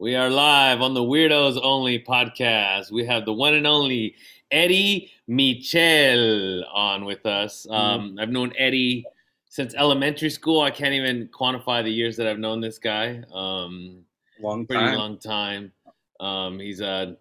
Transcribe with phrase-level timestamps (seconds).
[0.00, 2.90] We are live on the Weirdos Only podcast.
[2.90, 4.16] We have the one and only
[4.50, 7.64] Eddie Michel on with us.
[7.70, 9.06] Um, I've known Eddie
[9.48, 10.62] since elementary school.
[10.62, 13.22] I can't even quantify the years that I've known this guy.
[13.32, 14.00] Um,
[14.40, 14.98] Long pretty time.
[14.98, 15.72] long time.
[16.18, 17.16] Um, he's a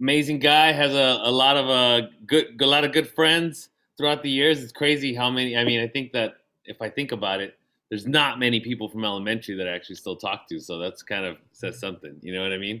[0.00, 0.72] amazing guy.
[0.72, 4.60] Has a, a lot of uh, good, a lot of good friends throughout the years.
[4.60, 5.56] It's crazy how many.
[5.56, 6.34] I mean, I think that
[6.64, 7.56] if I think about it,
[7.92, 10.58] there's not many people from elementary that I actually still talk to.
[10.58, 12.16] So that's kind of says something.
[12.22, 12.80] You know what I mean?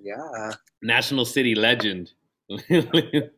[0.00, 0.52] Yeah.
[0.80, 2.12] National City legend.
[2.70, 3.28] oh,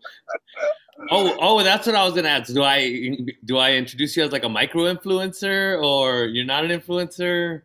[1.10, 2.52] oh, that's what I was gonna ask.
[2.52, 3.16] Do I
[3.46, 7.62] do I introduce you as like a micro influencer, or you're not an influencer?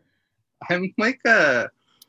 [0.69, 1.67] I'm like a,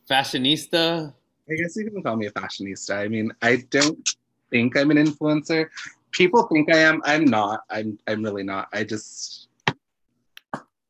[0.08, 1.12] Fashionista?
[1.50, 2.96] I guess you can call me a fashionista.
[2.96, 4.08] I mean, I don't
[4.50, 5.68] think I'm an influencer.
[6.12, 7.02] People think I am.
[7.04, 7.64] I'm not.
[7.70, 8.68] I'm I'm really not.
[8.72, 9.48] I just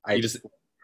[0.06, 0.38] I You just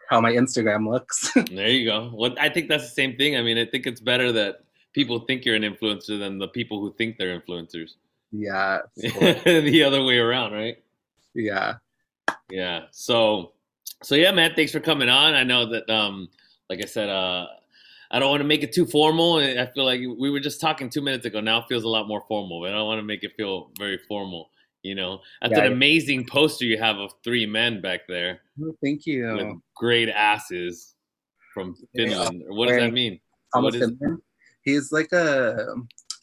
[0.09, 1.31] how my Instagram looks.
[1.51, 2.11] There you go.
[2.13, 3.35] Well, I think that's the same thing.
[3.35, 4.61] I mean, I think it's better that
[4.93, 7.95] people think you're an influencer than the people who think they're influencers.
[8.31, 8.79] yeah.
[8.95, 10.77] the other way around, right?
[11.35, 11.75] yeah.
[12.49, 12.85] Yeah.
[12.91, 13.53] So,
[14.01, 14.53] so yeah, man.
[14.55, 15.33] Thanks for coming on.
[15.33, 16.29] I know that, um,
[16.69, 17.47] like I said, uh,
[18.09, 19.37] I don't want to make it too formal.
[19.37, 21.41] I feel like we were just talking two minutes ago.
[21.41, 22.61] Now it feels a lot more formal.
[22.61, 24.49] But I don't want to make it feel very formal.
[24.87, 25.65] You know, that's Yeah.
[25.65, 29.61] an amazing poster you have of three men back there Oh, thank with you.
[29.75, 30.95] great asses
[31.53, 32.05] from Yeah.
[32.07, 32.43] Finland.
[32.57, 33.19] What does that mean?
[33.53, 34.21] Thomas what is- Finland.
[34.63, 35.75] He's like a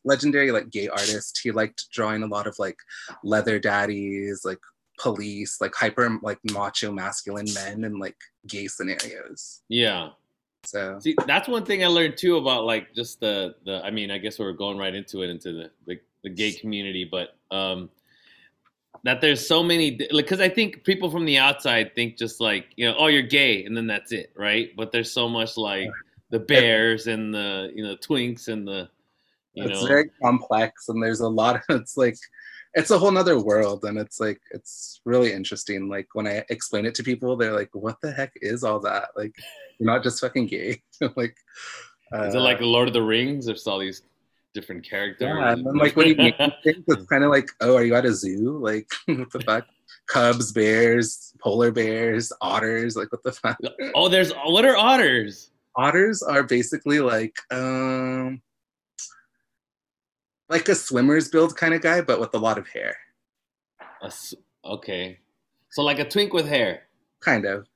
[0.04, 1.40] legendary like gay artist.
[1.42, 2.76] He liked drawing a lot of like
[3.22, 4.60] leather daddies, like
[4.98, 9.62] police, like hyper like macho masculine men and like gay scenarios.
[9.68, 10.10] Yeah.
[10.66, 13.82] So See, that's one thing I learned too about like just the the.
[13.84, 17.04] I mean, I guess we're going right into it into the the, the gay community,
[17.04, 17.90] but um,
[19.04, 22.86] that there's so many because I think people from the outside think just like you
[22.88, 24.70] know, oh, you're gay, and then that's it, right?
[24.76, 25.90] But there's so much like
[26.30, 28.88] the bears and the you know twinks and the
[29.52, 32.16] you it's know very complex and there's a lot of it's like
[32.74, 35.88] it's a whole nother world and it's like it's really interesting.
[35.88, 39.10] Like when I explain it to people, they're like, what the heck is all that?
[39.14, 39.36] Like
[39.78, 40.82] you're not just fucking gay.
[41.16, 41.36] like
[42.12, 43.46] uh, is it like Lord of the Rings?
[43.46, 44.02] There's all these
[44.54, 45.26] different character.
[45.26, 48.06] Yeah, and then like when you things, it's kind of like, oh, are you at
[48.06, 48.58] a zoo?
[48.58, 49.66] Like, what the fuck?
[50.06, 52.96] Cubs, bears, polar bears, otters.
[52.96, 53.58] Like, what the fuck?
[53.94, 55.50] oh, there's what are otters?
[55.76, 58.40] Otters are basically like, um,
[60.48, 62.96] like a swimmer's build kind of guy, but with a lot of hair.
[64.02, 64.12] A
[64.64, 65.18] okay,
[65.70, 66.82] so like a twink with hair.
[67.20, 67.66] Kind of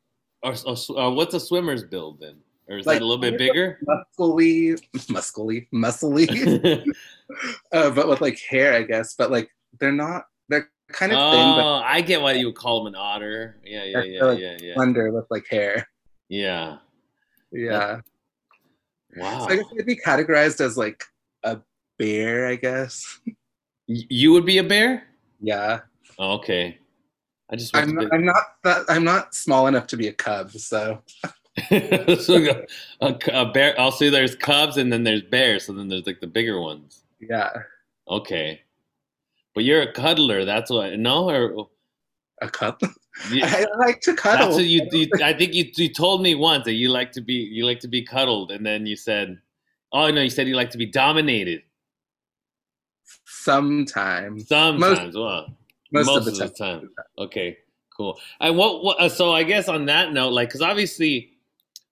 [0.43, 2.37] Or, or, or what's a swimmer's build then?
[2.69, 3.79] Or is Like- that a little bit bigger?
[3.89, 6.85] muscly, muscly, muscly,
[7.73, 9.15] uh, but with like hair, I guess.
[9.15, 10.27] But like, they're not.
[10.49, 13.57] They're kind of thin, oh, I get why you would call them an otter.
[13.65, 14.75] Yeah, yeah, yeah, like yeah, yeah.
[14.75, 15.89] slender with like hair.
[16.29, 16.79] Yeah.
[17.53, 18.01] Yeah.
[19.17, 19.41] Wow.
[19.41, 21.05] So I guess it'd be categorized as like
[21.43, 21.59] a
[21.99, 23.21] bear, I guess.
[23.87, 25.05] You would be a bear?
[25.41, 25.81] Yeah.
[26.19, 26.79] Oh, okay.
[27.51, 30.51] I just I'm not, I'm not that I'm not small enough to be a cub,
[30.53, 31.03] so
[32.21, 32.65] so
[33.01, 33.79] a, a bear.
[33.79, 35.67] Also, there's cubs and then there's bears.
[35.67, 37.03] So then there's like the bigger ones.
[37.21, 37.51] yeah,
[38.09, 38.63] Okay.
[39.55, 40.45] But you're a cuddler.
[40.45, 40.99] That's what.
[40.99, 41.69] No, or
[42.41, 42.81] a cub.
[43.31, 44.47] you, I like to cuddle.
[44.47, 45.09] That's what you, you.
[45.23, 47.89] I think you, you told me once that you like to be you like to
[47.89, 49.41] be cuddled, and then you said,
[49.93, 51.63] "Oh no," you said you like to be dominated.
[53.25, 55.47] Sometimes, Sometimes, well,
[55.93, 56.81] most, most of the time.
[56.81, 56.91] time.
[57.19, 57.59] Okay,
[57.97, 58.19] cool.
[58.41, 58.85] And what?
[58.85, 61.33] what so I guess on that note, like, because obviously,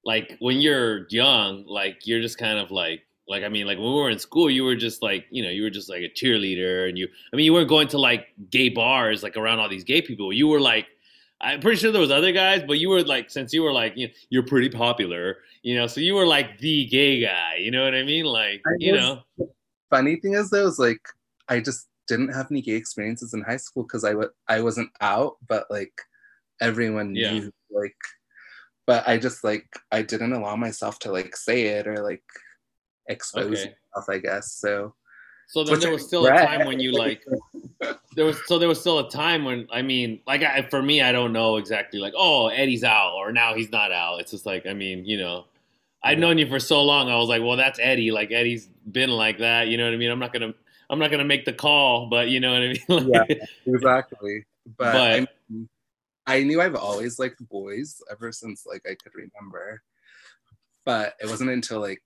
[0.07, 3.03] like when you're young, like you're just kind of like.
[3.29, 5.51] Like I mean, like when we were in school, you were just like, you know,
[5.51, 8.29] you were just like a cheerleader, and you, I mean, you weren't going to like
[8.51, 10.33] gay bars, like around all these gay people.
[10.33, 10.87] You were like,
[11.41, 13.97] I'm pretty sure there was other guys, but you were like, since you were like,
[13.97, 17.57] you know, you're pretty popular, you know, so you were like the gay guy.
[17.57, 18.27] You know what I mean?
[18.27, 19.25] Like, I you know,
[19.91, 21.03] Funny thing is, though, is like
[21.49, 24.91] I just didn't have any gay experiences in high school because I w- I wasn't
[25.01, 26.01] out, but like
[26.61, 27.41] everyone Yeah.
[27.41, 27.97] knew, like,
[28.87, 32.23] but I just like I didn't allow myself to like say it or like
[33.09, 33.75] expose Okay.
[33.95, 34.53] myself, I guess.
[34.53, 34.95] So
[35.49, 37.25] so then Which there was still a time when you like,
[38.17, 41.03] there was so there was still a time when I mean, like I, for me,
[41.03, 44.19] I don't know exactly like, oh, Eddie's out or now he's not out.
[44.21, 45.45] It's just like, I mean, you know,
[46.03, 47.09] I'd known you for so long.
[47.09, 48.11] I was like, well, that's Eddie.
[48.11, 49.69] Like Eddie's been like that.
[49.69, 50.11] You know what I mean?
[50.11, 50.53] I'm not gonna,
[50.91, 52.79] I'm not gonna make the call, but you know what I mean?
[53.13, 53.45] Like, Yeah.
[53.73, 54.45] exactly.
[54.77, 55.69] But, But- I, mean,
[56.27, 59.83] I knew I've always liked boys ever since like I could remember.
[60.85, 62.03] But it wasn't until like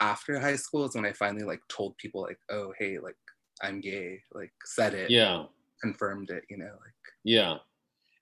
[0.00, 3.16] after high school is when I finally like told people like, oh hey, like
[3.62, 5.44] I'm gay, like said it, yeah.
[5.80, 6.94] confirmed it, you know, like
[7.24, 7.58] Yeah.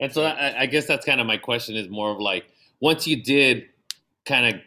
[0.00, 2.46] And so I, I guess that's kind of my question is more of like
[2.80, 3.66] once you did
[4.26, 4.60] kind of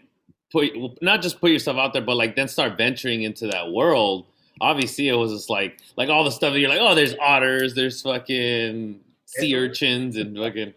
[0.51, 0.71] put
[1.01, 4.25] not just put yourself out there, but like then start venturing into that world.
[4.61, 7.73] Obviously, it was just like like all the stuff that you're like, oh, there's otters,
[7.73, 8.99] there's fucking
[9.37, 10.73] sea urchins, and fucking.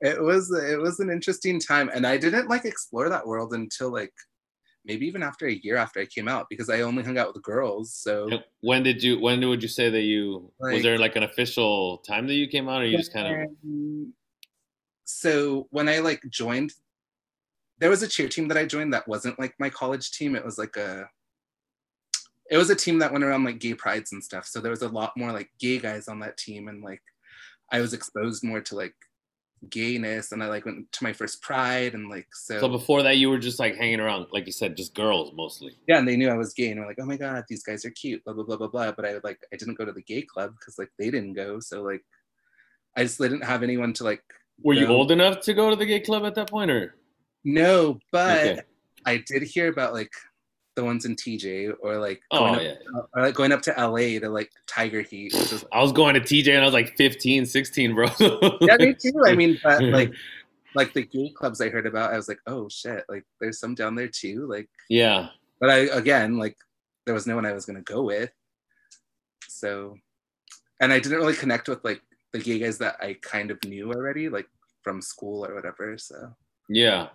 [0.00, 3.92] It was it was an interesting time, and I didn't like explore that world until
[3.92, 4.12] like
[4.84, 7.42] maybe even after a year after I came out because I only hung out with
[7.42, 7.94] girls.
[7.94, 8.28] So
[8.60, 11.98] when did you when would you say that you like, was there like an official
[11.98, 14.12] time that you came out or you just kind of um,
[15.04, 16.72] so when I like joined
[17.78, 20.36] there was a cheer team that I joined that wasn't like my college team.
[20.36, 21.08] It was like a
[22.50, 24.46] it was a team that went around like gay prides and stuff.
[24.46, 27.02] So there was a lot more like gay guys on that team and like
[27.70, 28.94] I was exposed more to like
[29.70, 33.16] gayness and I like went to my first pride and like so So before that
[33.16, 35.76] you were just like hanging around, like you said, just girls mostly.
[35.88, 37.84] Yeah, and they knew I was gay and were like, oh my god, these guys
[37.84, 38.92] are cute, blah blah blah blah blah.
[38.92, 41.60] But I like I didn't go to the gay club because like they didn't go.
[41.60, 42.02] So like
[42.96, 44.22] I just didn't have anyone to like
[44.62, 44.80] Were go.
[44.80, 46.96] you old enough to go to the gay club at that point or
[47.44, 48.60] no, but okay.
[49.06, 50.12] I did hear about like
[50.76, 53.00] the ones in TJ or like oh, going, oh, up, yeah.
[53.14, 55.32] or like going up to LA to like Tiger Heat.
[55.32, 58.08] Was, I was going to TJ and I was like 15, 16, bro.
[58.60, 59.22] yeah, me too.
[59.24, 60.12] I mean, but like
[60.74, 63.74] like the gay clubs I heard about, I was like, oh shit, like there's some
[63.74, 64.46] down there too.
[64.48, 65.28] Like yeah.
[65.60, 66.56] But I again like
[67.06, 68.30] there was no one I was gonna go with.
[69.48, 69.96] So
[70.80, 73.92] and I didn't really connect with like the gay guys that I kind of knew
[73.92, 74.48] already, like
[74.82, 75.96] from school or whatever.
[75.98, 76.34] So
[76.68, 77.08] yeah.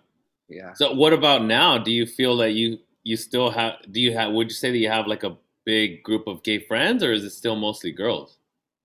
[0.48, 0.74] Yeah.
[0.74, 1.78] So what about now?
[1.78, 4.78] Do you feel that you you still have do you have would you say that
[4.78, 8.38] you have like a big group of gay friends or is it still mostly girls?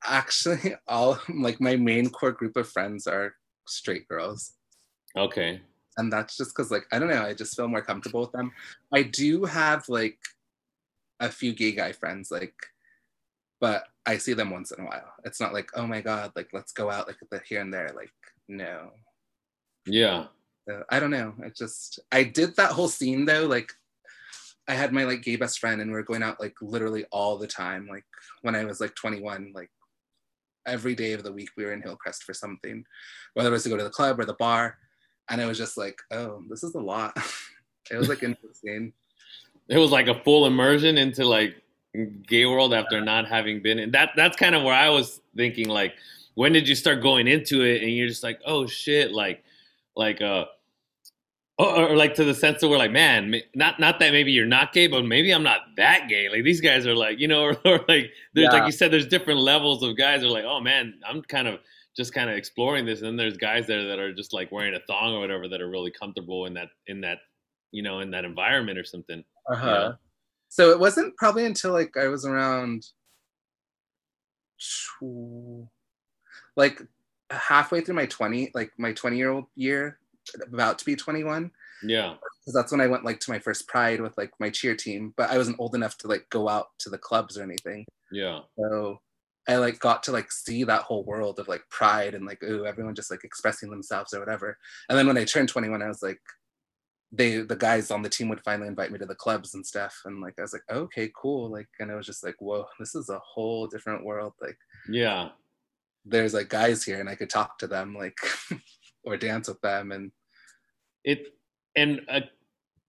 [0.04, 3.34] Actually all like my main core group of friends are
[3.66, 4.52] straight girls.
[5.16, 5.60] Okay.
[5.96, 8.52] And that's just because like i don't know i just feel more comfortable with them.
[8.92, 10.18] I do have like
[11.20, 12.54] a few gay guy friends like
[13.60, 15.12] but i see them once in a while.
[15.24, 17.90] It's not like oh my god like let's go out like the here and there
[17.94, 18.12] like
[18.48, 18.90] no.
[19.86, 20.26] Yeah.
[20.70, 23.70] Uh, i don't know i just i did that whole scene though like
[24.68, 27.36] I had my like gay best friend and we were going out like literally all
[27.36, 27.86] the time.
[27.90, 28.04] Like
[28.42, 29.70] when I was like 21, like
[30.66, 32.84] every day of the week we were in Hillcrest for something,
[33.34, 34.78] whether it was to go to the club or the bar.
[35.28, 37.16] And I was just like, oh, this is a lot.
[37.90, 38.92] it was like interesting.
[39.68, 41.62] It was like a full immersion into like
[42.26, 44.10] gay world after not having been in that.
[44.16, 45.94] That's kind of where I was thinking like,
[46.34, 47.82] when did you start going into it?
[47.82, 49.44] And you're just like, oh shit, like,
[49.96, 50.46] like, uh,
[51.58, 54.46] or, or, like to the sense that we're like, man, not not that maybe you're
[54.46, 56.28] not gay, but maybe I'm not that gay.
[56.28, 58.50] Like these guys are like, you know, or, or like there's yeah.
[58.50, 61.60] like you said, there's different levels of guys are like, oh man, I'm kind of
[61.96, 64.74] just kind of exploring this, and then there's guys there that are just like wearing
[64.74, 67.18] a thong or whatever that are really comfortable in that in that
[67.70, 69.22] you know in that environment or something.
[69.48, 69.66] Uh huh.
[69.66, 69.94] You know?
[70.48, 72.86] So it wasn't probably until like I was around,
[76.56, 76.82] like
[77.30, 79.98] halfway through my 20 like my 20 year old year
[80.52, 81.50] about to be 21.
[81.82, 82.14] Yeah.
[82.14, 85.14] Because that's when I went like to my first pride with like my cheer team,
[85.16, 87.84] but I wasn't old enough to like go out to the clubs or anything.
[88.10, 88.40] Yeah.
[88.58, 89.00] So
[89.48, 92.64] I like got to like see that whole world of like pride and like ooh
[92.64, 94.56] everyone just like expressing themselves or whatever.
[94.88, 96.20] And then when I turned 21, I was like,
[97.16, 100.00] they the guys on the team would finally invite me to the clubs and stuff,
[100.04, 102.94] and like I was like, okay, cool, like, and i was just like, whoa, this
[102.94, 104.32] is a whole different world.
[104.40, 105.28] Like, yeah,
[106.04, 108.16] there's like guys here, and I could talk to them, like.
[109.04, 110.10] or dance with them and
[111.04, 111.34] it
[111.76, 112.20] and uh,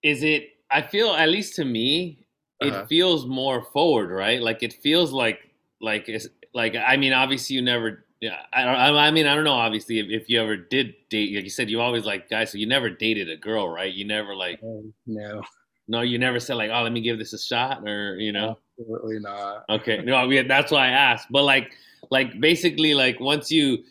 [0.04, 2.26] is it i feel at least to me
[2.62, 2.86] it uh-huh.
[2.86, 4.42] feels more forward right?
[4.42, 5.40] Like it feels like
[5.82, 9.44] like it's like i mean obviously you never yeah i don't i mean i don't
[9.44, 12.52] know obviously if, if you ever did date like you said you always like guys
[12.52, 13.94] so you never dated a girl right?
[13.94, 15.42] You never like um, no.
[15.88, 18.58] No you never said like oh let me give this a shot or you know?
[18.80, 19.66] Absolutely not.
[19.70, 21.72] Okay no yeah, that's why i asked but like
[22.10, 23.84] like basically like once you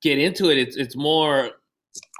[0.00, 1.50] get into it it's it's more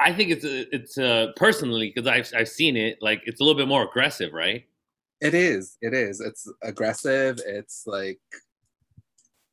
[0.00, 3.44] I think it's a, it's a, personally because I've I've seen it like it's a
[3.44, 4.64] little bit more aggressive, right?
[5.20, 5.78] It is.
[5.80, 6.20] It is.
[6.20, 7.40] It's aggressive.
[7.46, 8.20] It's like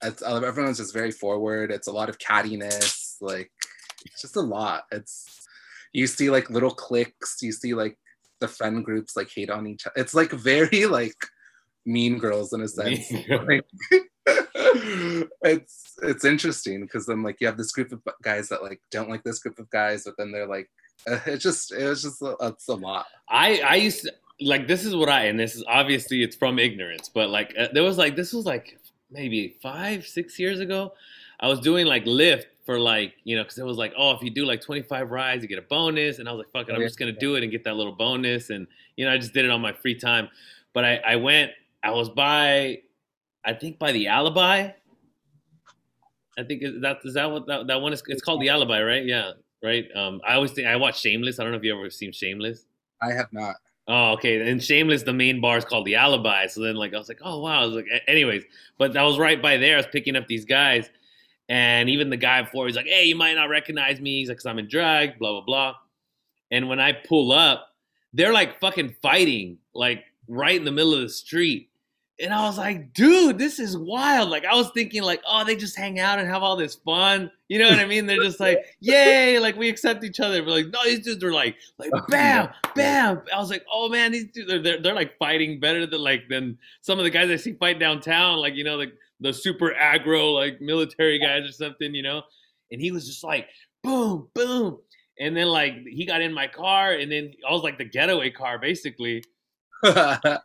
[0.03, 1.71] it's uh, everyone's just very forward.
[1.71, 3.17] It's a lot of cattiness.
[3.21, 3.51] Like
[4.05, 4.83] it's just a lot.
[4.91, 5.47] It's
[5.93, 7.37] you see like little cliques.
[7.41, 7.97] You see like
[8.39, 9.93] the friend groups like hate on each other.
[9.97, 11.15] It's like very like
[11.85, 13.11] mean girls in a sense.
[13.29, 13.65] like,
[15.41, 19.09] it's it's interesting because then like you have this group of guys that like don't
[19.09, 20.69] like this group of guys, but then they're like,
[21.05, 23.05] it's just it was just it's a lot.
[23.29, 26.59] I I used to like this is what I and this is obviously it's from
[26.59, 28.79] ignorance, but like uh, there was like this was like
[29.11, 30.93] maybe five six years ago.
[31.39, 34.21] I was doing like Lyft for like you know because it was like oh if
[34.21, 36.75] you do like 25 rides you get a bonus and I was like fuck it
[36.75, 39.33] I'm just gonna do it and get that little bonus and you know I just
[39.33, 40.29] did it on my free time.
[40.73, 41.51] But I I went
[41.83, 42.81] I was by
[43.49, 44.69] I think by the Alibi.
[46.37, 48.03] I think that is that what that, that one is.
[48.07, 49.03] It's called the Alibi, right?
[49.03, 49.31] Yeah,
[49.63, 49.87] right.
[49.95, 51.39] Um, I always think I watch Shameless.
[51.39, 52.65] I don't know if you ever seen Shameless.
[53.01, 53.55] I have not.
[53.87, 54.47] Oh, okay.
[54.47, 56.45] And Shameless, the main bar is called the Alibi.
[56.45, 57.63] So then, like, I was like, oh wow.
[57.63, 58.43] I was like, anyways,
[58.77, 59.73] but I was right by there.
[59.73, 60.91] I was picking up these guys,
[61.49, 64.19] and even the guy before, he's like, hey, you might not recognize me.
[64.19, 65.75] He's like, cause I'm in drag, blah blah blah.
[66.51, 67.69] And when I pull up,
[68.13, 71.68] they're like fucking fighting, like right in the middle of the street.
[72.21, 74.29] And I was like, dude, this is wild.
[74.29, 77.31] Like I was thinking, like, oh, they just hang out and have all this fun.
[77.47, 78.05] You know what I mean?
[78.05, 80.43] They're just like, yay, like we accept each other.
[80.43, 83.21] But like, no, these dudes are like, like oh, bam, bam.
[83.33, 86.27] I was like, oh man, these dudes are they're, they're like fighting better than like
[86.29, 89.73] than some of the guys I see fight downtown, like you know, like the super
[89.79, 92.21] aggro, like military guys or something, you know.
[92.71, 93.47] And he was just like,
[93.81, 94.77] boom, boom.
[95.19, 98.29] And then like he got in my car, and then I was like the getaway
[98.29, 99.23] car, basically
[99.83, 100.39] and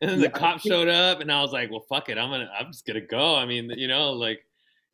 [0.00, 2.72] then the cop showed up, and I was like, "Well, fuck it, I'm gonna, I'm
[2.72, 4.40] just gonna go." I mean, you know, like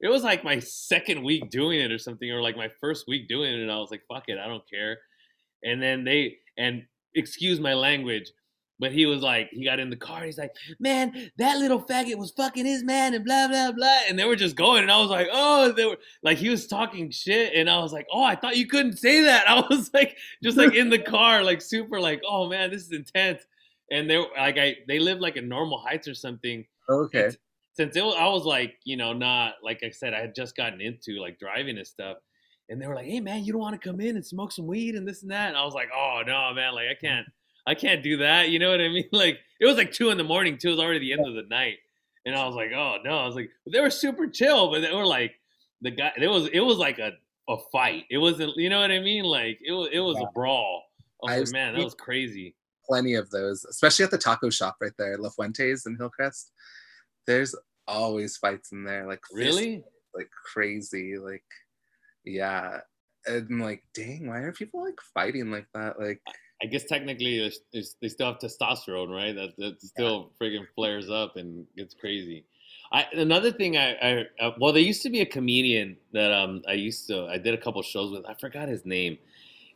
[0.00, 3.28] it was like my second week doing it or something, or like my first week
[3.28, 4.99] doing it, and I was like, "Fuck it, I don't care."
[5.62, 6.83] And then they, and
[7.14, 8.31] excuse my language,
[8.78, 12.19] but he was like, he got in the car, he's like, "Man, that little faggot
[12.19, 14.99] was fucking his man," and blah blah blah, and they were just going, and I
[14.99, 18.25] was like, "Oh," they were like, he was talking shit, and I was like, "Oh,
[18.25, 21.62] I thought you couldn't say that." I was like, just like in the car, like
[21.62, 23.47] super, like, "Oh man, this is intense."
[23.90, 26.64] And they like I they live like in Normal Heights or something.
[26.88, 27.31] Oh, okay.
[27.75, 30.57] since it was, I was like, you know, not like I said, I had just
[30.57, 32.19] gotten into like driving and stuff,
[32.69, 34.66] and they were like, "Hey man, you don't want to come in and smoke some
[34.66, 37.26] weed and this and that?" And I was like, "Oh no, man, like I can't,
[37.66, 39.09] I can't do that." You know what I mean?
[39.12, 40.69] Like it was like two in the morning too.
[40.69, 41.78] It was already the end of the night,
[42.25, 44.95] and I was like, "Oh no," I was like, they were super chill, but they
[44.95, 45.35] were like
[45.81, 46.12] the guy.
[46.16, 47.12] It was it was like a
[47.49, 48.05] a fight.
[48.11, 49.25] It wasn't, you know what I mean?
[49.25, 50.83] Like it was it was a brawl.
[51.26, 52.55] I was like, man, that was crazy
[52.87, 56.52] plenty of those, especially at the taco shop right there, La Fuentes in Hillcrest.
[57.26, 57.55] There's
[57.87, 59.83] always fights in there, like really,
[60.14, 61.45] like crazy, like
[62.25, 62.81] yeah.
[63.26, 65.99] And like, dang, why are people like fighting like that?
[65.99, 66.21] Like,
[66.62, 69.35] I guess technically they still have testosterone, right?
[69.35, 70.47] That that still yeah.
[70.47, 72.45] friggin' flares up and gets crazy.
[72.93, 76.62] I, another thing I, I uh, well, there used to be a comedian that um
[76.69, 78.25] I used to I did a couple shows with.
[78.26, 79.19] I forgot his name,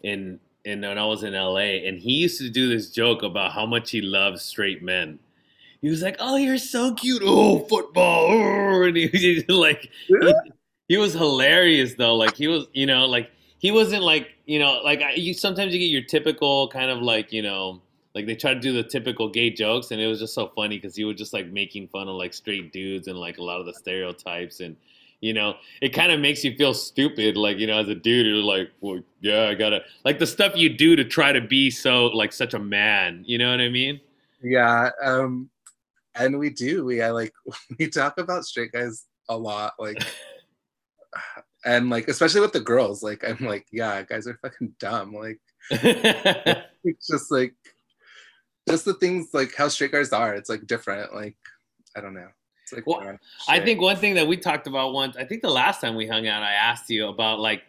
[0.04, 3.52] and and when I was in LA, and he used to do this joke about
[3.52, 5.18] how much he loves straight men.
[5.80, 7.22] He was like, "Oh, you're so cute.
[7.24, 10.34] Oh, football." Oh, and he, he like he,
[10.88, 12.16] he, was hilarious though.
[12.16, 15.78] Like he was, you know, like he wasn't like you know, like you sometimes you
[15.78, 17.80] get your typical kind of like you know,
[18.14, 20.76] like they try to do the typical gay jokes, and it was just so funny
[20.76, 23.60] because he was just like making fun of like straight dudes and like a lot
[23.60, 24.76] of the stereotypes and
[25.20, 25.54] you know?
[25.80, 28.70] It kind of makes you feel stupid like you know as a dude you're like
[28.80, 32.32] well yeah i gotta like the stuff you do to try to be so like
[32.32, 34.00] such a man you know what i mean?
[34.42, 35.50] Yeah um
[36.14, 37.32] and we do we I like
[37.78, 40.02] we talk about straight guys a lot like
[41.64, 45.40] and like especially with the girls like i'm like yeah guys are fucking dumb like
[45.70, 47.54] it's just like
[48.68, 51.36] just the things like how straight guys are it's like different like
[51.96, 52.28] i don't know
[52.72, 55.80] like, well, I think one thing that we talked about once, I think the last
[55.80, 57.62] time we hung out, I asked you about like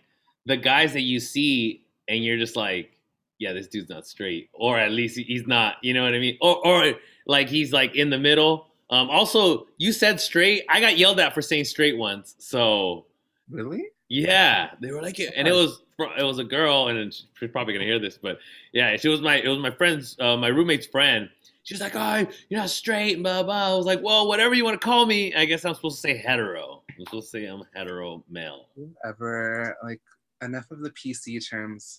[0.46, 2.92] the guys that you see and you're just like,
[3.40, 6.38] yeah, this dude's not straight, or at least he's not, you know what I mean?
[6.42, 6.94] Or, or
[7.26, 8.68] like he's like in the middle.
[8.92, 10.64] Um, also, you said straight.
[10.70, 12.36] I got yelled at for saying straight once.
[12.38, 13.06] So
[13.50, 15.34] really, yeah, they were like, it.
[15.36, 15.82] and it was
[16.18, 18.40] it was a girl, and she's probably gonna hear this, but
[18.74, 21.30] yeah, she was my it was my friend's uh, my roommate's friend,
[21.72, 23.74] she was like, "Oh, you're not straight," and blah blah.
[23.74, 25.34] I was like, "Well, whatever you want to call me.
[25.34, 26.84] I guess I'm supposed to say hetero.
[26.90, 28.68] I'm supposed to say I'm hetero male."
[29.06, 30.02] Ever like
[30.42, 31.98] enough of the PC terms.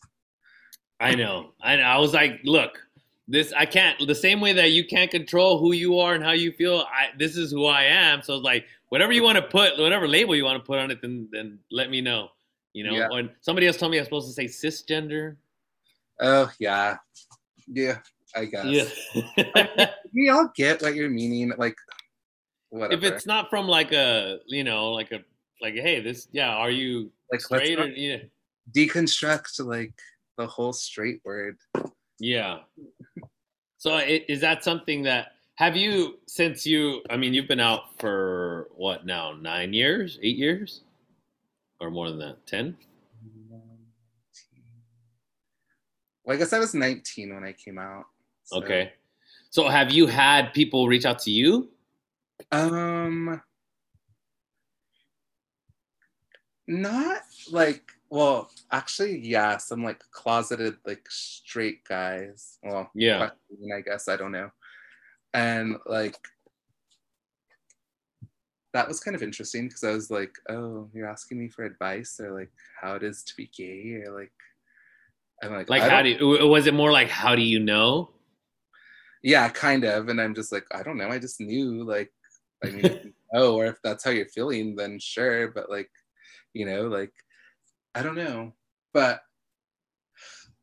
[1.00, 1.52] I know.
[1.62, 1.85] I know.
[1.85, 2.79] I was like, look,
[3.26, 3.99] this I can't.
[4.07, 6.81] The same way that you can't control who you are and how you feel.
[6.81, 8.21] I this is who I am.
[8.21, 10.91] So it's like whatever you want to put, whatever label you want to put on
[10.91, 12.29] it, then then let me know.
[12.75, 13.09] You know, yeah.
[13.09, 15.37] when somebody else told me I'm supposed to say cisgender.
[16.21, 16.99] Oh yeah,
[17.69, 18.00] yeah.
[18.35, 18.67] I guess.
[19.15, 19.91] Yeah.
[20.15, 21.53] we all get what you're meaning.
[21.57, 21.77] Like,
[22.71, 22.95] whatever.
[22.95, 25.21] If it's not from like a, you know, like a,
[25.61, 28.19] like, hey, this, yeah, are you like straight or, yeah.
[28.75, 29.93] Deconstruct like
[30.39, 31.57] the whole straight word.
[32.19, 32.61] Yeah.
[33.79, 38.69] So is that something that, have you, since you, I mean, you've been out for
[38.75, 40.83] what now, nine years, eight years?
[41.81, 42.77] Or more than that, 10?
[46.25, 48.05] Well, I guess I was 19 when I came out.
[48.45, 48.63] So.
[48.63, 48.93] Okay.
[49.51, 51.71] So have you had people reach out to you?
[52.51, 53.41] Um
[56.67, 63.31] not like well actually yeah some like closeted like straight guys well yeah
[63.75, 64.51] i guess i don't know
[65.35, 66.17] and like
[68.73, 72.21] that was kind of interesting because i was like oh you're asking me for advice
[72.21, 74.33] or like how it is to be gay or like
[75.43, 78.09] i'm like like how do you, was it more like how do you know
[79.23, 80.09] yeah, kind of.
[80.09, 81.09] And I'm just like, I don't know.
[81.09, 82.12] I just knew, like,
[82.64, 85.49] I mean, oh, or if that's how you're feeling, then sure.
[85.49, 85.91] But like,
[86.52, 87.12] you know, like,
[87.95, 88.52] I don't know.
[88.93, 89.23] But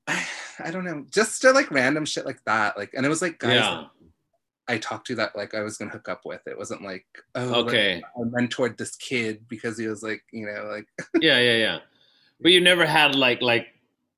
[0.08, 0.26] I,
[0.64, 1.06] I don't know.
[1.10, 2.78] Just to like random shit like that.
[2.78, 3.86] Like, and it was like guys Yeah.
[4.68, 6.42] I talked to that like I was gonna hook up with.
[6.46, 8.04] It wasn't like, oh, Okay.
[8.04, 10.86] I mentored this kid because he was like, you know, like
[11.22, 11.80] Yeah, yeah, yeah.
[12.42, 13.68] But you never had like like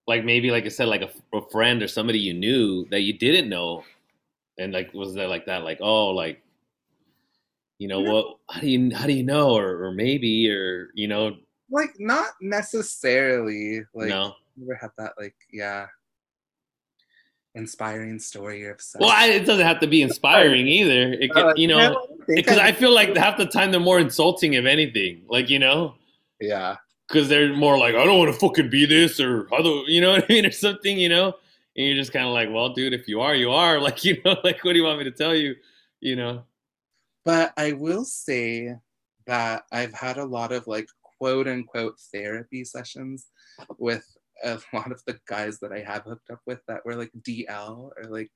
[0.07, 3.13] like maybe like I said like a, a friend or somebody you knew that you
[3.13, 3.83] didn't know,
[4.58, 6.41] and like was there like that like oh like
[7.77, 8.13] you know No.
[8.13, 9.51] what how do you how do you know?
[9.55, 11.38] Or or maybe or you know?
[11.70, 14.36] Like not necessarily like no.
[14.58, 15.88] never had that like yeah.
[17.53, 19.01] Inspiring story of sex.
[19.01, 21.12] well I, it doesn't have to be inspiring either.
[21.13, 24.00] It can, Uh, you know because I- I feel like half the time they're more
[24.00, 25.96] insulting if anything like you know?
[26.39, 26.77] Yeah.
[27.10, 30.12] Because they're more like I don't want to fucking be this or other, you know
[30.12, 31.34] what I mean or something you know
[31.75, 34.21] and you're just kind of like well dude if you are you are like you
[34.25, 35.55] know like what do you want me to tell you
[35.99, 36.43] you know
[37.23, 38.75] but I will say
[39.27, 40.87] that I've had a lot of like
[41.19, 43.27] quote unquote therapy sessions
[43.77, 44.05] with
[44.43, 47.91] a lot of the guys that I have hooked up with that were like DL
[47.95, 48.31] or like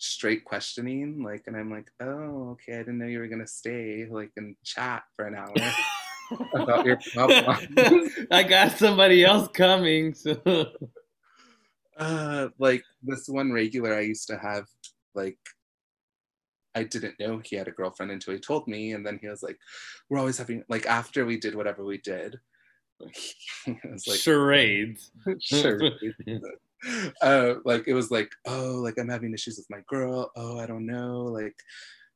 [0.00, 4.06] straight questioning like and I'm like oh okay I didn't know you were gonna stay
[4.08, 5.52] like and chat for an hour
[6.54, 7.56] about your problem
[8.30, 10.14] I got somebody else coming.
[10.14, 10.36] So
[11.98, 14.66] uh like this one regular I used to have
[15.14, 15.38] like
[16.74, 19.42] I didn't know he had a girlfriend until he told me and then he was
[19.42, 19.58] like
[20.08, 22.38] we're always having like after we did whatever we did
[23.64, 25.10] he was like charades.
[25.40, 25.80] sure
[27.22, 30.66] uh like it was like oh like I'm having issues with my girl oh I
[30.66, 31.56] don't know like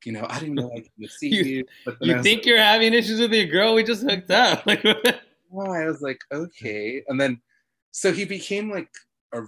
[0.04, 1.64] you know I didn't know I could see You- you,
[2.00, 3.74] You think you're having issues with your girl?
[3.74, 4.66] We just hooked up.
[4.66, 7.02] Like, oh, I was like, okay.
[7.08, 7.40] And then,
[7.92, 8.88] so he became like
[9.32, 9.42] a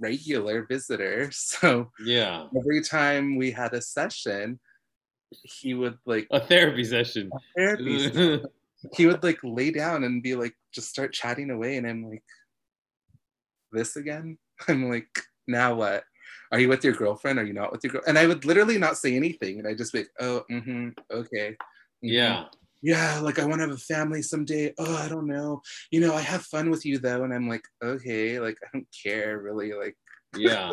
[0.00, 1.30] regular visitor.
[1.60, 4.58] So yeah, every time we had a session,
[5.30, 7.30] he would like a therapy session.
[7.56, 8.42] therapy.
[8.94, 11.76] he would like lay down and be like, just start chatting away.
[11.76, 12.24] And I'm like,
[13.72, 14.38] this again?
[14.68, 15.08] I'm like,
[15.46, 16.04] now what?
[16.52, 17.38] Are you with your girlfriend?
[17.38, 18.02] Are you not with your girl?
[18.06, 19.58] And I would literally not say anything.
[19.58, 21.50] And I'd just be like, oh, mm-hmm, okay.
[21.50, 21.56] mhm."
[22.02, 22.44] yeah,
[22.82, 24.72] yeah, like I want to have a family someday.
[24.78, 25.62] Oh, I don't know.
[25.90, 27.24] You know, I have fun with you though.
[27.24, 29.72] And I'm like, okay, like I don't care really.
[29.72, 29.96] Like,
[30.36, 30.70] yeah.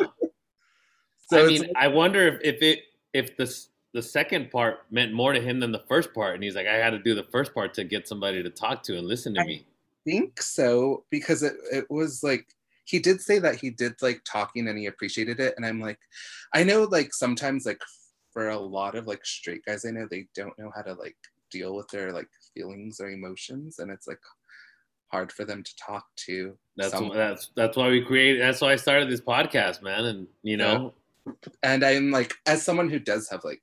[1.30, 2.80] so I mean, like- I wonder if if it
[3.12, 6.54] if this, the second part meant more to him than the first part, and he's
[6.54, 9.06] like, I had to do the first part to get somebody to talk to and
[9.06, 9.66] listen to I- me.
[10.04, 12.46] think so because it, it was like
[12.84, 15.98] he did say that he did like talking and he appreciated it and i'm like
[16.54, 17.82] i know like sometimes like
[18.32, 21.16] for a lot of like straight guys i know they don't know how to like
[21.50, 24.20] deal with their like feelings or emotions and it's like
[25.10, 27.16] hard for them to talk to That's someone.
[27.16, 28.42] that's that's why we created.
[28.42, 30.04] That's why I started this podcast, man.
[30.04, 30.92] And you know,
[31.62, 33.60] and i'm like as someone who does have like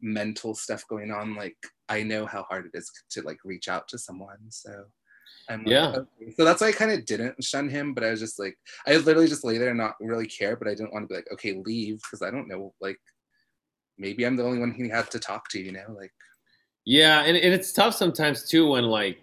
[0.00, 1.56] mental stuff going on like
[1.90, 4.70] i know how hard it is to like reach out to someone so
[5.50, 5.88] i'm like, Yeah.
[5.88, 6.32] okay.
[6.36, 8.96] so that's why i kind of didn't shun him but i was just like i
[8.96, 11.28] literally just lay there and not really care but i didn't want to be like
[11.32, 12.98] okay leave because i don't know like
[13.98, 16.12] maybe i'm the only one he had to talk to you know like
[16.86, 19.18] Yeah, and, and it's tough sometimes too when like,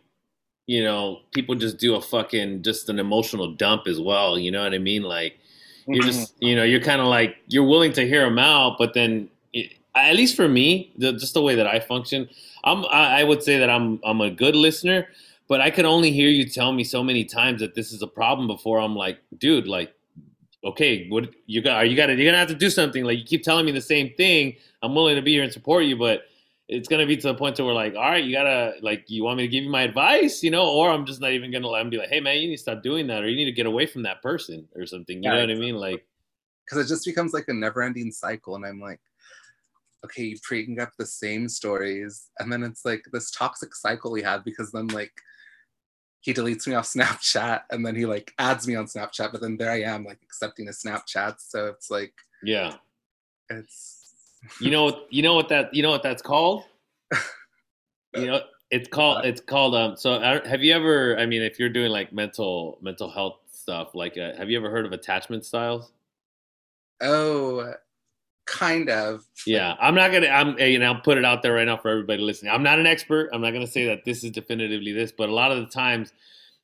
[0.68, 4.38] you know, people just do a fucking just an emotional dump as well.
[4.38, 5.04] You know what I mean?
[5.04, 5.40] Like
[5.88, 6.08] you're mm-hmm.
[6.08, 9.30] just you know you're kind of like you're willing to hear them out, but then
[9.54, 12.30] it, at least for me, the, just the way that I function,
[12.66, 15.08] I'm I, I would say that I'm I'm a good listener,
[15.48, 18.08] but I could only hear you tell me so many times that this is a
[18.08, 19.94] problem before I'm like, dude, like.
[20.66, 21.76] Okay, what you got?
[21.76, 22.16] Are you got to?
[22.16, 23.04] You're gonna have to do something.
[23.04, 24.56] Like you keep telling me the same thing.
[24.82, 26.24] I'm willing to be here and support you, but
[26.70, 29.24] it's gonna be to the point to where like, all right, you gotta like, you
[29.24, 31.68] want me to give you my advice, you know, or I'm just not even gonna
[31.68, 33.46] let him be like, hey man, you need to stop doing that, or you need
[33.46, 35.18] to get away from that person or something.
[35.22, 35.76] You Yeah, know what I mean?
[35.76, 36.06] Like,
[36.66, 39.00] because it just becomes like a never-ending cycle and i'm like
[40.06, 44.22] okay you're bringing up the same stories and then it's like this toxic cycle we
[44.22, 45.14] have because then like
[46.22, 49.58] he deletes me off snapchat and then he like adds me on snapchat but then
[49.58, 52.14] there i am like accepting his snapchat so it's like
[52.46, 52.76] yeah,
[53.50, 54.03] it's
[54.60, 56.64] you know, you know what that, you know what that's called?
[58.16, 59.74] You know, it's called, it's called.
[59.74, 61.18] Um, so uh, have you ever?
[61.18, 64.70] I mean, if you're doing like mental mental health stuff, like, uh, have you ever
[64.70, 65.92] heard of attachment styles?
[67.02, 67.74] oh
[68.46, 70.28] kind of Yeah, I'm not gonna.
[70.28, 72.52] I'm you know, I'll put it out there right now for everybody listening.
[72.52, 73.30] I'm not an expert.
[73.34, 76.14] I'm not gonna say that this is definitively this, but a lot of the times,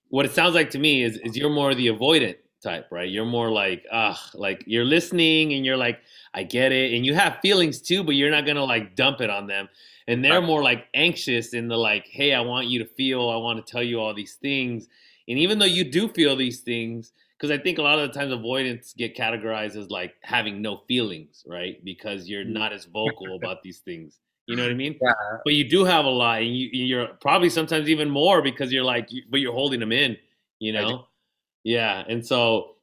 [0.09, 3.09] what it sounds like to me is is you're more the avoidant type, right?
[3.09, 5.99] You're more like, ah, like you're listening and you're like,
[6.33, 9.29] I get it, and you have feelings too, but you're not gonna like dump it
[9.29, 9.69] on them.
[10.07, 13.37] And they're more like anxious in the like, hey, I want you to feel, I
[13.37, 14.87] want to tell you all these things,
[15.27, 18.19] and even though you do feel these things, because I think a lot of the
[18.19, 21.83] times avoidance get categorized as like having no feelings, right?
[21.85, 22.53] Because you're Mm.
[22.53, 24.19] not as vocal about these things.
[24.47, 24.97] You know what I mean?
[24.99, 25.13] Yeah.
[25.45, 28.83] But you do have a lot, and you, you're probably sometimes even more because you're
[28.83, 30.17] like, but you're holding them in.
[30.57, 31.07] You know?
[31.63, 32.03] Yeah.
[32.07, 32.75] And so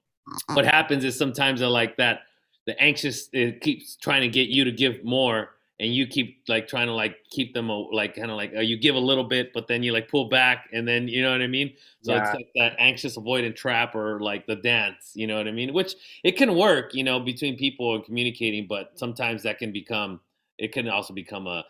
[0.53, 2.21] what happens is sometimes they're like that.
[2.67, 6.67] The anxious it keeps trying to get you to give more, and you keep like
[6.67, 9.53] trying to like keep them like kind of like uh, you give a little bit,
[9.53, 11.75] but then you like pull back, and then you know what I mean.
[12.03, 15.53] So it's like that anxious avoidant trap or like the dance, you know what I
[15.53, 15.73] mean?
[15.73, 20.21] Which it can work, you know, between people and communicating, but sometimes that can become
[20.59, 21.65] it can also become a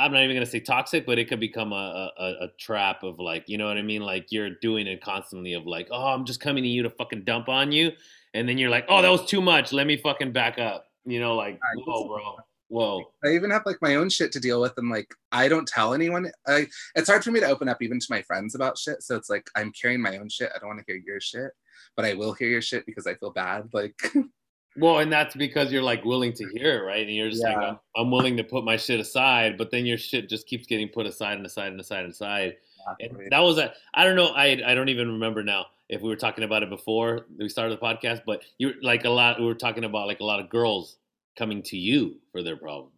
[0.00, 3.18] I'm not even gonna say toxic, but it could become a, a a trap of
[3.18, 4.02] like, you know what I mean?
[4.02, 7.24] Like you're doing it constantly of like, oh, I'm just coming to you to fucking
[7.24, 7.92] dump on you,
[8.34, 9.72] and then you're like, oh, that was too much.
[9.72, 10.86] Let me fucking back up.
[11.04, 11.84] You know, like, Right.
[11.86, 12.36] whoa, bro,
[12.68, 13.12] whoa.
[13.24, 15.94] I even have like my own shit to deal with, and like I don't tell
[15.94, 16.30] anyone.
[16.46, 19.02] I it's hard for me to open up even to my friends about shit.
[19.02, 20.50] So it's like I'm carrying my own shit.
[20.54, 21.50] I don't want to hear your shit,
[21.96, 23.68] but I will hear your shit because I feel bad.
[23.72, 24.00] Like
[24.76, 27.06] Well, and that's because you're like willing to hear it, right?
[27.06, 29.98] And you're just like, I'm, I'm willing to put my shit aside, but then your
[29.98, 32.56] shit just keeps getting put aside and aside and aside and aside.
[33.00, 36.08] And that was a I don't know I I don't even remember now if we
[36.08, 39.46] were talking about it before we started the podcast, but you like a lot we
[39.46, 40.96] were talking about like a lot of girls
[41.36, 42.94] coming to you for their problems.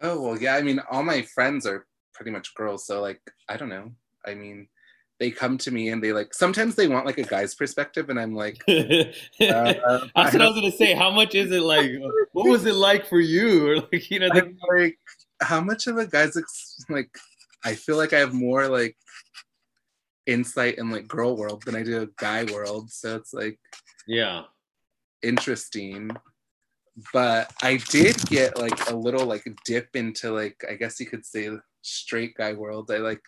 [0.00, 0.54] oh well, yeah.
[0.54, 3.92] I mean, all my friends are pretty much girls, so like I don't know.
[4.26, 4.68] I mean,
[5.20, 8.18] they come to me and they like sometimes they want like a guy's perspective, and
[8.18, 9.04] I'm like, uh,
[9.38, 10.94] what I was gonna say.
[10.94, 11.90] How much is it like?
[12.32, 13.44] What was it like for you?
[13.64, 14.98] Or like you know, the, I'm like,
[15.40, 17.10] how much of a guy's ex- like?
[17.64, 18.96] I feel like I have more like
[20.26, 23.58] insight in like girl world than I do a guy world, so it's like
[24.06, 24.42] yeah,
[25.22, 26.10] interesting.
[27.12, 31.24] But I did get like a little like dip into like I guess you could
[31.24, 31.50] say
[31.82, 32.90] straight guy world.
[32.90, 33.22] I like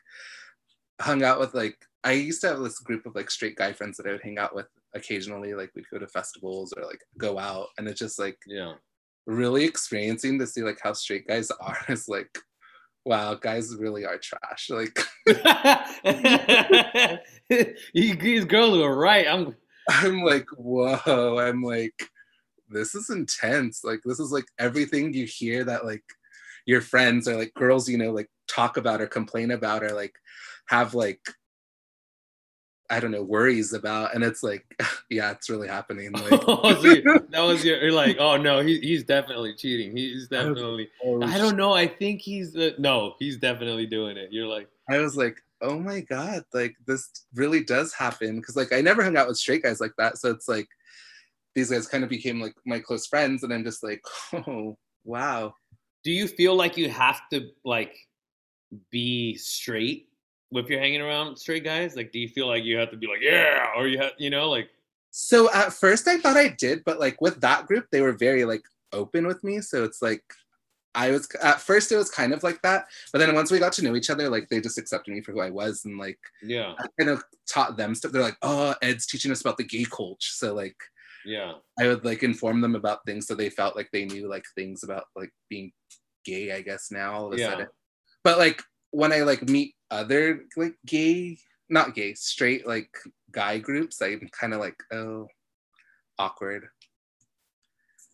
[1.01, 3.97] hung out with like I used to have this group of like straight guy friends
[3.97, 5.55] that I would hang out with occasionally.
[5.55, 8.75] Like we'd go to festivals or like go out, and it's just like yeah.
[9.27, 12.39] really experiencing to see like how straight guys are is like
[13.05, 14.99] wow guys really are trash like
[17.95, 19.29] these girls were right.
[19.29, 19.55] I'm
[19.89, 22.11] i'm like whoa i'm like
[22.69, 26.03] this is intense like this is like everything you hear that like
[26.67, 30.15] your friends or like girls you know like talk about or complain about or like
[30.68, 31.20] have like
[32.88, 34.64] i don't know worries about and it's like
[35.11, 36.94] yeah it's really happening like oh, so
[37.31, 39.96] that was your you're like, oh no, he, he's definitely cheating.
[39.96, 40.88] He's definitely.
[41.05, 41.72] oh, I don't know.
[41.72, 44.33] I think he's uh, no, he's definitely doing it.
[44.33, 48.72] You're like, I was like, oh my god, like this really does happen because like
[48.72, 50.68] I never hung out with straight guys like that, so it's like
[51.55, 54.02] these guys kind of became like my close friends, and I'm just like,
[54.33, 55.55] oh wow,
[56.02, 57.96] do you feel like you have to like
[58.90, 60.09] be straight
[60.53, 61.97] if you're hanging around straight guys?
[61.97, 64.31] Like, do you feel like you have to be like, yeah, or you have, you
[64.31, 64.69] know, like,
[65.11, 68.45] So at first I thought I did, but like with that group, they were very
[68.45, 69.61] like open with me.
[69.61, 70.23] So it's like
[70.95, 73.73] I was at first it was kind of like that, but then once we got
[73.75, 76.19] to know each other, like they just accepted me for who I was, and like
[76.43, 78.13] yeah, I kind of taught them stuff.
[78.13, 80.77] They're like, oh, Ed's teaching us about the gay culture, so like
[81.25, 84.45] yeah, I would like inform them about things so they felt like they knew like
[84.55, 85.73] things about like being
[86.25, 87.51] gay, I guess now all of a Yeah.
[87.51, 87.67] sudden.
[88.25, 88.63] But like
[88.97, 91.37] when I like meet other like gay,
[91.69, 92.89] not gay, straight like
[93.31, 95.29] guy groups, I'm kind of like, oh,
[96.19, 96.65] awkward.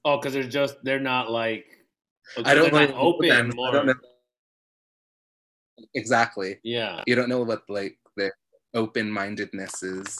[0.05, 1.67] Oh, because they're just they're not like
[2.45, 3.51] I don't know open them.
[3.53, 3.71] I more.
[3.73, 3.95] don't know-
[5.95, 6.59] Exactly.
[6.65, 8.33] Yeah, You don't know what like the
[8.75, 10.19] open mindedness is.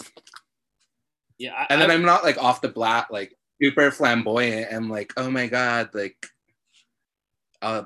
[1.39, 1.55] yeah.
[1.59, 4.73] I, And then I- I'm not like off the blat, like super flamboyant.
[4.73, 6.25] I'm like, oh my god, like,
[7.63, 7.85] uh,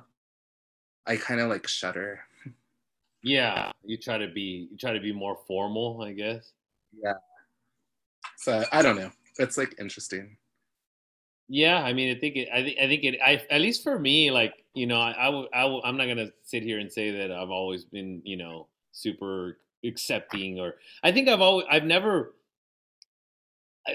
[1.07, 2.21] I kind of like shudder.
[3.27, 3.73] Yeah.
[3.85, 6.53] You try to be you try to be more formal, I guess.
[6.97, 7.15] Yeah.
[8.39, 9.11] So I don't know.
[9.39, 10.37] It's like interesting.
[11.49, 12.49] Yeah, I mean, I think it.
[12.53, 12.79] I think.
[12.79, 13.21] I think it.
[13.25, 15.15] I at least for me, like you know, I.
[15.17, 18.21] I, w- I w- I'm not gonna sit here and say that I've always been,
[18.25, 20.75] you know, super accepting or.
[21.03, 21.67] I think I've always.
[21.71, 22.35] I've never.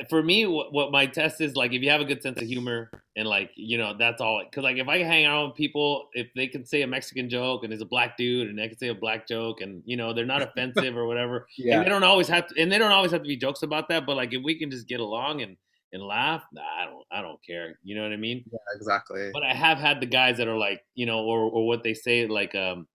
[0.09, 2.47] For me, what, what my test is like, if you have a good sense of
[2.47, 4.41] humor and like, you know, that's all.
[4.43, 7.63] Because like, if I hang out with people, if they can say a Mexican joke
[7.63, 10.13] and there's a black dude and they can say a black joke and you know
[10.13, 13.11] they're not offensive or whatever, and they don't always have to, and they don't always
[13.11, 14.05] have to be jokes about that.
[14.05, 15.57] But like, if we can just get along and
[15.93, 17.77] and laugh, nah, I don't, I don't care.
[17.83, 18.43] You know what I mean?
[18.51, 19.29] Yeah, exactly.
[19.33, 21.93] But I have had the guys that are like, you know, or or what they
[21.93, 22.87] say, like, um,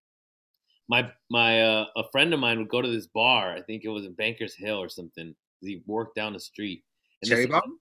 [0.88, 3.52] my my uh, a friend of mine would go to this bar.
[3.52, 5.35] I think it was in Bankers Hill or something.
[5.61, 6.85] He worked down the street.
[7.24, 7.79] Cherry bomb?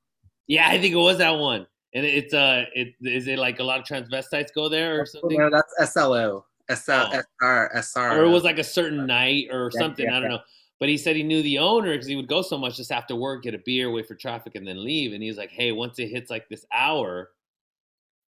[0.47, 1.67] Yeah, I think it was that one.
[1.93, 5.37] And it's uh, it is it like a lot of transvestites go there or something,
[5.37, 6.45] No, that's SLO.
[6.69, 7.21] SL, Oh.
[7.41, 8.19] SR, SR.
[8.19, 10.09] or it was like a certain night or something.
[10.09, 10.39] I don't know.
[10.79, 13.15] but he said he knew the owner because he would go so much just after
[13.15, 15.13] work, get a beer, wait for traffic, and then leave.
[15.13, 17.31] And he's like, "Hey, once it hits like this hour,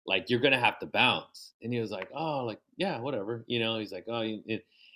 [0.07, 3.61] like you're gonna have to bounce." And he was like, "Oh, like yeah, whatever." You
[3.61, 4.41] know, he's like, "Oh," and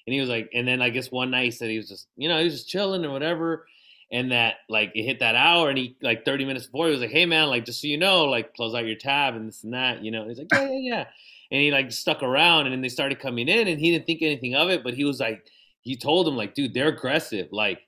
[0.07, 2.29] he was like, and then I guess one night he said he was just, you
[2.29, 3.66] know, he was just chilling or whatever.
[4.12, 7.01] And that like it hit that hour, and he like 30 minutes before he was
[7.01, 9.64] like, "Hey man, like just so you know, like close out your tab and this
[9.64, 10.21] and that," you know.
[10.23, 11.05] And he's like, "Yeah, yeah, yeah."
[11.51, 14.23] And he like stuck around, and then they started coming in, and he didn't think
[14.23, 15.45] anything of it, but he was like,
[15.81, 17.81] he told him like, "Dude, they're aggressive, like."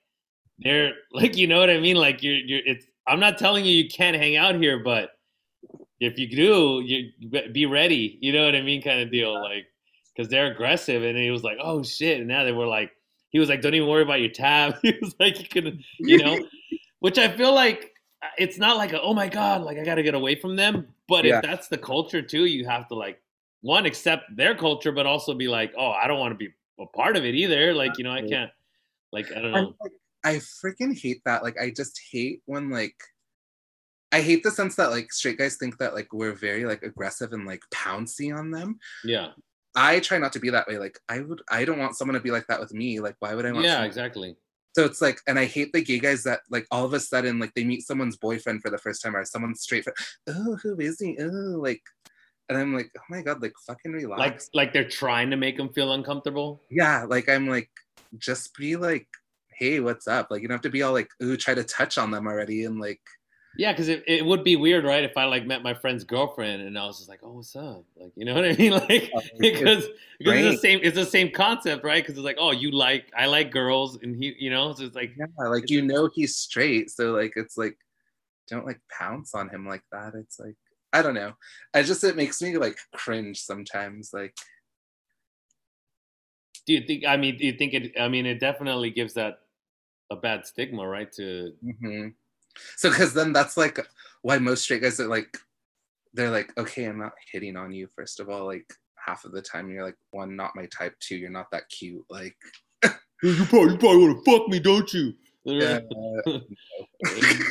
[0.61, 1.95] They're like, you know what I mean?
[1.95, 2.59] Like, you're, you're.
[2.65, 2.85] It's.
[3.07, 5.11] I'm not telling you you can't hang out here, but
[5.99, 7.11] if you do, you
[7.51, 8.17] be ready.
[8.21, 8.81] You know what I mean?
[8.81, 9.33] Kind of deal.
[9.33, 9.67] Like,
[10.19, 11.03] because they're aggressive.
[11.03, 12.19] And he was like, oh shit.
[12.19, 12.91] And now they were like,
[13.29, 14.75] he was like, don't even worry about your tab.
[14.81, 16.37] he was like, you could, you know,
[16.99, 17.93] which I feel like
[18.37, 20.87] it's not like, a, oh my God, like I got to get away from them.
[21.07, 21.37] But yeah.
[21.37, 23.21] if that's the culture too, you have to like,
[23.61, 26.85] one, accept their culture, but also be like, oh, I don't want to be a
[26.85, 27.73] part of it either.
[27.73, 28.51] Like, you know, I can't,
[29.11, 29.73] like, I don't know.
[30.23, 31.43] I freaking hate that.
[31.43, 32.95] Like, I just hate when like
[34.11, 37.31] I hate the sense that like straight guys think that like we're very like aggressive
[37.31, 38.79] and like pouncy on them.
[39.03, 39.29] Yeah.
[39.75, 40.77] I try not to be that way.
[40.77, 42.99] Like I would I don't want someone to be like that with me.
[42.99, 44.35] Like why would I want Yeah, exactly.
[44.75, 47.39] So it's like, and I hate the gay guys that like all of a sudden
[47.39, 49.85] like they meet someone's boyfriend for the first time or someone's straight
[50.27, 51.17] oh who is he?
[51.19, 51.81] Oh like
[52.47, 54.19] and I'm like, oh my god, like fucking relax.
[54.19, 56.61] Like like they're trying to make them feel uncomfortable.
[56.71, 57.69] Yeah, like I'm like,
[58.17, 59.07] just be like
[59.59, 60.27] hey, what's up?
[60.31, 62.63] Like you don't have to be all like, ooh, try to touch on them already
[62.63, 63.01] and like
[63.57, 65.03] yeah, because it, it would be weird, right?
[65.03, 67.83] If I like met my friend's girlfriend and I was just like, "Oh, what's up?"
[67.97, 68.71] Like, you know what I mean?
[68.89, 69.87] Like, because
[70.19, 72.03] because it's the same it's the same concept, right?
[72.03, 74.95] Because it's like, oh, you like I like girls, and he, you know, so it's
[74.95, 77.77] like, yeah, like you know he's straight, so like it's like,
[78.47, 80.13] don't like pounce on him like that.
[80.15, 80.55] It's like
[80.93, 81.33] I don't know.
[81.73, 84.11] I just it makes me like cringe sometimes.
[84.13, 84.35] Like,
[86.65, 87.05] do you think?
[87.05, 87.99] I mean, do you think it?
[87.99, 89.39] I mean, it definitely gives that
[90.11, 91.11] a bad stigma, right?
[91.13, 92.07] To mm-hmm.
[92.75, 93.79] So because then that's like
[94.21, 95.37] why most straight guys are like
[96.13, 97.87] they're like, okay, I'm not hitting on you.
[97.95, 100.95] First of all, like half of the time you're like, one, not my type.
[100.99, 102.03] Two, you're not that cute.
[102.09, 102.35] Like,
[103.23, 105.13] you probably, you probably want to fuck me, don't you?
[105.45, 105.79] Yeah,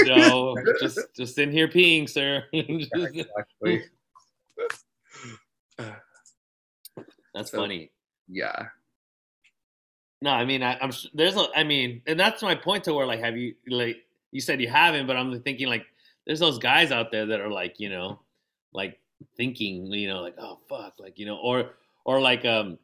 [0.05, 2.45] no, just just in here peeing, sir.
[2.53, 3.85] exactly.
[7.35, 7.91] That's so, funny.
[8.29, 8.67] Yeah.
[10.21, 13.07] No, I mean, I, am there's a, I mean, and that's my point to where
[13.07, 15.87] like, have you like you said you haven't, but I'm thinking like,
[16.27, 18.21] there's those guys out there that are like, you know,
[18.73, 18.99] like
[19.37, 21.71] thinking, you know, like, oh fuck, like you know, or
[22.05, 22.79] or like um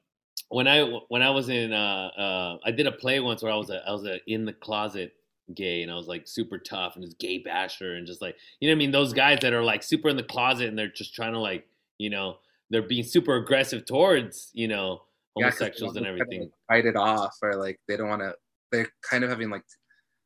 [0.48, 3.57] when I when I was in uh uh I did a play once where I
[3.57, 5.12] was a I was a in the closet
[5.54, 8.68] gay and I was like super tough and this gay basher and just like you
[8.68, 11.14] know I mean those guys that are like super in the closet and they're just
[11.14, 11.66] trying to like
[11.98, 12.38] you know
[12.70, 15.02] they're being super aggressive towards you know
[15.37, 16.40] homosexuals yeah, and everything.
[16.40, 18.35] Kind of fight it off, or like they don't want to.
[18.72, 19.64] They're kind of having like,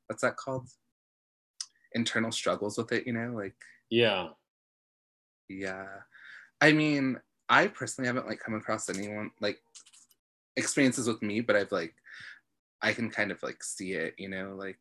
[0.06, 0.68] what's that called?
[1.92, 3.54] Internal struggles with it, you know, like.
[3.90, 4.28] Yeah.
[5.48, 5.86] Yeah,
[6.60, 9.58] I mean, I personally haven't like come across anyone like
[10.56, 11.94] experiences with me, but I've like,
[12.82, 14.78] I can kind of like see it, you know, like.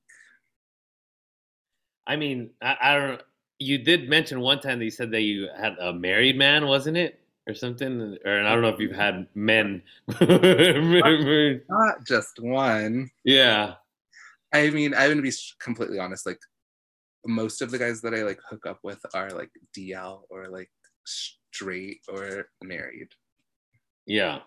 [2.05, 3.21] I mean, I, I don't.
[3.59, 6.97] You did mention one time that you said that you had a married man, wasn't
[6.97, 7.19] it?
[7.47, 8.17] or something?
[8.25, 9.81] Or I don't know if you've had men.
[10.19, 13.09] Not just one.
[13.23, 13.75] Yeah.
[14.53, 16.25] I mean, I'm gonna be completely honest.
[16.25, 16.39] Like,
[17.27, 20.69] most of the guys that I like hook up with are like DL or like
[21.05, 23.09] straight or married.
[24.05, 24.39] Yeah.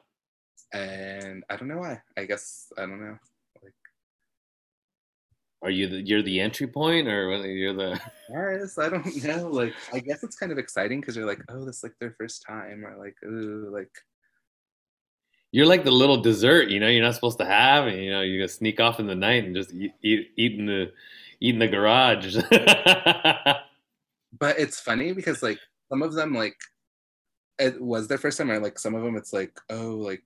[0.73, 2.01] And I don't know why.
[2.17, 3.19] I guess I don't know.
[3.63, 3.75] Like,
[5.63, 9.49] are you the you're the entry point or you're the Yes, I don't know.
[9.49, 12.15] Like I guess it's kind of exciting because you're like, oh, this is like their
[12.19, 13.91] first time, or like, ooh, like
[15.53, 18.21] you're like the little dessert, you know, you're not supposed to have, and you know,
[18.21, 20.93] you gonna sneak off in the night and just eat eat, eat in the
[21.41, 22.37] eat in the garage.
[24.39, 26.57] but it's funny because like some of them like
[27.59, 30.23] it was their first time, or like some of them it's like, oh, like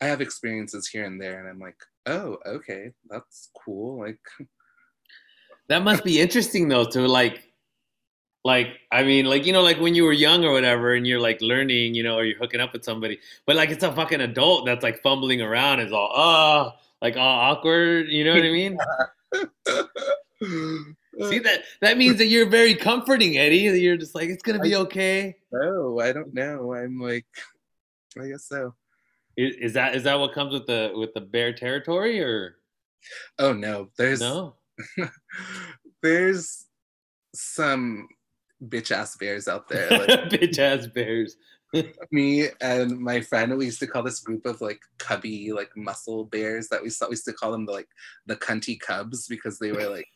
[0.00, 1.76] I have experiences here and there, and I'm like,
[2.06, 4.00] oh, okay, that's cool.
[4.00, 4.20] Like
[5.68, 7.42] that must be interesting though to like
[8.44, 11.20] like I mean, like you know, like when you were young or whatever, and you're
[11.20, 14.20] like learning, you know, or you're hooking up with somebody, but like it's a fucking
[14.20, 18.52] adult that's like fumbling around, is all oh, like all awkward, you know what I
[18.52, 18.78] mean?
[21.28, 23.80] See that that means that you're very comforting, Eddie.
[23.80, 25.34] You're just like it's gonna be okay.
[25.50, 26.74] No, I don't know.
[26.74, 27.26] I'm like,
[28.20, 28.74] I guess so.
[29.36, 32.56] Is, is that is that what comes with the with the bear territory or?
[33.38, 34.56] Oh no, there's no
[36.02, 36.66] there's
[37.34, 38.08] some
[38.62, 39.88] bitch ass bears out there.
[39.90, 41.36] Like, bitch ass bears.
[42.10, 46.24] me and my friend, we used to call this group of like cubby, like muscle
[46.24, 47.06] bears that we saw.
[47.06, 47.88] We used to call them the like
[48.26, 50.08] the cunty cubs because they were like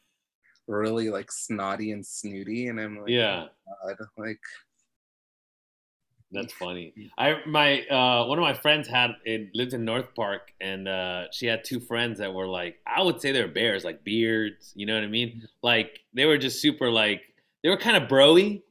[0.70, 2.68] really like snotty and snooty.
[2.68, 3.46] And I'm like, yeah,
[3.84, 4.40] God, like
[6.32, 6.94] that's funny.
[7.18, 11.24] I my uh, one of my friends had it lived in North Park, and uh,
[11.32, 14.72] she had two friends that were like I would say they're bears, like beards.
[14.76, 15.46] You know what I mean?
[15.62, 17.22] Like they were just super like
[17.62, 18.62] they were kind of broy.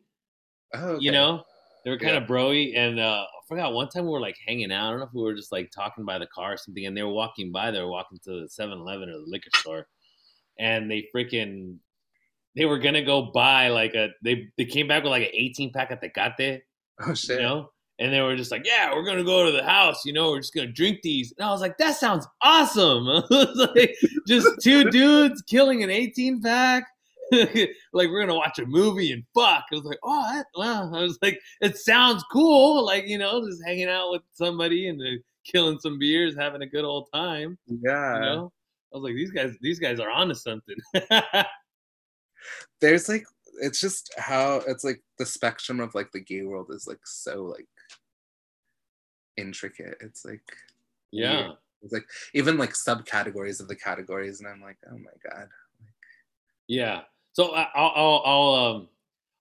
[0.76, 1.04] oh, okay.
[1.04, 1.44] You know,
[1.84, 2.22] they were kind Yeah.
[2.24, 4.88] of broy, and uh, I forgot one time we were like hanging out.
[4.88, 6.96] I don't know if we were just like talking by the car or something, and
[6.96, 7.72] they were walking by.
[7.72, 9.88] They were walking to the 7-Eleven or the liquor store,
[10.60, 11.78] and they freaking
[12.56, 15.72] they were gonna go buy like a they they came back with like an eighteen
[15.72, 16.62] pack of Tecate,
[17.02, 17.38] oh shit.
[17.38, 17.70] you know.
[18.02, 20.06] And they were just like, "Yeah, we're gonna go to the house.
[20.06, 23.96] You know, we're just gonna drink these." And I was like, "That sounds awesome!" Like,
[24.26, 26.86] "Just two dudes killing an eighteen pack."
[27.32, 29.66] like we're gonna watch a movie and fuck.
[29.72, 30.92] I was like, oh, that, wow.
[30.94, 32.86] I was like, it sounds cool.
[32.86, 36.68] Like you know, just hanging out with somebody and uh, killing some beers, having a
[36.68, 37.58] good old time.
[37.68, 38.16] Yeah.
[38.16, 38.52] You know,
[38.94, 40.76] I was like, these guys, these guys are onto something.
[42.82, 43.26] There's like
[43.62, 47.44] it's just how it's like the spectrum of like the gay world is like so
[47.44, 47.68] like
[49.38, 49.98] intricate.
[50.02, 50.42] It's like
[51.12, 55.48] yeah, it's like even like subcategories of the categories, and I'm like, oh my god.
[56.68, 57.02] yeah.
[57.34, 58.88] So I- I'll, I'll, I'll, um,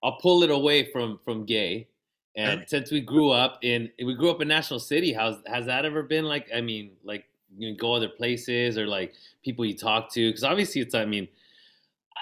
[0.03, 1.87] I'll pull it away from from gay.
[2.35, 5.11] And since we grew up in, we grew up in National City.
[5.11, 6.47] How's has that ever been like?
[6.55, 7.25] I mean, like
[7.57, 10.29] you know, go other places or like people you talk to?
[10.29, 10.95] Because obviously, it's.
[10.95, 11.27] I mean,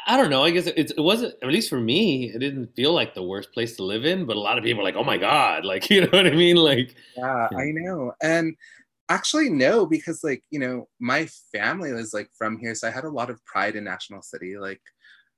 [0.05, 0.43] I don't know.
[0.43, 1.35] I guess it's, it wasn't.
[1.41, 4.25] At least for me, it didn't feel like the worst place to live in.
[4.25, 6.31] But a lot of people are like, "Oh my god!" Like you know what I
[6.31, 6.57] mean?
[6.57, 7.57] Like Yeah, Yeah.
[7.57, 8.13] I know.
[8.21, 8.55] And
[9.09, 12.75] actually no, because like, you know, my family was like from here.
[12.75, 14.57] So I had a lot of pride in National City.
[14.57, 14.81] Like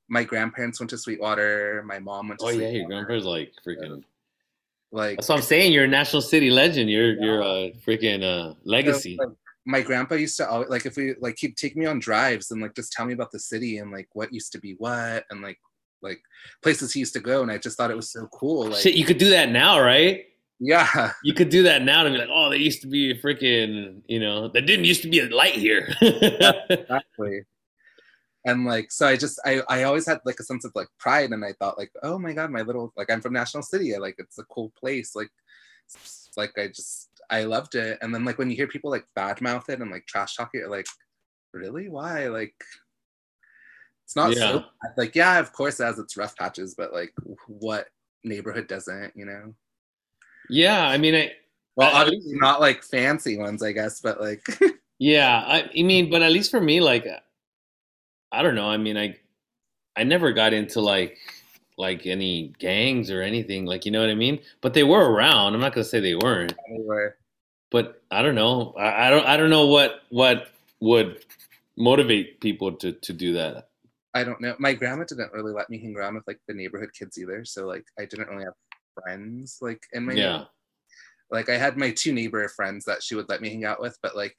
[0.10, 2.78] my grandparents went to Sweetwater, my mom went to Oh yeah, Sweetwater.
[2.78, 4.04] your grandpa's like freaking.
[4.92, 5.72] like That's what I'm saying.
[5.72, 6.90] You're a national city legend.
[6.90, 9.18] You're you're a freaking uh, so, legacy.
[9.20, 9.30] like,
[9.66, 12.62] my grandpa used to always like if we like he'd take me on drives and
[12.62, 15.42] like just tell me about the city and like what used to be what and
[15.42, 15.60] like
[16.02, 16.22] like
[16.64, 18.70] places he used to go and I just thought it was so cool.
[18.70, 20.26] Like Shit, you could do that now, right?
[20.60, 21.12] yeah.
[21.24, 24.02] You could do that now to be like, oh, there used to be a freaking,
[24.08, 25.94] you know, there didn't used to be a light here.
[26.02, 27.44] exactly
[28.46, 31.32] and like so i just i i always had like a sense of like pride
[31.32, 33.98] and i thought like oh my god my little like i'm from national city I,
[33.98, 35.30] like it's a cool place like
[36.38, 39.70] like i just i loved it and then like when you hear people like badmouth
[39.70, 40.88] it and like trash talk it you're like
[41.54, 42.54] really why like
[44.06, 44.40] it's not Yeah.
[44.52, 44.94] so bad.
[44.98, 47.14] like yeah of course it has its rough patches but like
[47.48, 47.88] what
[48.24, 49.54] neighborhood doesn't you know
[50.52, 51.32] yeah, I mean, I,
[51.76, 54.42] well I- obviously not like fancy ones i guess but like
[55.00, 57.08] yeah, I, I mean, but at least for me, like,
[58.34, 58.70] I don't know.
[58.70, 59.16] I mean, I,
[59.96, 61.18] I never got into like,
[61.80, 63.66] like any gangs or anything.
[63.66, 64.40] Like, you know what I mean?
[64.62, 65.56] But they were around.
[65.56, 66.54] I'm not gonna say they weren't.
[66.70, 67.10] anyway
[67.72, 68.74] but I don't know.
[68.78, 69.26] I, I don't.
[69.26, 71.24] I don't know what what would
[71.78, 73.70] motivate people to to do that.
[74.14, 74.56] I don't know.
[74.60, 77.46] My grandma didn't really let me hang around with like the neighborhood kids either.
[77.46, 78.54] So like I didn't really have
[78.96, 80.46] friends like in my Yeah.
[81.30, 83.98] like I had my two neighbor friends that she would let me hang out with,
[84.02, 84.36] but like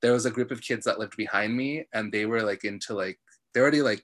[0.00, 2.94] there was a group of kids that lived behind me and they were like into
[2.94, 3.18] like
[3.52, 4.02] they're already like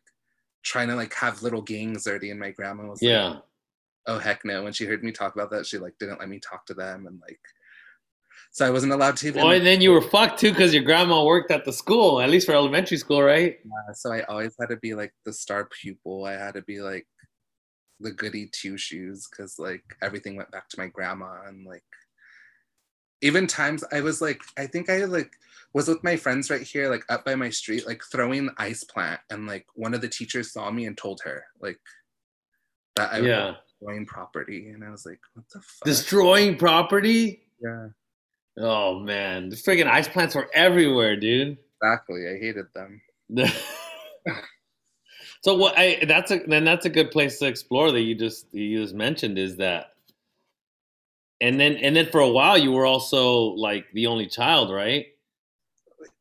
[0.66, 3.36] trying to like have little gangs already and my grandma was like, Yeah.
[4.06, 4.64] oh heck no.
[4.64, 7.06] When she heard me talk about that, she like didn't let me talk to them
[7.06, 7.40] and like
[8.50, 10.82] so I wasn't allowed to even Well, and then you were fucked too because your
[10.82, 13.58] grandma worked at the school, at least for elementary school, right?
[13.62, 16.24] Yeah, so I always had to be like the star pupil.
[16.24, 17.06] I had to be like
[18.00, 21.84] the goody two shoes because like everything went back to my grandma and like
[23.20, 25.32] even times I was like I think I like
[25.76, 28.82] was with my friends right here like up by my street like throwing the ice
[28.84, 31.78] plant and like one of the teachers saw me and told her like
[32.96, 33.54] that I was Yeah.
[33.78, 37.42] destroying property and I was like what the fuck Destroying property.
[37.60, 37.88] yeah
[38.58, 41.58] Oh man, the friggin' ice plants were everywhere, dude.
[41.82, 43.02] exactly I hated them
[45.42, 45.74] so what?
[45.76, 48.94] I that's a then that's a good place to explore that you just you just
[48.94, 49.92] mentioned is that.
[51.42, 55.06] And then and then for a while you were also like the only child, right?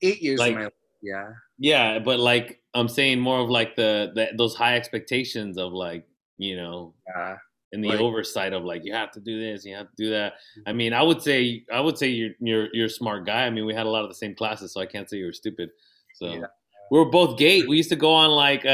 [0.01, 3.75] Eight years Like- of my life yeah Yeah, but like I'm saying more of like
[3.75, 6.05] the, the those high expectations of like,
[6.37, 7.37] you know, yeah
[7.73, 10.09] and the Like- oversight of like you have to do this, you have to do
[10.11, 10.33] that.
[10.65, 13.45] I mean, I would say I would say you're you're you're a smart guy.
[13.45, 15.25] I mean, we had a lot of the same classes, so I can't say you
[15.25, 15.69] were stupid.
[16.15, 16.47] So Yeah.
[16.91, 17.67] we were both gate.
[17.67, 18.69] We used to go on like uh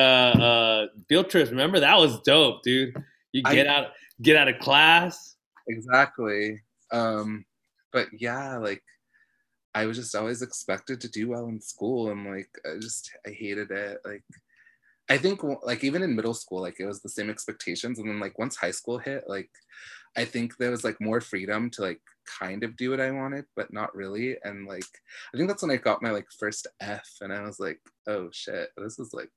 [0.49, 1.49] uh field trips.
[1.51, 2.95] Remember that was dope, dude.
[3.34, 3.88] You I- get out
[4.22, 5.36] get out of class.
[5.68, 6.59] exactly
[6.91, 7.43] um
[7.93, 8.82] but yeah like
[9.76, 13.30] i was just always expected to do well in school and like i just i
[13.30, 14.24] hated it like
[15.09, 18.19] i think like even in middle school like it was the same expectations and then
[18.19, 19.49] like once high school hit like
[20.17, 22.01] I think there was like more freedom to like
[22.39, 24.38] kind of do what I wanted, but not really.
[24.43, 24.84] And like
[25.34, 28.30] I think that's when I got my like first F and I was like, oh
[28.32, 29.30] shit, this is like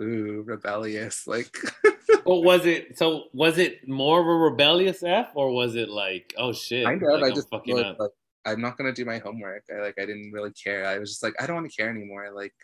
[0.00, 1.26] ooh, rebellious.
[1.26, 1.54] Like
[2.24, 6.32] Well was it so was it more of a rebellious F or was it like,
[6.38, 6.86] oh shit?
[6.86, 8.10] kind of like, I I'm just fucking like
[8.46, 9.64] I'm not gonna do my homework.
[9.74, 10.86] I like I didn't really care.
[10.86, 12.30] I was just like, I don't want to care anymore.
[12.34, 12.54] Like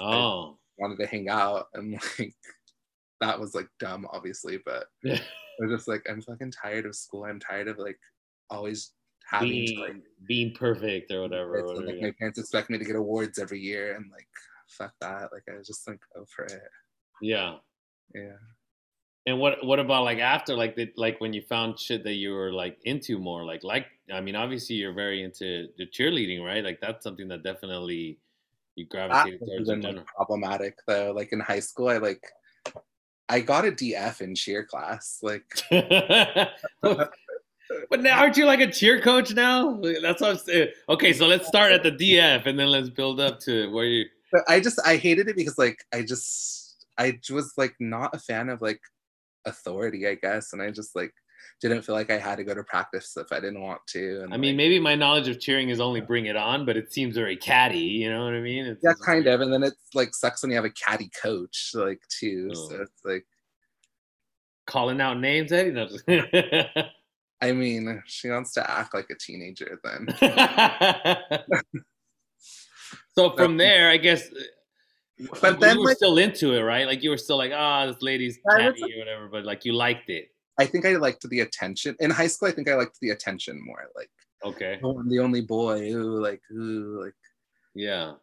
[0.00, 0.58] Oh.
[0.78, 2.34] wanted to hang out and like
[3.20, 5.20] that was like dumb obviously, but I
[5.60, 7.24] was just like, I'm fucking tired of school.
[7.24, 7.98] I'm tired of like
[8.50, 8.92] always
[9.26, 11.64] having being to like being perfect or whatever.
[11.76, 12.06] like yeah.
[12.06, 14.28] my parents expect me to get awards every year and like
[14.68, 15.30] fuck that.
[15.32, 16.62] Like I was just like for it.
[17.20, 17.56] yeah.
[18.14, 18.36] Yeah.
[19.26, 22.34] And what what about like after like the like when you found shit that you
[22.34, 26.62] were like into more like like I mean obviously you're very into the cheerleading right
[26.62, 28.18] like that's something that definitely
[28.76, 31.12] you That gravitated has towards been like, problematic though.
[31.14, 32.22] Like in high school, I like
[33.28, 35.20] I got a DF in cheer class.
[35.22, 37.10] Like but
[38.00, 39.80] now aren't you like a cheer coach now?
[40.02, 40.68] That's what I'm saying.
[40.68, 43.86] Eh, okay, so let's start at the DF and then let's build up to where
[43.86, 44.06] you.
[44.32, 48.18] but I just I hated it because like I just I was like not a
[48.18, 48.80] fan of like
[49.46, 51.12] authority, I guess, and I just like
[51.68, 54.22] didn't feel like I had to go to practice if I didn't want to.
[54.22, 56.76] And I mean, like, maybe my knowledge of cheering is only bring it on, but
[56.76, 57.78] it seems very catty.
[57.78, 58.66] You know what I mean?
[58.66, 59.40] It's, yeah, kind of.
[59.40, 62.50] And then it's like sucks when you have a catty coach like too.
[62.52, 62.68] Oh.
[62.68, 63.26] So it's like
[64.66, 65.70] calling out names, Eddie.
[65.70, 66.04] No, just-
[67.40, 70.08] I mean, she wants to act like a teenager then.
[73.16, 74.28] so from there, I guess.
[75.40, 76.86] But you then, were like- still into it, right?
[76.86, 79.72] Like you were still like, ah, this lady's I catty or whatever, but like you
[79.72, 80.28] liked it.
[80.58, 81.96] I think I liked the attention.
[82.00, 83.90] In high school, I think I liked the attention more.
[83.96, 84.10] Like,
[84.44, 84.78] Okay.
[84.82, 85.90] oh, I'm the only boy.
[85.90, 87.14] Ooh, like, ooh, like
[87.74, 88.14] Yeah.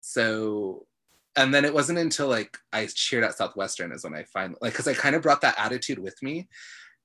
[0.00, 0.86] so
[1.34, 4.72] and then it wasn't until like I cheered at Southwestern is when I finally like
[4.74, 6.46] because I kind of brought that attitude with me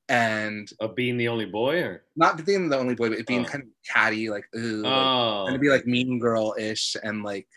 [0.09, 3.49] and Of being the only boy, or not being the only boy, but being Oh.
[3.49, 5.61] kind of catty, like ooh, like, oh, trying to oh.
[5.61, 7.47] be like mean girl-ish and like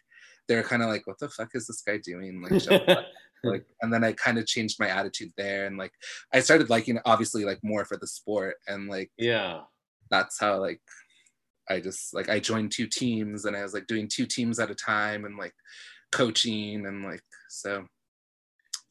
[0.51, 2.43] they're kind of like, what the fuck is this guy doing?
[2.43, 2.69] Like,
[3.45, 5.93] like and then I kind of changed my attitude there and like
[6.35, 9.61] I started liking obviously like more for the sport and like yeah.
[10.11, 10.81] that's how like
[11.71, 14.73] I just like I joined two teams and I was like doing two teams at
[14.73, 15.55] a time and like
[16.11, 17.87] coaching and like so.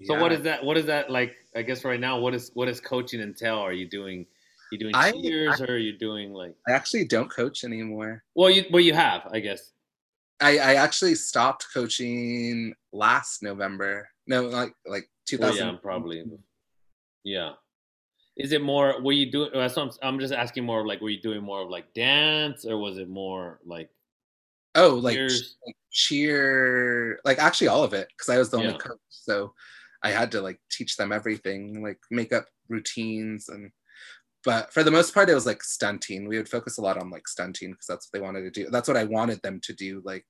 [0.06, 0.64] So what is that?
[0.64, 1.36] What is that like?
[1.58, 3.58] I guess right now, what is what does coaching entail?
[3.58, 4.26] Are you doing?
[4.72, 6.56] You doing I- cheers, or are you doing like?
[6.70, 8.24] I actually don't coach anymore.
[8.34, 9.74] Well, you well you have, I guess.
[10.42, 14.08] I, I actually stopped coaching last November.
[14.28, 15.58] No, like like Well, 2000.
[15.68, 16.24] yeah, probably.
[17.24, 17.52] Yeah.
[18.38, 19.02] Is it more?
[19.02, 19.50] Were you doing?
[19.54, 20.80] That's what I'm, I'm just asking more.
[20.82, 23.90] of, Like, were you doing more of like dance, or was it more like
[24.76, 25.58] Oh, like, cheers?
[25.92, 28.78] cheer, like actually all of it because I was the only Yeah.
[28.78, 29.00] coach.
[29.10, 29.54] So
[30.04, 33.72] I had to like teach them everything, like makeup routines and.
[34.46, 36.28] But for the most part, it was like stunting.
[36.28, 38.70] We would focus a lot on like stunting because that's what they wanted to do.
[38.70, 40.02] That's what I wanted them to do.
[40.06, 40.26] Like,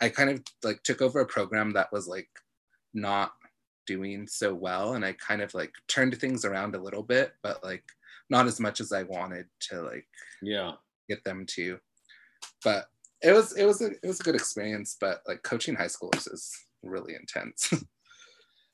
[0.00, 2.28] I kind of like took over a program that was like
[2.94, 3.32] not
[3.86, 7.62] doing so well, and I kind of like turned things around a little bit, but
[7.62, 7.84] like
[8.30, 10.06] not as much as I wanted to like
[10.42, 10.72] Yeah.
[11.08, 11.78] get them to.
[12.64, 12.86] But
[13.22, 14.96] it was it was a it was a good experience.
[15.00, 16.50] But like coaching high schoolers is
[16.82, 17.72] really intense.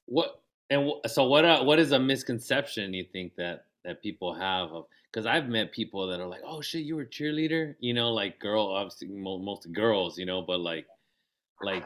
[0.06, 1.44] What and so what?
[1.44, 4.86] Uh, what is a misconception you think that that people have of?
[5.10, 8.12] Because I've met people that are like, "Oh shit, you were a cheerleader," you know,
[8.12, 10.86] like girl, obviously most girls, you know, but like,
[11.62, 11.84] like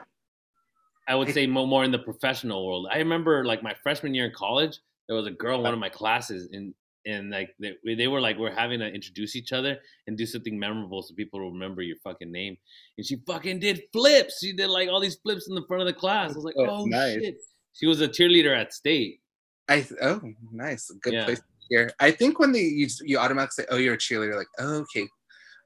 [1.09, 2.89] I would say more in the professional world.
[2.91, 5.79] I remember like my freshman year in college, there was a girl in one of
[5.81, 6.75] my classes, and
[7.07, 9.79] and like they, they were like we're having to introduce each other
[10.09, 12.57] and do something memorable so people will remember your fucking name.
[12.99, 14.41] And she fucking did flips.
[14.41, 16.33] She did like all these flips in the front of the class.
[16.33, 17.15] I was like, Oh, oh nice.
[17.15, 17.37] shit.
[17.75, 19.21] She was a cheerleader at state.
[19.69, 20.21] I oh
[20.53, 21.25] nice good Yeah.
[21.27, 21.91] place here.
[22.01, 25.09] I think when they you, you automatically say oh you're a cheerleader like oh, okay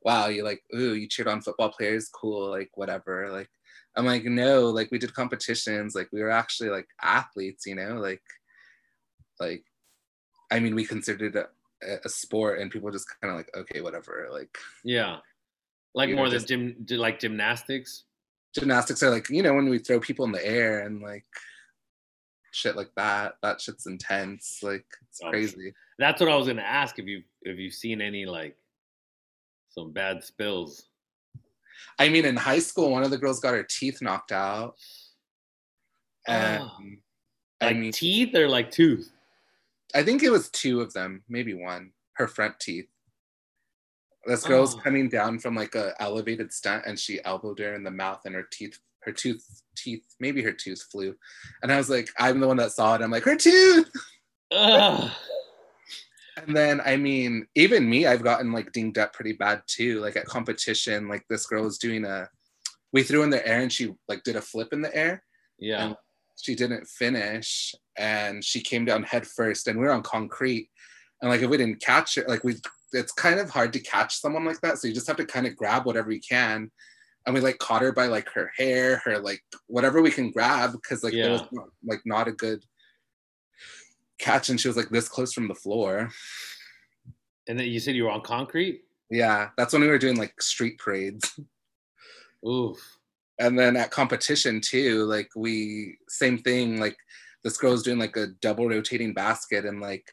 [0.02, 3.48] wow you like ooh you cheered on football players cool like whatever like
[3.96, 7.94] I'm like no like we did competitions like we were actually like athletes you know
[8.00, 8.22] like
[9.38, 9.64] like
[10.50, 11.46] I mean we considered it
[11.82, 15.18] a, a sport and people just kind of like okay whatever like Yeah.
[15.94, 18.04] Like more know, than gym, like gymnastics.
[18.54, 21.24] gymnastics are like you know when we throw people in the air and like
[22.52, 26.62] shit like that that shit's intense like it's Oh, crazy That's what I was gonna
[26.62, 28.56] ask if you if you've seen any like
[29.68, 30.88] some bad spills.
[31.98, 34.74] i mean in high school one of the girls got her teeth knocked out
[36.26, 36.78] and Oh.
[37.60, 39.12] i Like mean teeth or like tooth?
[39.94, 42.88] i think it was two of them maybe one her front teeth
[44.26, 44.78] this girl's Oh.
[44.80, 48.34] coming down from like a elevated stunt and she elbowed her in the mouth and
[48.34, 51.14] her teeth her tooth teeth maybe her tooth flew
[51.62, 53.88] and i was like i'm the one that saw it i'm like her tooth.
[56.36, 60.00] And then I mean, even me, I've gotten like dinged up pretty bad too.
[60.00, 62.28] Like at competition, like this girl was doing a
[62.92, 65.22] we threw in the air and she like did a flip in the air.
[65.58, 65.84] Yeah.
[65.86, 65.96] And
[66.36, 70.70] she didn't finish and she came down head first and we were on concrete.
[71.20, 72.56] And like if we didn't catch it, like we
[72.92, 74.78] it's kind of hard to catch someone like that.
[74.78, 76.70] So you just have to kind of grab whatever you can.
[77.26, 80.72] And we like caught her by like her hair, her like whatever we can grab
[80.72, 81.22] because like Yeah.
[81.24, 81.42] there was
[81.84, 82.64] like not a good
[84.20, 86.10] catch and she was like this close from the floor.
[87.48, 88.82] And then you said you were on concrete.
[89.10, 91.38] Yeah, that's when we were doing like street parades.
[92.46, 92.78] Oof.
[93.38, 96.78] And then at competition too, like we same thing.
[96.78, 96.96] Like
[97.42, 100.04] this girl was doing like a double rotating basket, and like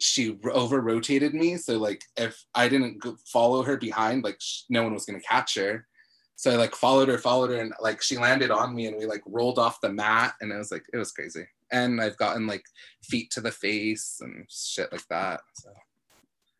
[0.00, 1.56] she over rotated me.
[1.56, 5.20] So like if I didn't go- follow her behind, like sh- no one was gonna
[5.20, 5.86] catch her.
[6.36, 9.06] So I like followed her, followed her, and like she landed on me, and we
[9.06, 11.46] like rolled off the mat, and it was like it was crazy.
[11.72, 12.64] And I've gotten like
[13.04, 15.40] feet to the face and shit like that.
[15.54, 15.70] So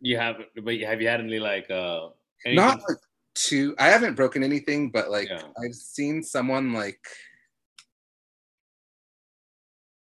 [0.00, 2.08] You have, but have you had any like uh?
[2.44, 2.56] Anything?
[2.56, 2.98] not like
[3.34, 3.74] too.
[3.78, 5.42] I haven't broken anything, but like Yeah.
[5.62, 7.00] I've seen someone like.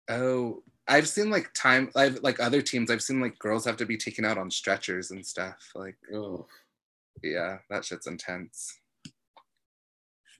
[0.08, 1.90] Oh, I've seen like time.
[1.94, 2.90] I've like other teams.
[2.90, 5.70] I've seen like girls have to be taken out on stretchers and stuff.
[5.74, 6.46] Like, oh,
[7.22, 8.76] yeah, that shit's intense.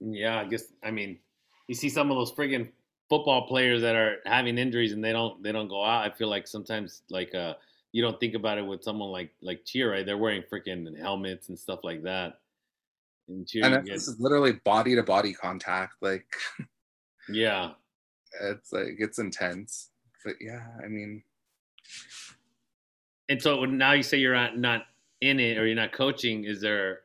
[0.01, 0.65] Yeah, I guess.
[0.83, 1.19] I mean,
[1.69, 2.69] you see some of those friggin'
[3.11, 6.11] football players that are having injuries and they don't they don't go out.
[6.11, 7.55] I feel like sometimes like uh
[7.93, 10.07] you don't think about it with someone like like cheer right.
[10.07, 12.39] They're wearing freaking helmets and stuff like that.
[13.29, 15.95] And cheer, And this is literally body to body contact.
[16.01, 16.27] Like,
[17.29, 17.73] yeah.
[18.41, 19.91] it's like it's intense.
[20.25, 21.23] But yeah, I mean,
[23.29, 24.83] And so now you say you're not not
[25.21, 26.45] in it or you're not coaching.
[26.45, 27.01] Is there?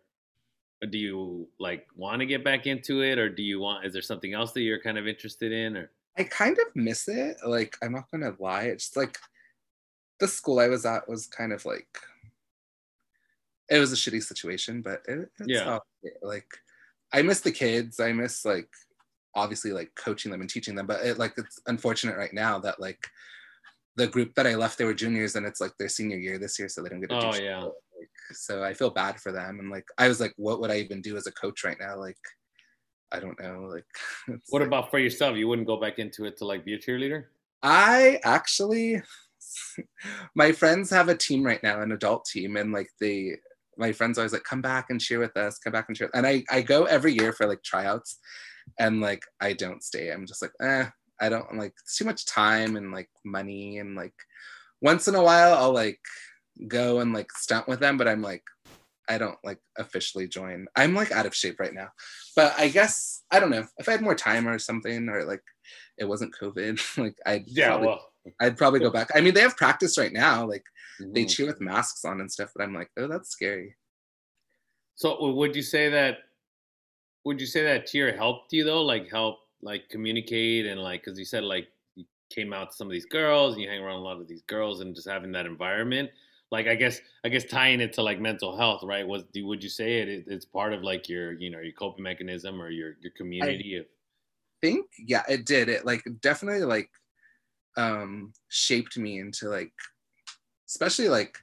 [0.87, 3.85] Do you like want to get back into it, or do you want?
[3.85, 5.89] Is there something else that you're kind of interested in, or?
[6.17, 7.37] I kind of miss it.
[7.45, 8.63] Like, I'm not gonna lie.
[8.63, 9.17] It's like
[10.19, 11.87] the school I was at was kind of like
[13.69, 15.65] it was a shitty situation, but it, it's Yeah.
[15.65, 15.83] not
[16.21, 16.47] like
[17.11, 17.99] I miss the kids.
[17.99, 18.69] I miss like
[19.33, 22.79] obviously like coaching them and teaching them, but it like it's unfortunate right now that
[22.79, 23.07] like
[23.97, 26.59] the group that I left, they were juniors and it's like their senior year this
[26.59, 27.63] year, so they don't get to Oh yeah.
[27.63, 27.73] Like,
[28.33, 29.59] so I feel bad for them.
[29.59, 31.97] And like I was like, what would I even do as a coach right now?
[31.97, 32.17] Like
[33.11, 33.61] I don't know.
[33.71, 33.85] Like
[34.49, 35.37] What like- about for yourself?
[35.37, 37.25] You wouldn't go back into it to like be a cheerleader?
[37.63, 39.01] I actually,
[40.35, 43.31] my friends have a team right now, an adult team, and like they,
[43.77, 46.09] my friends always like, come back and cheer with us, come back and cheer.
[46.13, 48.19] And I, I go every year for like tryouts,
[48.79, 50.11] and like I don't stay.
[50.11, 50.85] I'm just like, eh,
[51.21, 54.13] I don't like it's too much time and like money and like
[54.81, 55.99] once in a while I'll like
[56.67, 58.43] go and like stunt with them, but I'm like.
[59.07, 60.67] I don't like officially join.
[60.75, 61.89] I'm like out of shape right now.
[62.35, 63.65] But I guess I don't know.
[63.77, 65.43] If I had more time or something or like
[65.97, 69.09] it wasn't COVID, like I'd Yeah, probably well, I'd probably go back.
[69.15, 70.47] I mean, they have practice right now.
[70.47, 70.63] Like
[70.99, 71.29] they mhm.
[71.29, 73.75] cheer with masks on and stuff, but I'm like, oh, that's scary.
[74.95, 76.19] So would you say that?
[77.25, 78.83] Would you say that cheer helped you though?
[78.83, 82.87] Like help, like communicate and like because you said like you came out to some
[82.87, 85.31] of these girls and you hang around a lot of these girls and just having
[85.33, 86.09] that environment.
[86.51, 89.07] Like I guess I guess tying it to like mental health, right?
[89.07, 92.03] Was would you say it, it it's part of like your you know your coping
[92.03, 93.77] mechanism or your your community?
[93.77, 93.85] of,
[94.61, 95.69] think yeah, it did.
[95.69, 96.89] It like definitely like
[97.77, 99.73] um shaped me into like
[100.69, 101.37] especially like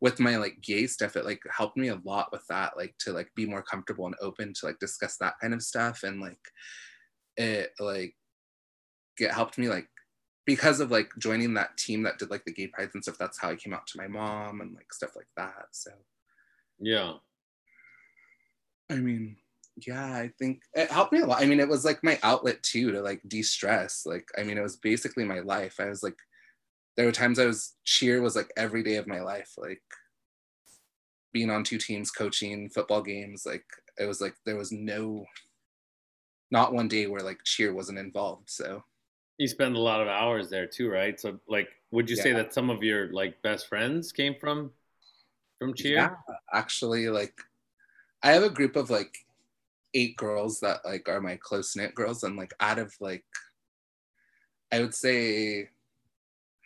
[0.00, 3.12] with my like gay stuff, it like helped me a lot with that, like to
[3.12, 6.02] like be more comfortable and open to like discuss that kind of stuff.
[6.02, 6.40] And like
[7.36, 8.14] it like
[9.18, 9.88] it helped me like
[10.50, 13.38] because of like joining that team that did like the gay prides and stuff, that's
[13.38, 15.66] how I came out to my mom and like stuff like that.
[15.70, 15.92] So
[16.80, 17.12] yeah.
[18.90, 19.36] I mean,
[19.86, 21.40] yeah, I think it helped me a lot.
[21.40, 24.02] I mean, it was like my outlet too to like de-stress.
[24.04, 25.76] Like, I mean, it was basically my life.
[25.78, 26.18] I was like,
[26.96, 29.52] there were times I was cheer was like every day of my life.
[29.56, 29.82] Like
[31.32, 33.44] being on two teams, coaching football games.
[33.46, 33.66] Like
[34.00, 35.26] it was like there was no,
[36.50, 38.50] not one day where like cheer wasn't involved.
[38.50, 38.82] So
[39.40, 41.18] You spend a lot of hours there too, right?
[41.18, 44.70] So like, would you say that some of your like best friends came from
[45.58, 45.96] from cheer?
[45.96, 46.10] Yeah,
[46.52, 47.40] actually, like
[48.22, 49.16] I have a group of like
[49.94, 53.24] eight girls that like are my close knit girls, and like out of like
[54.70, 55.70] I would say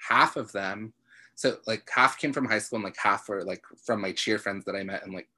[0.08, 0.94] half of them,
[1.36, 4.36] so like half came from high school, and like half were like from my cheer
[4.36, 5.28] friends that I met and like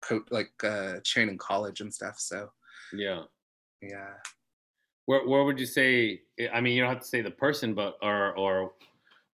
[0.00, 2.18] co- like uh cheering in college and stuff.
[2.18, 2.50] So
[2.92, 3.22] yeah.
[3.80, 4.14] yeah,
[5.06, 6.22] Where where would you say?
[6.52, 8.72] I mean, you don't have to say the person, but or or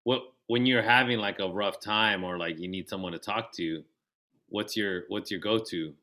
[0.03, 3.51] what when you're having like a rough time or like you need someone to talk
[3.53, 3.83] to,
[4.49, 5.93] what's your what's your go to?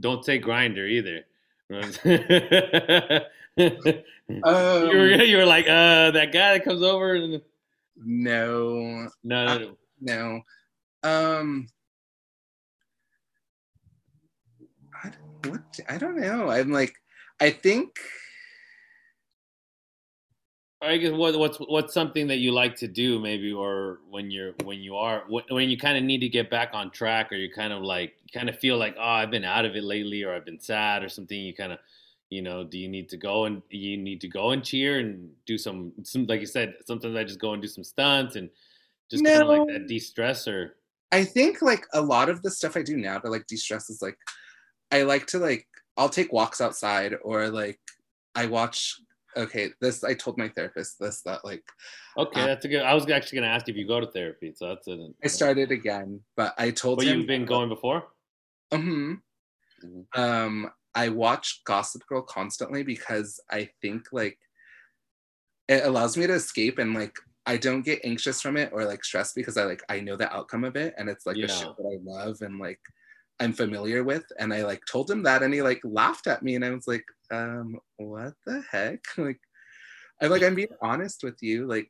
[0.00, 1.24] Don't say Grindr either.
[3.56, 7.42] you um, were you were like uh that guy that comes over and
[7.96, 9.76] no, no, no, no.
[10.00, 10.40] No.
[11.02, 11.68] Um
[15.02, 15.10] I,
[15.48, 16.50] what I don't know.
[16.50, 16.94] I'm like
[17.40, 17.98] I think
[20.82, 24.52] I guess what, what's what's something that you like to do maybe or when you're
[24.64, 27.50] when you are when you kind of need to get back on track or you
[27.50, 30.34] kind of like kind of feel like oh I've been out of it lately or
[30.34, 31.78] I've been sad or something you kind of
[32.28, 35.30] you know do you need to go and you need to go and cheer and
[35.46, 38.50] do some some like you said sometimes I just go and do some stunts and
[39.10, 39.30] just no.
[39.30, 40.76] kind of like that de-stress or
[41.10, 44.02] I think like a lot of the stuff I do now to like de-stress is
[44.02, 44.18] like
[44.92, 45.66] I like to like
[45.96, 47.80] I'll take walks outside or like
[48.34, 49.00] I watch
[49.36, 51.64] okay, this I told my therapist this that like
[52.16, 52.82] okay, um, that's a good.
[52.82, 55.00] I was actually going to ask if you go to therapy, so that's it.
[55.22, 57.18] I started again, but I told but him.
[57.18, 58.04] you've been going before.
[58.72, 59.14] Hmm.
[59.84, 60.20] Mm-hmm.
[60.20, 64.38] Um, I watch Gossip Girl constantly because I think like
[65.68, 67.14] it allows me to escape and like
[67.44, 70.32] I don't get anxious from it or like stressed because I like I know the
[70.34, 71.44] outcome of it and it's like yeah.
[71.44, 72.80] a show that I love and like
[73.40, 74.24] I'm familiar with.
[74.38, 76.86] And I like told him that and he like laughed at me and I was
[76.86, 79.04] like, um, what the heck?
[79.18, 79.40] Like
[80.20, 81.66] I'm like, I'm being honest with you.
[81.66, 81.88] Like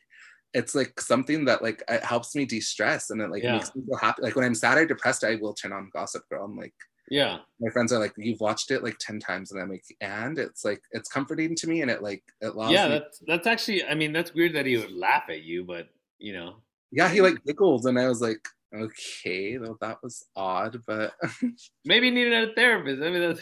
[0.52, 3.52] it's like something that like it helps me de-stress and it like yeah.
[3.52, 4.22] makes me feel happy.
[4.22, 6.44] Like when I'm sad or depressed, I will turn on Gossip Girl.
[6.44, 6.74] I'm like,
[7.08, 7.38] yeah.
[7.60, 10.64] My friends are like, you've watched it like 10 times and I'm like, and it's
[10.64, 13.84] like it's comforting to me and it like it allows Yeah, me- that's that's actually
[13.84, 15.88] I mean, that's weird that he would laugh at you, but
[16.18, 16.56] you know.
[16.90, 18.48] Yeah, he like giggles and I was like,
[18.82, 21.14] okay, though that was odd, but
[21.84, 23.02] maybe needed a therapist.
[23.02, 23.36] I mean,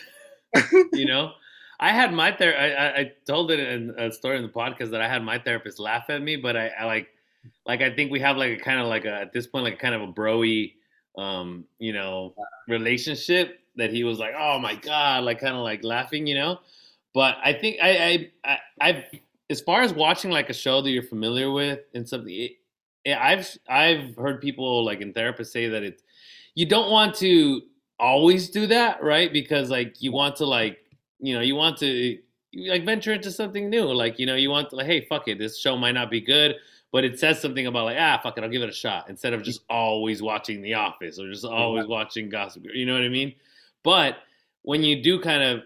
[0.53, 1.33] that's you know,
[1.81, 2.55] I had my ther.
[2.57, 5.79] I, I told it in a story in the podcast that I had my therapist
[5.79, 7.09] laugh at me, but I, I like,
[7.67, 9.75] like I think we have like a kind of like a at this point like
[9.75, 10.73] a kind of a broy,
[11.19, 12.35] um, you know,
[12.69, 16.61] relationship that he was like, oh my god, like kind of like laughing, you know.
[17.13, 19.05] But I think I I, I I've
[19.51, 22.33] as far as watching like a show that you're familiar with and something.
[22.33, 22.53] It,
[23.07, 26.03] I've I've heard people like in therapists say that it's
[26.55, 27.63] you don't want to
[27.99, 29.33] always do that, right?
[29.33, 30.79] Because like you want to like
[31.21, 32.19] you know you want to
[32.55, 33.85] like venture into something new.
[33.93, 36.21] Like you know you want to like hey fuck it, this show might not be
[36.21, 36.57] good,
[36.93, 39.33] but it says something about like ah fuck it, I'll give it a shot instead
[39.33, 42.65] of just always watching The Office or just always watching Gossip.
[42.73, 43.35] You know what I mean?
[43.83, 44.17] But
[44.63, 45.63] when you do kind of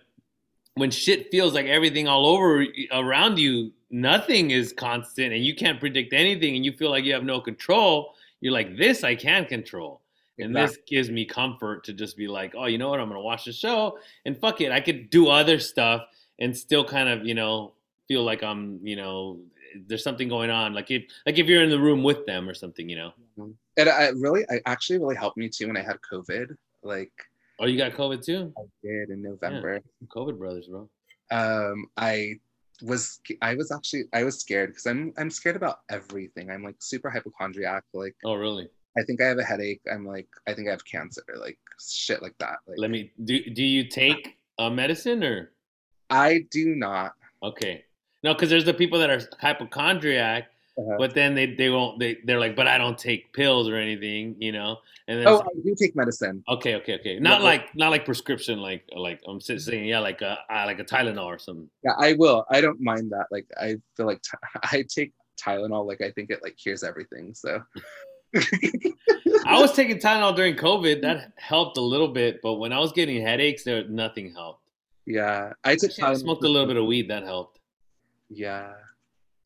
[0.74, 5.80] when shit feels like everything all over around you nothing is constant and you can't
[5.80, 9.44] predict anything and you feel like you have no control, you're like, this I can
[9.44, 10.00] control.
[10.38, 10.76] And exactly.
[10.76, 13.00] this gives me comfort to just be like, oh, you know what?
[13.00, 14.70] I'm going to watch the show and fuck it.
[14.70, 16.02] I could do other stuff
[16.38, 17.72] and still kind of, you know,
[18.06, 19.40] feel like I'm, you know,
[19.86, 20.74] there's something going on.
[20.74, 23.12] Like if, like if you're in the room with them or something, you know?
[23.38, 23.50] Mm-hmm.
[23.78, 26.56] And I really, I actually really helped me too when I had COVID.
[26.82, 27.12] Like,
[27.58, 28.52] oh, you got COVID too?
[28.56, 29.74] I did in November.
[29.74, 30.06] Yeah.
[30.08, 30.88] COVID brothers, bro.
[31.30, 32.38] Um, I
[32.82, 36.50] was I was actually I was scared because I'm I'm scared about everything.
[36.50, 37.84] I'm like super hypochondriac.
[37.92, 38.68] Like oh really?
[38.96, 39.82] I think I have a headache.
[39.90, 41.22] I'm like I think I have cancer.
[41.38, 42.58] Like shit like that.
[42.66, 43.42] Like, Let me do.
[43.50, 45.52] Do you take a medicine or?
[46.10, 47.12] I do not.
[47.42, 47.84] Okay.
[48.24, 50.96] No, because there's the people that are hypochondriac uh-huh.
[50.96, 54.36] But then they they won't they they're like, but I don't take pills or anything,
[54.38, 54.78] you know.
[55.08, 56.44] And then oh, I do take medicine.
[56.48, 57.18] Okay, okay, okay.
[57.18, 60.84] Not like not like prescription, like like I'm saying, yeah, like a uh, like a
[60.84, 61.68] Tylenol or something.
[61.82, 62.44] Yeah, I will.
[62.50, 63.26] I don't mind that.
[63.32, 65.84] Like I feel like t- I take Tylenol.
[65.84, 67.34] Like I think it like cures everything.
[67.34, 67.62] So.
[69.46, 71.00] I was taking Tylenol during COVID.
[71.00, 74.62] That helped a little bit, but when I was getting headaches, there nothing helped.
[75.06, 75.90] Yeah, I took.
[76.02, 77.08] I smoked a little bit of weed.
[77.08, 77.58] That helped.
[78.28, 78.74] Yeah,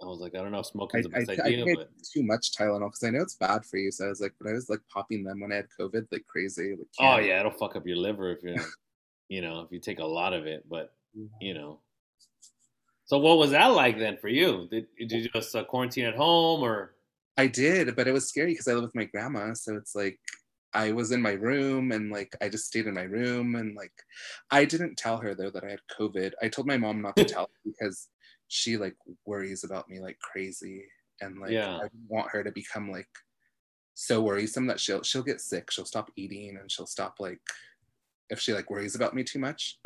[0.03, 2.23] I was like, I don't know if smoking's I, best I, idea, I but too
[2.23, 3.91] much Tylenol because I know it's bad for you.
[3.91, 6.27] So I was like, but I was like popping them when I had COVID, like
[6.27, 6.71] crazy.
[6.71, 8.57] Like, oh yeah, it'll fuck up your liver if you're,
[9.29, 10.65] you know, if you take a lot of it.
[10.69, 10.93] But
[11.41, 11.81] you know,
[13.05, 14.69] so what was that like then for you?
[14.71, 16.95] Did, did you just uh, quarantine at home or?
[17.37, 20.19] I did, but it was scary because I live with my grandma, so it's like
[20.75, 23.93] I was in my room and like I just stayed in my room and like
[24.51, 26.33] I didn't tell her though that I had COVID.
[26.43, 28.09] I told my mom not to tell because
[28.53, 30.85] she like worries about me like crazy
[31.23, 31.79] and like yeah.
[31.79, 33.09] I want her to become like
[33.95, 37.41] so worrisome that she'll she'll get sick she'll stop eating and she'll stop like
[38.29, 39.79] if she like worries about me too much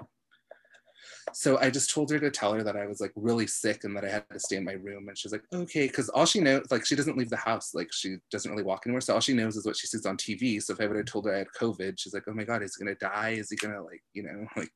[1.33, 3.97] so I just told her to tell her that I was like really sick and
[3.97, 5.09] that I had to stay in my room.
[5.09, 7.75] And she's like, okay, because all she knows, like, she doesn't leave the house.
[7.75, 9.01] Like, she doesn't really walk anywhere.
[9.01, 10.63] So all she knows is what she sees on TV.
[10.63, 12.63] So if I would have told her I had COVID, she's like, oh my God,
[12.63, 13.31] is he gonna die?
[13.31, 14.73] Is he gonna, like, you know, like,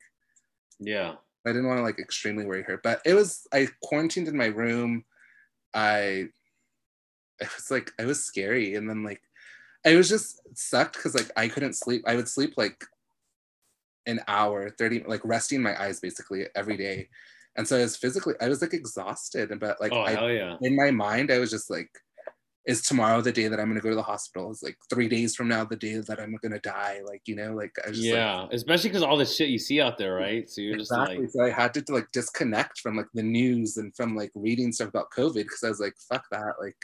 [0.80, 1.14] yeah.
[1.46, 4.46] I didn't want to like extremely worry her, but it was I quarantined in my
[4.46, 5.04] room.
[5.74, 6.28] I
[7.40, 9.22] it was like I was scary, and then like
[9.86, 12.02] I was just sucked because like I couldn't sleep.
[12.06, 12.84] I would sleep like
[14.06, 17.08] an hour, 30 like resting my eyes basically every day.
[17.56, 20.56] And so I was physically I was like exhausted, but like oh, I, yeah.
[20.60, 21.90] in my mind I was just like
[22.66, 24.50] is tomorrow the day that I'm gonna go to the hospital?
[24.50, 27.00] Is like three days from now the day that I'm gonna die?
[27.06, 29.80] Like you know, like I just yeah, like, especially because all the shit you see
[29.80, 30.48] out there, right?
[30.48, 31.18] So you're exactly.
[31.22, 34.30] just so I had to, to like disconnect from like the news and from like
[34.34, 36.54] reading stuff about COVID because I was like, fuck that.
[36.60, 36.76] Like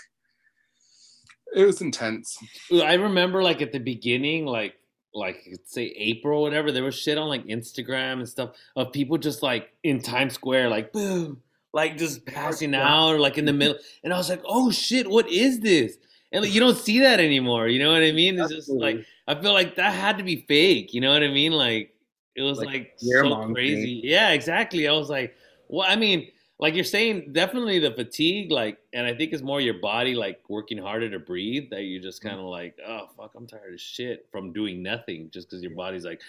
[1.55, 2.39] it was intense.
[2.73, 4.75] I remember like at the beginning, like
[5.13, 9.43] like say April, whatever, there was shit on like Instagram and stuff of people just
[9.43, 13.77] like in Times Square, like boom, like just passing out or like in the middle,
[14.05, 15.99] and I was like, oh shit, what is this?
[16.33, 17.69] And like, you don't see that anymore.
[17.69, 18.39] You know what I mean?
[18.39, 20.95] It's just like I feel like that had to be fake.
[20.95, 21.53] You know what I mean?
[21.53, 21.95] Like
[22.35, 24.01] it was Like, like, so crazy.
[24.05, 24.87] Yeah, exactly.
[24.87, 25.35] I was like,
[25.69, 29.61] well, I mean, like you're saying, definitely the fatigue, like, and I think it's more
[29.61, 33.33] your body like working harder to breathe that you're just kind of like, oh fuck,
[33.37, 36.21] I'm tired of shit from doing nothing just because your body's like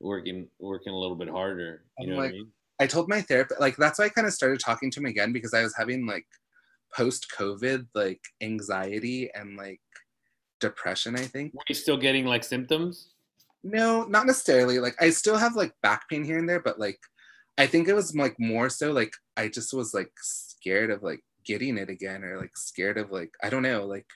[0.00, 1.82] working working a little bit harder.
[1.98, 2.52] You I'm know what I mean?
[2.80, 5.32] I told my therapist like that's why I kind of started talking to him again
[5.32, 6.26] because I was having like
[6.94, 9.80] post COVID like anxiety and like
[10.60, 11.16] depression.
[11.16, 13.10] I think Were you still getting like symptoms?
[13.66, 14.78] no, not necessarily.
[14.78, 16.98] Like I still have like back pain here and there, but like
[17.56, 21.20] I think it was like more so like I just was like scared of like
[21.46, 24.06] getting it again or like scared of like I don't know like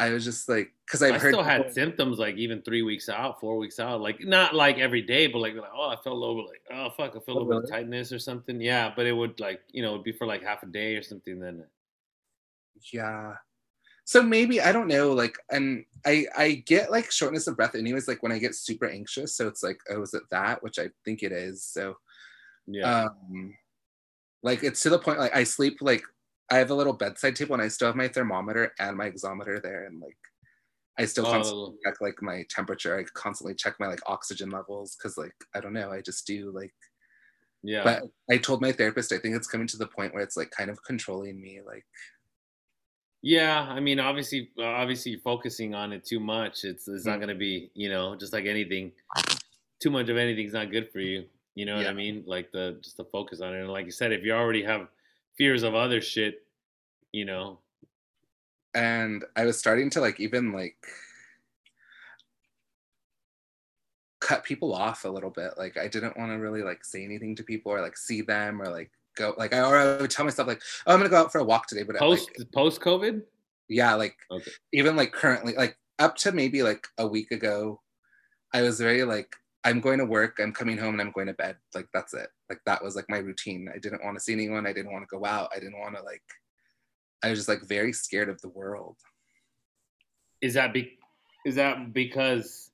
[0.00, 2.82] I was just like because I've I heard still had people- symptoms like even three
[2.82, 5.96] weeks out, four weeks out, like not like every day, but like, like oh, I
[5.96, 8.10] felt a little bit like oh fuck, I feel a Oh, little bit of tightness
[8.12, 8.60] or something.
[8.60, 11.02] Yeah, but it would like you know it'd be for like half a day or
[11.02, 11.38] something.
[11.38, 11.64] Then
[12.92, 13.34] yeah
[14.04, 18.06] so maybe i don't know like and i i get like shortness of breath anyways
[18.08, 20.88] like when i get super anxious so it's like oh is it that which i
[21.04, 21.96] think it is so
[22.66, 23.54] yeah, um
[24.42, 26.02] like it's to the point like i sleep like
[26.54, 29.62] i have a little bedside table and i still have my thermometer and my oximeter
[29.62, 30.18] there and like
[30.98, 31.26] i still Oh.
[31.26, 35.60] constantly check like my temperature i constantly check my like oxygen levels because like i
[35.60, 36.74] don't know i just do like
[37.62, 37.84] yeah.
[37.84, 40.50] but i told my therapist i think it's coming to the point where it's like
[40.50, 41.86] kind of controlling me like
[43.22, 47.06] Yeah, I mean, obviously, uh, obviously, focusing on it too much, it's it's Mm.
[47.06, 48.92] not gonna be, you know, just like anything.
[49.80, 51.28] Too much of anything's not good for you.
[51.54, 52.24] You know what I mean?
[52.26, 54.88] Like the just the focus on it, and like you said, if you already have
[55.36, 56.43] fears of other shit,
[57.14, 57.60] you know,
[58.74, 60.76] and I was starting to like even like
[64.20, 65.52] cut people off a little bit.
[65.56, 68.60] Like I didn't want to really like say anything to people or like see them
[68.60, 71.18] or like go like I or I would tell myself like oh I'm gonna go
[71.18, 73.22] out for a walk today, but post like post COVID.
[73.68, 74.50] yeah like Okay.
[74.72, 77.80] even like currently like up to maybe like a week ago,
[78.52, 81.32] I was very like I'm going to work, I'm coming home, and I'm going to
[81.32, 81.56] bed.
[81.74, 82.28] Like that's it.
[82.50, 83.68] Like that was like my routine.
[83.74, 84.66] I didn't want to see anyone.
[84.66, 85.50] I didn't want to go out.
[85.54, 86.22] I didn't want to like.
[87.24, 88.96] I was just like very scared of the world.
[90.42, 90.98] Is that be
[91.46, 92.70] is that because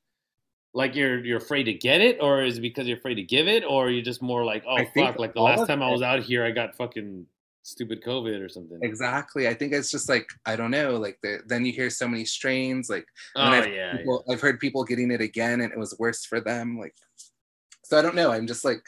[0.75, 3.47] like you're you're afraid to get it, or is it because you're afraid to give
[3.47, 6.23] it, or you're just more like, oh fuck, like the last time I was out
[6.23, 7.27] here, I got fucking
[7.63, 8.79] stupid COVID or something.
[8.83, 9.47] Exactly.
[9.47, 10.97] I think it's just like I don't know.
[10.97, 12.91] Like the, then you hear so many strains.
[12.91, 14.17] Like Oh I've, yeah, yeah.
[14.29, 16.79] I've heard people getting it again, and it was worse for them.
[16.79, 16.95] Like,
[17.85, 18.33] so I don't know.
[18.33, 18.83] I'm just like,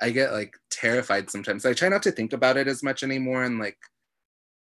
[0.00, 1.64] I get like terrified sometimes.
[1.64, 3.78] I try not to think about it as much anymore, and like,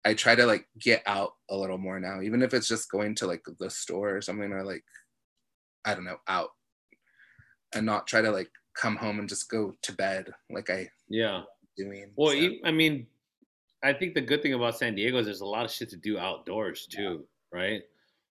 [0.03, 3.15] I try to like get out a little more now, even if it's just going
[3.15, 4.83] to like the store or something, or like,
[5.85, 6.49] I don't know, out,
[7.73, 11.41] and not try to like come home and just go to bed like I yeah.
[11.77, 12.11] doing.
[12.15, 12.49] Well, so.
[12.65, 13.05] I mean,
[13.83, 15.97] I think the good thing about San Diego is there's a lot of shit to
[15.97, 17.81] do outdoors too, right?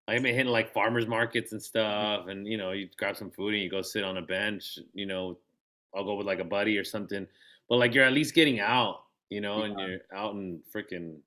[0.08, 3.30] Like, I've been hitting like farmers markets and stuff, and you know, you grab some
[3.30, 4.78] food and you go sit on a bench.
[4.92, 5.38] You know,
[5.94, 7.26] I'll go with like a buddy or something,
[7.68, 11.18] but like you're at least getting out, you know, and you're out and freaking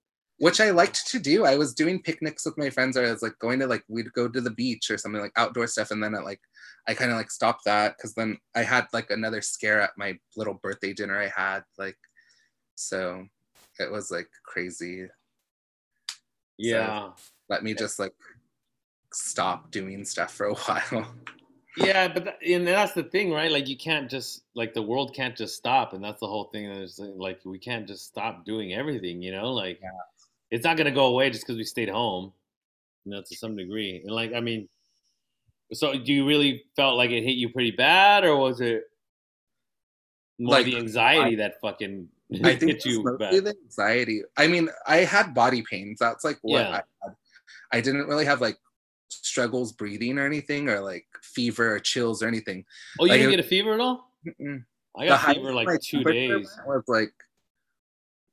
[0.44, 1.46] which I liked to do.
[1.46, 4.12] I was doing picnics with my friends, or I was like going to like we'd
[4.12, 6.42] go to the beach or something like outdoor stuff, and then I like
[6.86, 10.20] I kind of like stopped that because then I had like another scare at my
[10.36, 11.96] little birthday dinner I had like
[12.76, 13.26] so
[13.80, 15.08] it was like crazy.
[16.58, 17.12] yeah.
[17.48, 18.14] Let me just like
[19.14, 21.16] stop doing stuff for a while.
[21.78, 23.50] Yeah, but that, and that's the thing, right?
[23.50, 26.86] Like you can't just like the world can't just stop, and that's the whole thing.
[27.16, 29.54] Like we can't just stop doing everything, you know?
[29.54, 29.90] Like Yeah.
[30.54, 32.32] It's not gonna go away just because we stayed home,
[33.06, 34.02] you know, to some degree.
[34.06, 34.70] And like, I mean,
[35.74, 38.84] so do you really felt like it hit you pretty bad, or was it
[40.38, 42.08] more Like, the anxiety that fucking
[42.44, 43.44] I think hit you mostly bad?
[43.46, 44.22] the anxiety.
[44.38, 45.98] I mean, I had body pains.
[46.00, 46.70] That's like what Yeah.
[46.70, 47.16] I had.
[47.72, 48.58] I didn't really have like
[49.10, 52.64] struggles breathing or anything, or like fever or chills or anything.
[53.00, 54.12] Oh, you like, didn't get a fever at all?
[54.28, 54.64] Mm-mm.
[54.96, 56.56] I got fever like two days.
[56.68, 57.12] Was like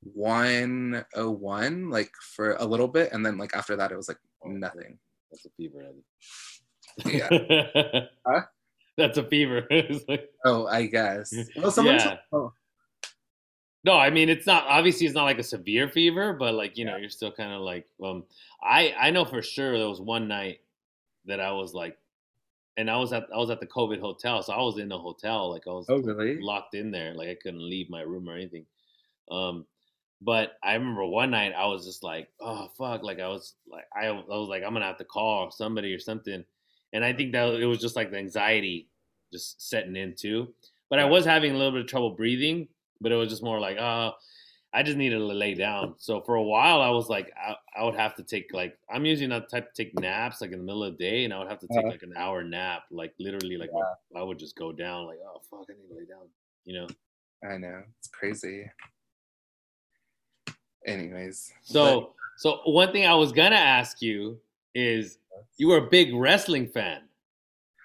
[0.03, 4.99] 101, like for a little bit, and then like after that, it was like nothing.
[5.31, 5.93] That's a fever.
[7.07, 8.07] Yeah.
[8.27, 8.43] Huh?
[8.97, 9.67] That's a fever.
[10.09, 11.33] Like- Oh, I guess.
[11.57, 12.05] Well, someone Yeah.
[12.05, 12.53] told, oh,
[13.85, 16.85] No, I mean it's not obviously it's not like a severe fever, but like you
[16.85, 18.25] know you're still kind of like um
[18.63, 20.61] I I know for sure there was one night
[21.27, 21.97] that I was like,
[22.77, 24.99] and I was at I was at the COVID hotel, so I was in the
[24.99, 26.41] hotel like I was Oh, really?
[26.41, 28.67] locked in there, like I couldn't leave my room or anything.
[29.31, 29.65] Um,
[30.21, 33.87] but I remember one night I was just like, oh fuck, like I was like
[33.95, 36.45] I, I was like I'm gonna have to call somebody or something,
[36.93, 38.89] and I think that it was just like the anxiety
[39.33, 40.53] just setting in too.
[40.89, 42.69] But I was having a little bit of trouble breathing,
[43.01, 44.13] but it was just more like, oh,
[44.73, 45.95] I just needed to lay down.
[45.99, 49.05] So for a while, I was like, I, I would have to take like I'm
[49.07, 51.33] usually not the type to take naps like in the middle of the day, and
[51.33, 51.89] I would have to take Uh-huh.
[51.91, 54.21] like an hour nap, like literally, like Yeah.
[54.21, 56.27] I would just go down, like oh fuck, I need to lay down,
[56.65, 56.87] you know.
[57.49, 57.83] I know.
[57.99, 58.69] It's crazy.
[60.87, 61.53] Anyways.
[61.63, 64.39] So so one thing I was gonna ask you
[64.75, 65.19] is,
[65.59, 67.03] you were a big wrestling fan.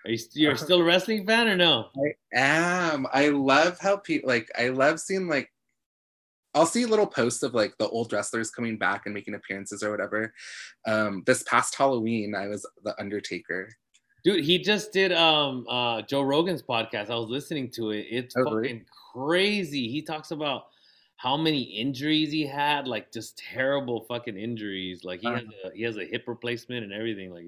[0.05, 1.89] Are you you're still a wrestling fan or no?
[1.97, 3.07] I am.
[3.11, 5.51] I love how people like I love seeing like
[6.53, 9.91] I'll see little posts of like the old wrestlers coming back and making appearances or
[9.91, 10.33] whatever.
[10.87, 13.69] Um this past Halloween I was the Undertaker.
[14.23, 17.09] Dude, he just did um uh Joe Rogan's podcast.
[17.09, 18.05] I was listening to it.
[18.09, 18.85] It's Oh, fucking really?
[19.13, 19.89] crazy.
[19.89, 20.67] He talks about
[21.17, 25.03] how many injuries he had, like just terrible fucking injuries.
[25.03, 25.69] Like he has Uh-huh.
[25.73, 27.31] a he has a hip replacement and everything.
[27.33, 27.45] Like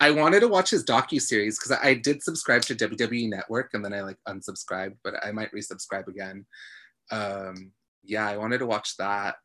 [0.00, 3.84] I wanted to watch his docu series because I did subscribe to WWE Network and
[3.84, 6.44] then I like unsubscribed, but I might resubscribe again.
[7.10, 7.72] Um,
[8.02, 9.36] yeah, I wanted to watch that,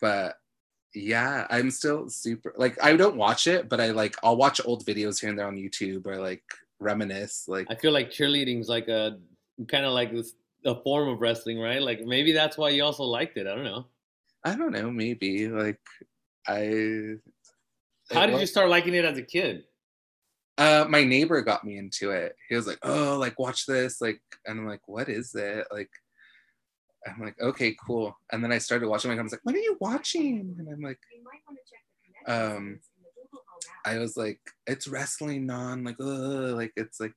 [0.00, 0.36] but
[0.94, 4.84] yeah, I'm still super like I don't watch it, but I like I'll watch old
[4.86, 6.44] videos here and there on YouTube or like
[6.80, 7.44] reminisce.
[7.48, 9.18] Like I feel like cheerleading's like a
[9.68, 10.32] kind of like this
[10.64, 11.82] a form of wrestling, right?
[11.82, 13.46] Like maybe that's why you also liked it.
[13.46, 13.86] I don't know.
[14.44, 15.80] I don't know, maybe like
[16.46, 17.16] I.
[18.10, 19.64] How it did you start liking it as a kid?
[20.58, 22.36] Uh, my neighbor got me into it.
[22.48, 25.90] He was like, "Oh, like watch this," like, and I'm like, "What is it?" Like,
[27.06, 29.10] I'm like, "Okay, cool." And then I started watching.
[29.10, 30.98] My mom's like, "What are you watching?" And I'm like,
[32.26, 32.80] um,
[33.84, 37.14] I was like, "It's wrestling, non like, ugh, like it's like,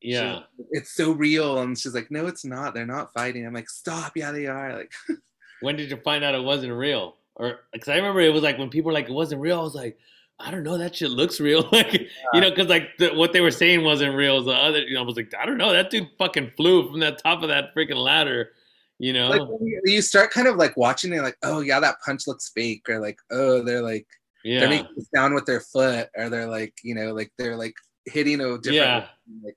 [0.00, 0.40] Yeah.
[0.70, 2.74] it's so real." And she's like, "No, it's not.
[2.74, 4.16] They're not fighting." I'm like, "Stop!
[4.16, 4.92] Yeah, they are." Like,
[5.62, 7.16] When did you find out it wasn't real?
[7.34, 9.58] Or because I remember it was like when people were like it wasn't real.
[9.58, 9.98] I was like,
[10.38, 11.66] I don't know, that shit looks real.
[11.72, 11.92] like
[12.34, 14.42] you know, because like the, what they were saying wasn't real.
[14.42, 17.00] The other, you know, I was like, I don't know, that dude fucking flew from
[17.00, 18.50] the top of that freaking ladder.
[18.98, 19.42] You know, like
[19.84, 22.98] you, start kind of like watching it, like, "Oh yeah, that punch looks fake," or
[22.98, 24.06] like, "Oh, they're like."
[24.44, 27.74] they're making sound with their foot or they're like you know like they're like
[28.04, 29.06] hitting a different Yeah.
[29.42, 29.56] like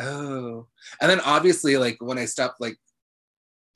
[0.00, 0.66] oh
[1.00, 2.76] and then obviously like when i stopped like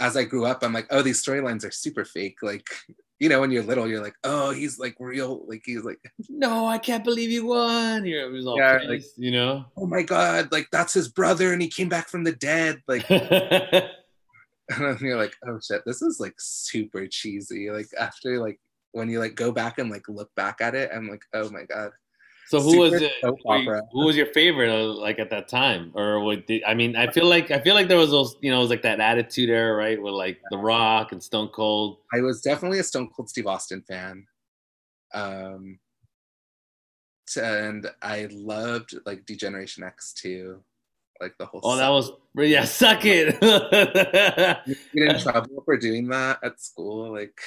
[0.01, 2.67] as i grew up i'm like oh these storylines are super fake like
[3.19, 5.99] you know when you're little you're like oh he's like real like he's like
[6.29, 8.05] no, I can't believe he won.
[8.05, 9.65] You know, it was all Yeah, pissed, you know.
[9.77, 13.09] oh my god like that's his brother and he came back from the dead like
[13.11, 13.91] and
[14.69, 18.61] then you're like oh shit this is like super cheesy like after like
[18.93, 21.63] when you like go back and like look back at it i'm like oh my
[21.65, 21.91] god
[22.49, 23.13] So who was it?
[23.23, 23.83] were.
[23.93, 24.71] Who was your favorite?
[24.71, 26.47] uh, Like at that time, or what?
[26.47, 28.63] Did, I mean, I feel like I feel like there was those, you know, it
[28.63, 30.01] was like that attitude era, right?
[30.01, 31.99] With like The Rock and Stone Cold.
[32.15, 34.27] I was definitely a Stone Cold Steve Austin fan.
[35.13, 35.79] Um,
[37.37, 40.63] and I loved like D-Generation X too,
[41.21, 41.61] like the whole.
[41.63, 43.35] Oh, that was yeah, suck it.
[44.67, 47.41] You get in trouble for doing that at school, like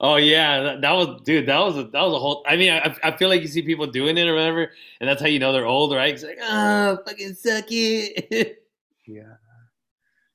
[0.00, 1.46] oh yeah, that, that was dude.
[1.46, 2.44] That was a, that was a whole.
[2.46, 5.20] I mean, I, I feel like you see people doing it or whatever, and that's
[5.20, 6.14] how you know they're old, right?
[6.14, 8.64] It's like, oh, fucking suck it.
[9.06, 9.34] yeah.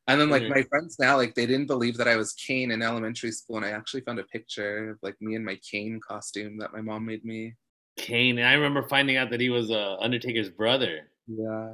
[0.08, 2.82] And then like my friends now, like they didn't believe that I was Kane in
[2.82, 6.58] elementary school, and I actually found a picture of like me in my Kane costume
[6.58, 7.56] that my mom made me.
[7.98, 11.10] Kane, and I remember finding out that he was uh, Undertaker's brother.
[11.28, 11.74] Yeah.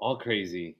[0.00, 0.76] All crazy.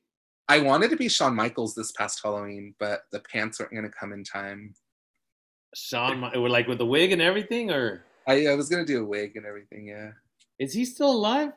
[0.48, 4.12] I wanted to be Shawn Michaels this past Halloween, but the pants weren't gonna come
[4.12, 4.74] in time.
[5.74, 9.36] Shawn, like with the wig and everything, or I, I was gonna do a wig
[9.36, 10.10] and everything, yeah.
[10.58, 11.52] is he still alive?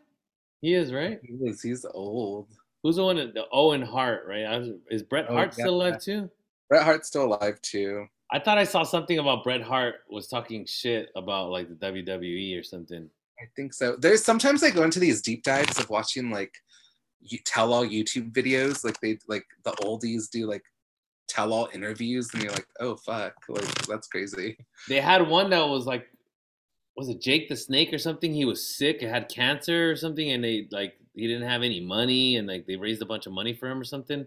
[0.61, 1.19] He is, right?
[1.23, 2.49] He was, he's old.
[2.83, 3.15] Who's the one?
[3.15, 4.59] The Owen Hart, right?
[4.59, 5.63] Was, is Bret Oh, Hart yeah.
[5.63, 6.29] still alive too?
[6.69, 8.05] Bret Hart's still alive too.
[8.31, 12.59] I thought I saw something about Bret Hart was talking shit about like the WWE
[12.59, 13.09] or something.
[13.39, 13.95] I think so.
[13.95, 16.53] There's sometimes I go into these deep dives of watching like
[17.45, 20.63] tell all YouTube videos, like they like the oldies do like
[21.27, 24.57] tell all interviews, and you're like, oh fuck, like that's crazy.
[24.87, 26.07] They had one that was like,
[26.95, 28.33] was it Jake the Snake or something?
[28.33, 32.37] He was sick, had cancer or something, and they like he didn't have any money,
[32.37, 34.25] and like they raised a bunch of money for him or something.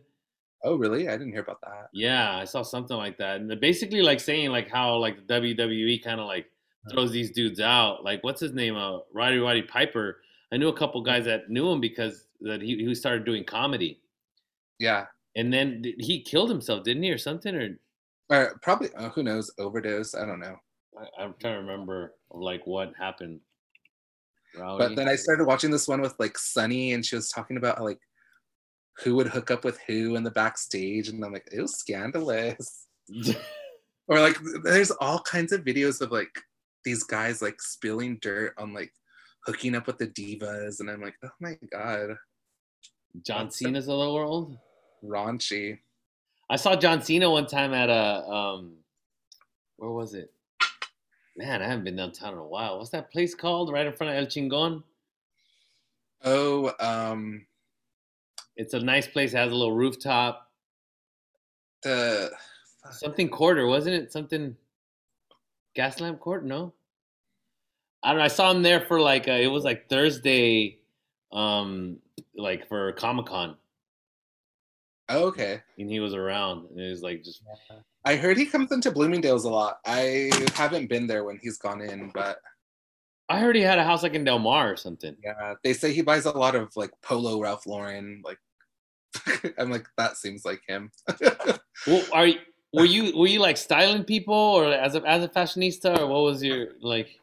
[0.64, 1.08] Oh really?
[1.08, 1.88] I didn't hear about that.
[1.92, 5.34] Yeah, I saw something like that, and they're basically like saying like how like the
[5.34, 6.46] WWE kind of like
[6.90, 8.04] throws these dudes out.
[8.04, 8.76] Like what's his name?
[8.76, 10.18] Uh, Roddy Roddy Piper.
[10.52, 14.00] I knew a couple guys that knew him because that he he started doing comedy,
[14.78, 15.06] Yeah.
[15.36, 17.54] and then he killed himself, didn't he, or something?
[17.54, 17.78] Or
[18.30, 20.14] or probably uh, who knows overdose.
[20.14, 20.56] I don't know.
[20.98, 23.40] I, I'm trying to remember like what happened.
[24.56, 24.78] Rowdy.
[24.78, 27.82] But then I started watching this one with like Sunny, and she was talking about
[27.82, 28.00] like
[29.04, 32.86] who would hook up with who in the backstage, and I'm like, it was scandalous.
[34.08, 36.30] or like, there's all kinds of videos of like
[36.84, 38.92] these guys like spilling dirt on like
[39.46, 42.16] hooking up with the divas, and I'm like, oh my god,
[43.22, 44.58] John Cena's of the world.
[45.04, 45.78] raunchy.
[46.50, 48.74] I saw John Cena one time at a um,
[49.76, 50.32] where was it?
[51.36, 52.78] Man, I haven't been downtown in a while.
[52.78, 53.72] What's that place called?
[53.72, 54.82] Right in front of El Chingon.
[56.24, 57.46] Oh, um,
[58.56, 59.34] It's a nice place.
[59.34, 60.50] It has a little rooftop.
[61.82, 62.30] the
[62.90, 64.12] Something quarter, wasn't it?
[64.12, 64.56] Something
[65.76, 66.44] Gaslamp Court?
[66.46, 66.72] No.
[68.06, 68.24] I don't know.
[68.24, 70.78] I saw him there for like uh, it was like Thursday,
[71.32, 71.98] um,
[72.36, 73.56] like for Comic Con,
[75.08, 75.60] oh, okay.
[75.76, 77.42] and he was around, and it was like just
[78.04, 79.80] I heard he comes into Bloomingdale's a lot.
[79.84, 82.38] I haven't been there when he's gone in, but
[83.28, 85.16] I heard he had a house like in Del Mar or something.
[85.24, 88.22] yeah, they say he buys a lot of like Polo Ralph Lauren.
[88.24, 88.38] Like,
[89.58, 90.92] I'm like, that seems like him.
[91.86, 92.38] Well, are you,
[92.72, 96.22] were you were you like styling people or as a as a fashionista or what
[96.22, 97.20] was your like?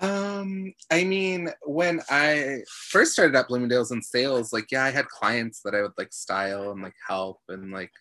[0.00, 5.06] Um, I mean, when I first started at Bloomingdale's in sales, like, yeah, I had
[5.06, 7.92] clients that I would like style and like help, and like,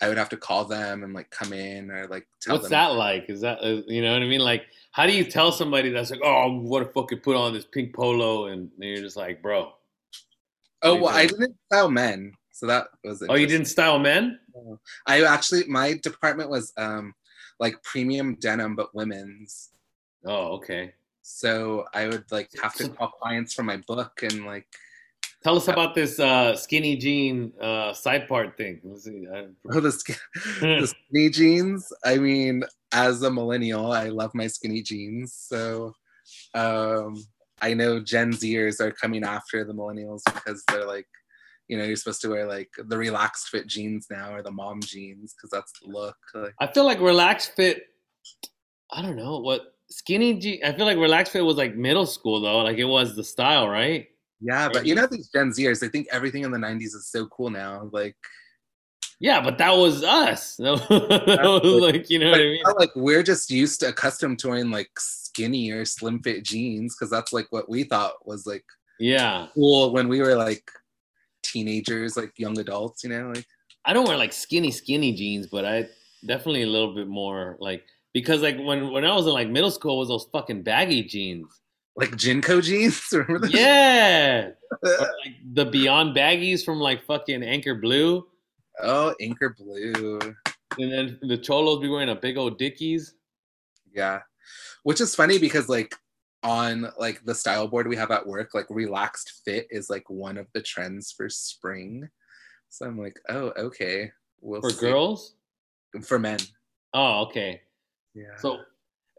[0.00, 2.72] I would have to call them and like come in or like tell What's them.
[2.72, 3.28] that like?
[3.28, 4.40] Is that uh, you know what I mean?
[4.40, 7.66] Like, how do you tell somebody that's like, oh, what if fucking put on this
[7.66, 9.72] pink polo, and you're just like, bro,
[10.82, 13.22] Oh well, I didn't style men, so that was.
[13.22, 13.28] It.
[13.30, 14.38] Oh, you didn't style men?
[15.06, 17.14] I actually, my department was um
[17.58, 19.70] like premium denim, but women's.
[20.26, 20.92] Oh, okay.
[21.22, 24.66] So I would like have to call clients from my book and like
[25.42, 28.80] Tell us about this uh, skinny jean uh, side part thing.
[28.82, 29.26] Let's see.
[29.32, 30.16] I- oh the,
[30.60, 31.92] the skinny jeans.
[32.04, 35.34] I mean, as a millennial, I love my skinny jeans.
[35.34, 35.94] So
[36.54, 37.14] um
[37.62, 41.06] I know Gen Zers are coming after the millennials because they're like,
[41.68, 44.80] you know, you're supposed to wear like the relaxed fit jeans now or the mom
[44.82, 46.16] jeans because that's the look.
[46.34, 47.84] Like, I feel like relaxed fit.
[48.90, 50.60] I don't know what skinny jean.
[50.64, 52.58] I feel like relaxed fit was like middle school though.
[52.58, 54.08] Like it was the style, right?
[54.40, 57.26] yeah, but you know these Gen Zers, I think everything in the 90s is so
[57.26, 57.88] cool now.
[57.92, 58.16] Like
[59.18, 60.56] Yeah, but that was us.
[60.58, 62.62] That was like you know what I mean.
[62.78, 67.10] Like we're just used to accustomed to wearing like skinny or slim fit jeans because
[67.10, 68.64] that's like what we thought was like
[68.98, 70.70] Yeah, cool when we were like
[71.42, 73.46] teenagers, like young adults, you know, like
[73.84, 75.88] I don't wear like skinny skinny jeans, but I
[76.26, 77.84] definitely a little bit more like
[78.16, 81.02] because like when when I was in like middle school it was those fucking baggy
[81.02, 81.60] jeans.
[81.96, 83.02] like JNCO jeans.
[83.12, 83.52] Remember those?
[83.52, 84.52] Yeah,
[84.82, 84.90] or,
[85.22, 88.26] like the Beyond baggies from like fucking Anchor Blue,
[88.82, 90.18] oh, Anchor Blue.
[90.78, 93.16] and then the cholos be wearing a big old Dickies.
[93.92, 94.20] Yeah.
[94.84, 95.94] Which is funny because like
[96.42, 100.38] on like the style board we have at work, like relaxed fit is like one
[100.38, 102.08] of the trends for spring.
[102.70, 104.10] So I'm like, oh, okay.
[104.40, 104.80] We'll For see.
[104.80, 105.34] girls?
[106.02, 106.38] For men.
[106.94, 107.60] Oh, okay.
[108.16, 108.36] Yeah.
[108.38, 108.60] So,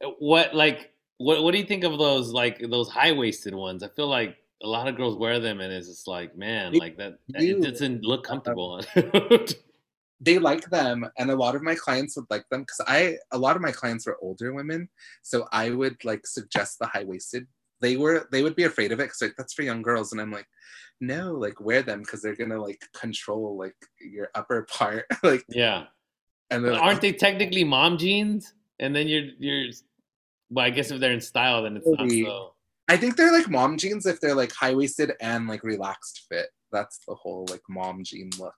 [0.04, 3.84] uh, what like what what do you think of those like those high waisted ones?
[3.84, 6.80] I feel like a lot of girls wear them, and it's just like, man, You-
[6.80, 8.82] like that, that it doesn't look comfortable.
[10.20, 13.38] they like them and a lot of my clients would like them because i a
[13.38, 14.90] lot of my clients were older women
[15.22, 17.46] so i would like suggest the high-waisted
[17.82, 20.20] they were they would be afraid of it because like that's for young girls and
[20.20, 20.48] i'm like
[21.00, 25.86] no like wear them because they're gonna like control like your upper part like yeah,
[26.50, 28.54] and aren't they technically mom jeans?
[28.80, 29.72] And then you're you're,
[30.50, 32.54] well, I guess if they're in style, then it's not so.
[32.90, 37.00] i think they're like mom jeans if they're like high-waisted and like relaxed fit that's
[37.08, 38.54] the whole like mom jean look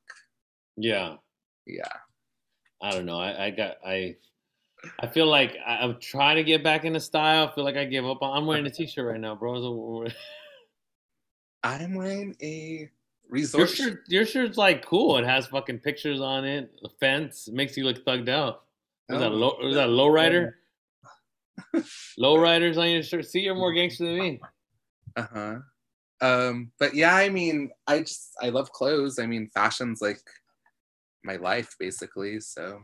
[0.78, 1.16] Yeah,
[1.66, 1.88] yeah
[2.82, 3.20] I don't know.
[3.20, 4.16] I, I got I.
[5.02, 7.50] I feel like I, I'm trying to get back into style.
[7.50, 8.20] I feel like I give up.
[8.22, 10.06] I'm wearing a t-shirt right now, bro.
[11.64, 12.90] I'm wearing a Your
[13.30, 15.18] resort shirt, your shirt's like cool.
[15.18, 16.72] It has fucking pictures on it.
[16.82, 18.64] The fence it makes you look thugged out.
[19.10, 19.58] Was that low?
[19.62, 20.56] Was that low rider?
[22.18, 23.26] low riders on your shirt.
[23.26, 24.40] See, you're more gangster than me.
[25.16, 25.56] Uh-huh.
[26.22, 29.20] Um, but yeah, I mean, I just I love clothes.
[29.20, 30.22] I mean, fashion's like
[31.24, 32.40] my life basically.
[32.40, 32.82] So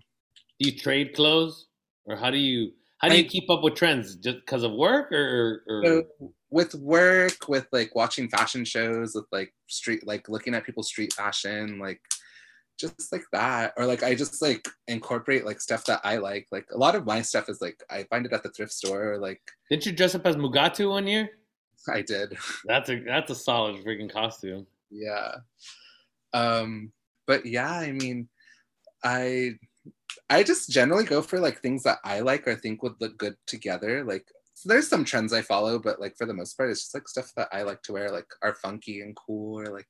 [0.60, 1.68] Do you trade clothes,
[2.06, 4.16] or how do you how do you keep up with trends?
[4.16, 6.04] Just because of work, or, or So
[6.50, 11.14] with work, with like watching fashion shows, with like street, like looking at people's street
[11.14, 12.02] fashion, like
[12.80, 16.48] just like that, or like I just like incorporate like stuff that I like.
[16.52, 19.14] Like a lot of my stuff is like I find it at the thrift store.
[19.14, 21.30] Or, like didn't you dress up as Mugatu one year?
[21.90, 24.66] I did, That's a that's a solid freaking costume.
[24.90, 25.36] yeah.
[26.34, 26.92] Um,
[27.28, 28.28] but yeah, I mean,
[29.04, 29.54] I
[30.30, 33.36] I just generally go for like things that I like or think would look good
[33.48, 34.04] together.
[34.04, 36.94] Like so there's some trends I follow, but like for the most part, it's just
[36.94, 39.88] like stuff that I like to wear, like are funky and cool, or like.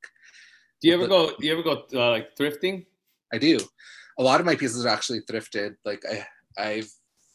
[0.85, 1.31] Do you ever go?
[1.39, 2.85] Do you ever go uh, like thrifting?
[3.33, 3.57] I do.
[4.19, 5.77] A lot of my pieces are actually thrifted.
[5.83, 6.27] Like I,
[6.61, 6.91] I've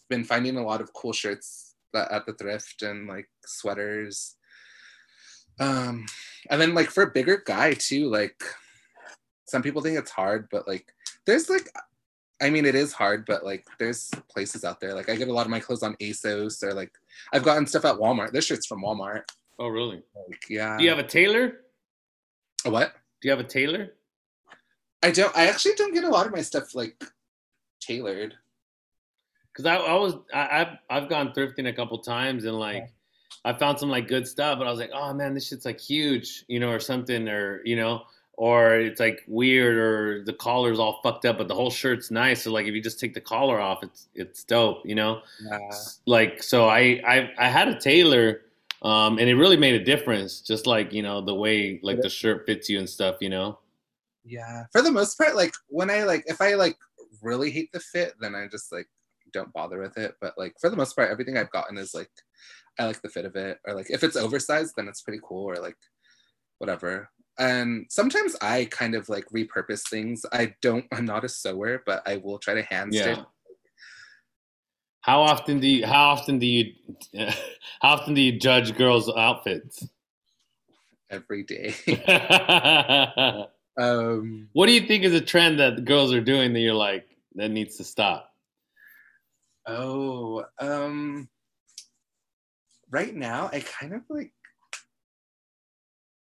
[0.08, 4.36] been finding a lot of cool shirts that, at the thrift and like sweaters.
[5.58, 6.06] Um,
[6.48, 8.40] and then like for a bigger guy too, like
[9.46, 10.86] some people think it's hard, but like
[11.26, 11.68] there's like
[12.40, 14.94] I mean, it is hard, but like there's places out there.
[14.94, 16.92] Like I get a lot of my clothes on ASOS or like
[17.32, 18.30] I've gotten stuff at Walmart.
[18.30, 19.22] This shirt's from Walmart.
[19.58, 20.04] Oh, really?
[20.14, 20.76] Like, yeah.
[20.76, 21.62] Do you have a tailor?
[22.64, 22.94] A what?
[23.20, 23.92] Do you have a tailor?
[25.02, 25.36] I don't.
[25.36, 27.02] I actually don't get a lot of my stuff like
[27.80, 28.34] tailored.
[29.56, 32.92] Cause I, I was I, I've I've gone thrifting a couple times and like
[33.44, 35.80] I found some like good stuff, but I was like, oh man, this shit's like
[35.80, 38.02] huge, you know, or something, or you know,
[38.34, 42.42] or it's like weird, or the collar's all fucked up, but the whole shirt's nice.
[42.42, 45.22] So like, if you just take the collar off, it's it's dope, you know.
[45.42, 45.58] Yeah.
[46.06, 48.42] Like so, I I I had a tailor,
[48.82, 50.40] um, and it really made a difference.
[50.40, 53.58] Just like you know the way like the shirt fits you and stuff, you know.
[54.24, 56.76] Yeah, for the most part, like when I like if I like
[57.22, 58.88] really hate the fit, then I just like
[59.32, 60.14] don't bother with it.
[60.20, 62.10] But like for the most part, everything I've gotten is like
[62.78, 65.44] I like the fit of it, or like if it's oversized, then it's pretty cool,
[65.44, 65.76] or like
[66.58, 67.10] whatever.
[67.38, 70.24] And sometimes I kind of like repurpose things.
[70.32, 70.86] I don't.
[70.92, 73.18] I'm not a sewer, but I will try to hand stitch.
[73.18, 73.24] Yeah.
[75.02, 75.86] How often do you?
[75.86, 76.72] How often do you?
[77.80, 79.86] How often do you judge girls' outfits?
[81.10, 81.74] Every day.
[83.78, 87.08] um, what do you think is a trend that girls are doing that you're like
[87.34, 88.32] that needs to stop?
[89.66, 91.28] Oh, um,
[92.90, 94.32] right now I kind of like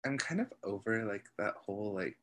[0.05, 2.17] I'm kind of over like that whole like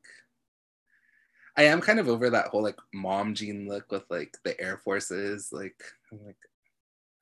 [1.57, 4.79] I am kind of over that whole like mom jean look with like the Air
[4.79, 5.51] Forces.
[5.53, 5.83] Like
[6.13, 6.37] I'm like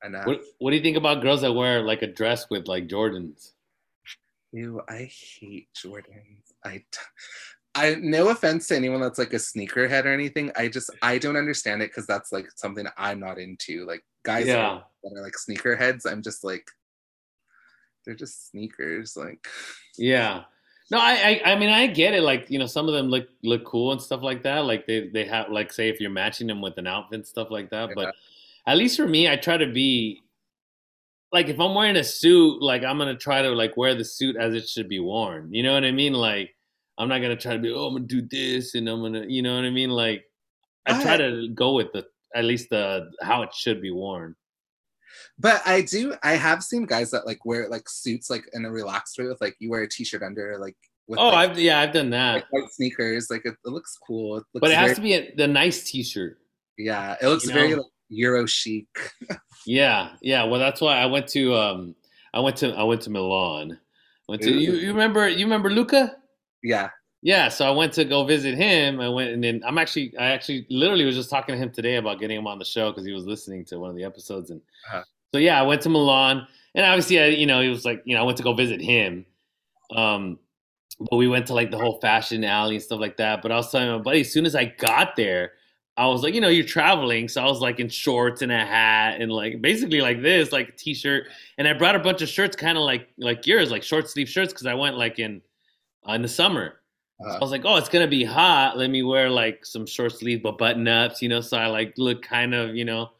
[0.05, 0.27] enough.
[0.27, 3.53] What What do you think about girls that wear like a dress with like Jordans?
[4.53, 6.53] Ew, I hate Jordans.
[6.65, 6.85] I
[7.75, 10.51] I no offense to anyone that's like a sneakerhead or anything.
[10.57, 13.87] I just I don't understand it because that's like something I'm not into.
[13.87, 14.57] Like guys Yeah.
[14.57, 16.69] that, are, that are like sneakerheads, I'm just like
[18.05, 19.17] they're just sneakers.
[19.17, 19.47] Like
[19.97, 20.45] Yeah.
[20.91, 22.23] No, I, I I mean I get it.
[22.23, 24.65] Like you know, some of them look look cool and stuff like that.
[24.65, 27.53] Like they they have like say if you're matching them with an outfit and stuff
[27.53, 27.91] like that.
[27.91, 27.95] Yeah.
[27.95, 28.15] But
[28.71, 30.23] at least for me, I try to be
[31.33, 34.37] like if I'm wearing a suit, like I'm gonna try to like wear the suit
[34.37, 35.53] as it should be worn.
[35.53, 36.13] You know what I mean?
[36.13, 36.55] Like
[36.99, 39.43] I'm not gonna try to be oh I'm gonna do this and I'm gonna you
[39.43, 39.91] know what I mean?
[39.91, 40.25] Like
[40.87, 44.37] I try I- to go with the at least the how it should be worn.
[45.39, 46.15] But I do.
[46.23, 49.41] I have seen guys that like wear like suits like in a relaxed way with
[49.41, 50.77] like you wear a t-shirt under like
[51.09, 52.35] with Oh, like, I've yeah I've done that.
[52.35, 53.31] like, white sneakers.
[53.31, 54.37] Like it, it looks cool.
[54.37, 56.39] It looks But it has very- to be a, the nice T-shirt.
[56.79, 57.79] Yeah, it looks very know?
[57.79, 58.87] like Euro chic.
[59.67, 60.45] Yeah, yeah.
[60.45, 61.95] Well, that's why I went to um
[62.35, 63.79] I went to I went to Milan.
[64.29, 66.17] Went to you, you remember you remember Luca?
[66.63, 66.91] Yeah.
[67.23, 68.99] Yeah, so I went to go visit him.
[69.01, 71.97] I went and then I'm actually I actually literally was just talking to him today
[71.97, 74.51] about getting him on the show because he was listening to one of the episodes
[74.51, 75.03] and Uh-huh.
[75.35, 78.15] so yeah, I went to Milan and obviously I you know he was like you
[78.15, 79.27] know I went to go visit him.
[79.95, 80.39] Um
[81.11, 83.43] but we went to like the whole fashion alley and stuff like that.
[83.43, 85.53] But I was telling my buddy as soon as I got there,
[86.01, 88.65] I was like, you know, you're traveling, so I was like in shorts and a
[88.65, 91.27] hat and like basically like this, like a t-shirt.
[91.59, 94.27] And I brought a bunch of shirts, kind of like like yours, like short sleeve
[94.27, 95.43] shirts, because I went like in
[96.09, 96.81] uh, in the summer.
[97.23, 98.79] Uh, I was like, oh, it's gonna be hot.
[98.79, 101.93] Let me wear like some short sleeve but button ups, you know, so I like
[101.99, 103.11] look kind of, you know.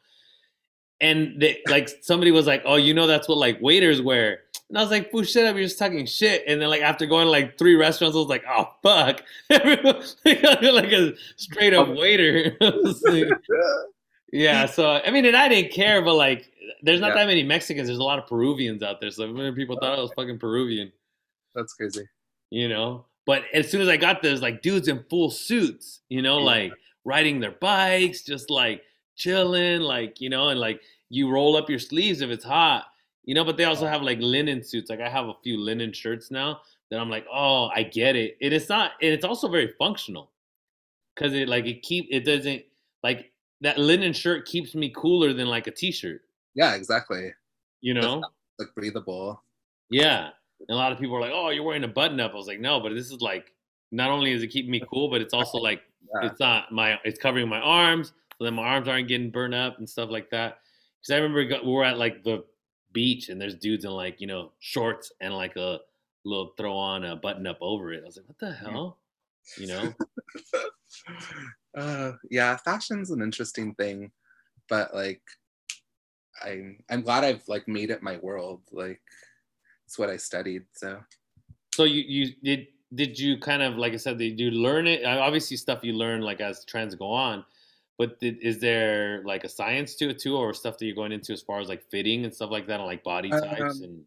[1.01, 4.39] And they, like somebody was like, oh, you know, that's what like waiters wear.
[4.71, 5.55] And I was like, "Fool, shut up!
[5.55, 8.27] You're just talking shit." And then, like after going to like three restaurants, I was
[8.29, 12.55] like, "Oh fuck!" like a straight up waiter.
[12.61, 13.27] Like-
[14.31, 14.65] yeah.
[14.65, 16.49] So I mean, and I didn't care, but like,
[16.83, 17.15] there's not Yeah.
[17.15, 17.87] that many Mexicans.
[17.87, 20.91] There's a lot of Peruvians out there, so many people thought I was fucking Peruvian.
[21.53, 22.07] that's crazy.
[22.49, 23.05] You know.
[23.25, 25.99] But as soon as I got there, there's like dudes in full suits.
[26.09, 26.45] You know, Yeah.
[26.45, 26.71] like
[27.03, 28.83] riding their bikes, just like
[29.17, 32.85] chilling, like you know, and like you roll up your sleeves if it's hot.
[33.25, 34.89] You know, but they also have like linen suits.
[34.89, 38.37] Like I have a few linen shirts now that I'm like, oh, I get it.
[38.41, 40.31] And it's not, and it's also very functional
[41.15, 42.63] because it like it keep it doesn't
[43.03, 43.31] like
[43.61, 46.21] that linen shirt keeps me cooler than like a t-shirt.
[46.55, 47.31] Yeah, exactly.
[47.81, 48.21] You know?
[48.59, 49.41] Like breathable.
[49.89, 50.29] Yeah.
[50.67, 52.31] And a lot of people are like, oh, you're wearing a button up.
[52.31, 53.53] I was like, no, but this is like
[53.91, 55.81] not only is it keeping me cool, but it's also like
[56.21, 56.29] Yeah.
[56.29, 59.77] it's not my it's covering my arms, so then my arms aren't getting burned up
[59.77, 60.59] and stuff like that.
[60.99, 62.43] Because I remember we were at like the
[62.93, 65.79] beach and there's dudes in like you know shorts and like a
[66.23, 68.03] little throw on a button up over it.
[68.03, 68.97] I was like, what the hell?
[69.57, 69.93] You know?
[71.77, 74.11] uh, yeah, fashion's an interesting thing,
[74.69, 75.21] but like,
[76.43, 78.61] I'm I'm glad I've like made it my world.
[78.71, 79.01] Like,
[79.85, 80.63] it's what I studied.
[80.73, 80.99] So.
[81.73, 85.05] So you you did did you kind of like I said did you learn it?
[85.05, 87.45] Obviously, stuff you learn like as trends go on.
[87.97, 91.11] But did, is there like a science to it too, or stuff that you're going
[91.11, 93.83] into as far as like fitting and stuff like that, and like body types Um,
[93.83, 94.03] and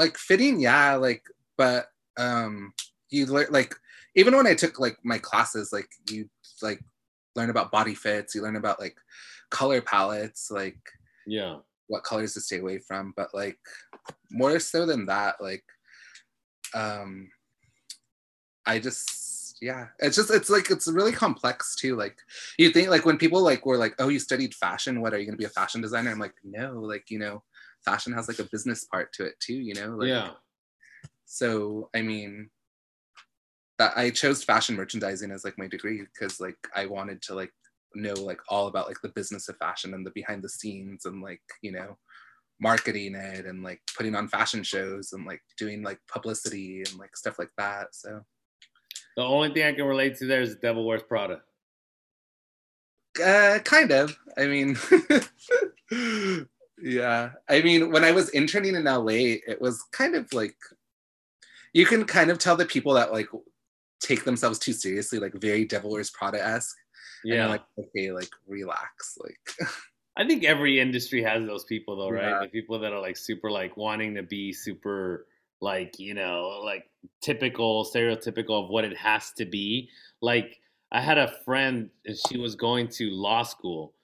[0.00, 1.22] like fitting yeah like
[1.58, 2.72] but um
[3.10, 3.74] you learn like
[4.14, 6.28] even when i took like my classes like you
[6.62, 6.80] like
[7.36, 8.96] learn about body fits you learn about like
[9.50, 10.78] color palettes like
[11.26, 11.56] yeah,
[11.88, 13.58] what colors to stay away from but like
[14.30, 15.64] more so than that like
[16.74, 17.28] um
[18.64, 19.29] i just
[19.60, 19.88] yeah.
[19.98, 22.18] It's just it's like it's really complex too like
[22.58, 25.26] you think like when people like were like oh you studied fashion what are you
[25.26, 26.10] going to be a fashion designer?
[26.10, 27.42] I'm like no like you know
[27.84, 30.30] fashion has like a business part to it too you know like yeah,
[31.24, 32.50] so i mean
[33.78, 37.52] that i chose fashion merchandising as like my degree because like i wanted to like
[37.94, 41.22] know like all about like the business of fashion and the behind the scenes and
[41.22, 41.96] like you know
[42.60, 47.16] marketing it and like putting on fashion shows and like doing like publicity and like
[47.16, 48.20] stuff like that so
[49.16, 51.42] The only thing I can relate to there is Devil Wears Prada.
[53.22, 54.76] uh kind of i mean
[56.80, 60.54] yeah i mean when i was interning in la it was kind of like
[61.72, 63.26] you can kind of tell the people that like
[64.00, 66.76] take themselves too seriously like very devil wears prada-esque
[67.24, 69.70] Yeah, you're like okay like relax like
[70.16, 72.28] I think every industry has those people though, right?
[72.28, 72.40] Yeah.
[72.42, 75.26] The people that are like super like wanting to be super
[75.60, 79.88] like, you know, like typical, stereotypical of what it has to be.
[80.20, 80.58] Like
[80.92, 83.94] I had a friend and she was going to law school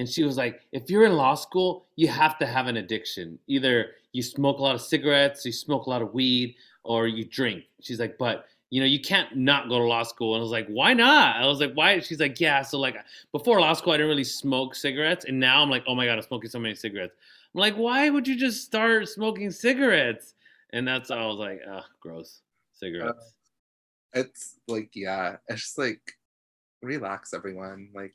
[0.00, 3.38] and she was like, if you're in law school, you have to have an addiction.
[3.48, 7.24] Either you smoke a lot of cigarettes, you smoke a lot of weed, or you
[7.24, 7.64] drink.
[7.82, 10.34] She's like, but you know, you can't not go to law school.
[10.34, 11.36] And I was like, why not?
[11.36, 11.98] I was like, why?
[12.00, 12.62] She's like, yeah.
[12.62, 12.96] So like
[13.32, 16.16] before law school, I didn't really smoke cigarettes, and now I'm like, oh my god,
[16.16, 17.14] I'm smoking so many cigarettes.
[17.54, 20.34] I'm like, why would you just start smoking cigarettes?
[20.72, 22.42] And that's I was like, ugh, gross,
[22.72, 23.18] cigarettes.
[23.18, 23.30] Uh,
[24.14, 26.00] it's like yeah it's just like
[26.82, 28.14] relax everyone like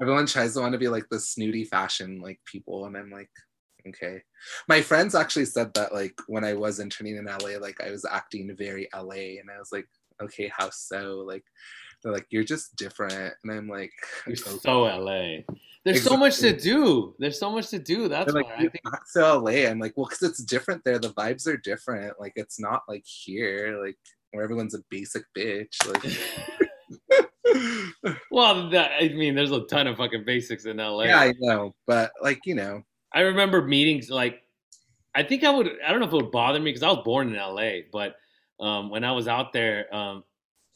[0.00, 3.30] everyone tries to want to be like the snooty fashion like people and i'm like
[3.88, 4.20] okay
[4.68, 8.04] my friends actually said that like when i was interning in la like i was
[8.04, 9.86] acting very la and i was like
[10.22, 11.44] okay how so like
[12.02, 13.92] they're like you're just different and i'm like
[14.26, 14.58] You're okay.
[14.62, 15.38] so LA.
[15.86, 17.14] There's so much to do.
[17.18, 18.08] There's so much to do.
[18.08, 18.84] That's They're why I "You're think.
[18.84, 19.68] back to LA.
[19.70, 20.98] I'm like, well, because it's different there.
[20.98, 22.18] The vibes are different.
[22.20, 23.96] Like, it's not like here, like
[24.32, 25.76] where everyone's a basic bitch.
[25.86, 26.02] Like,
[28.30, 31.04] Well, that, I mean, there's a ton of fucking basics in LA.
[31.04, 32.82] yeah, I know, but like, you know,
[33.14, 34.42] I remember meetings like
[35.14, 37.02] I think I would I don't know if it would bother me because I was
[37.04, 38.16] born in LA, but
[38.60, 40.24] um, when I was out there, um,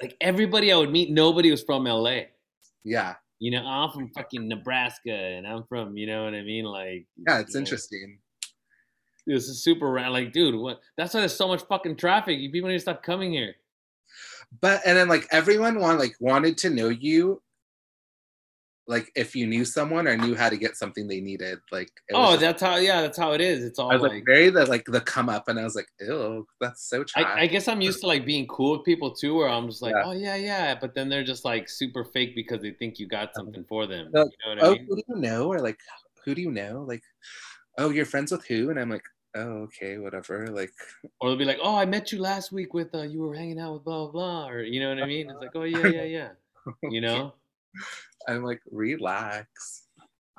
[0.01, 2.21] like everybody I would meet, nobody was from LA.
[2.85, 6.65] yeah, You know, I'm from fucking Nebraska, and I'm from, you know what I mean?
[6.65, 8.19] Like, yeah, it's you know, interesting.
[9.27, 10.13] This is super rad.
[10.13, 10.81] Like, dude, what?
[10.97, 12.39] That's why there's so much fucking traffic.
[12.39, 13.55] You people need to stop coming here.
[14.61, 17.41] But and then like everyone want like wanted to know you,
[18.87, 21.59] like if you knew someone or knew how to get something they needed.
[21.71, 22.77] Like, Oh, that's how.
[22.77, 23.65] Yeah, that's how it is.
[23.65, 24.13] It's all I was like.
[24.13, 27.05] like very the like the come up, and I was like, ew, that's so.
[27.15, 29.81] I, I guess I'm used to like being cool with people too, where I'm just
[29.81, 30.03] like, Yeah.
[30.05, 33.35] oh yeah, yeah, but then they're just like super fake because they think you got
[33.35, 34.09] something for them.
[34.13, 34.87] You know what I oh, mean?
[34.89, 35.53] who do you know?
[35.53, 35.79] Or like,
[36.25, 36.85] who do you know?
[36.87, 37.03] Like,
[37.79, 38.71] oh, you're friends with who?
[38.71, 39.05] And I'm like,
[39.37, 40.49] oh, okay, whatever.
[40.49, 40.73] Like,
[41.21, 43.61] Or they'll be like, oh, I met you last week with uh, you were hanging
[43.61, 45.31] out with blah blah blah, or you know what I mean?
[45.31, 46.29] It's like, oh yeah, yeah, yeah.
[46.91, 47.35] You know?
[48.29, 49.85] I'm like, relax.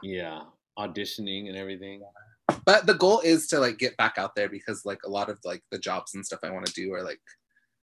[0.04, 0.42] Yeah,
[0.78, 2.02] auditioning and everything.
[2.66, 5.40] But the goal is to like get back out there because like a lot of
[5.44, 7.22] like the jobs and stuff I want to do are like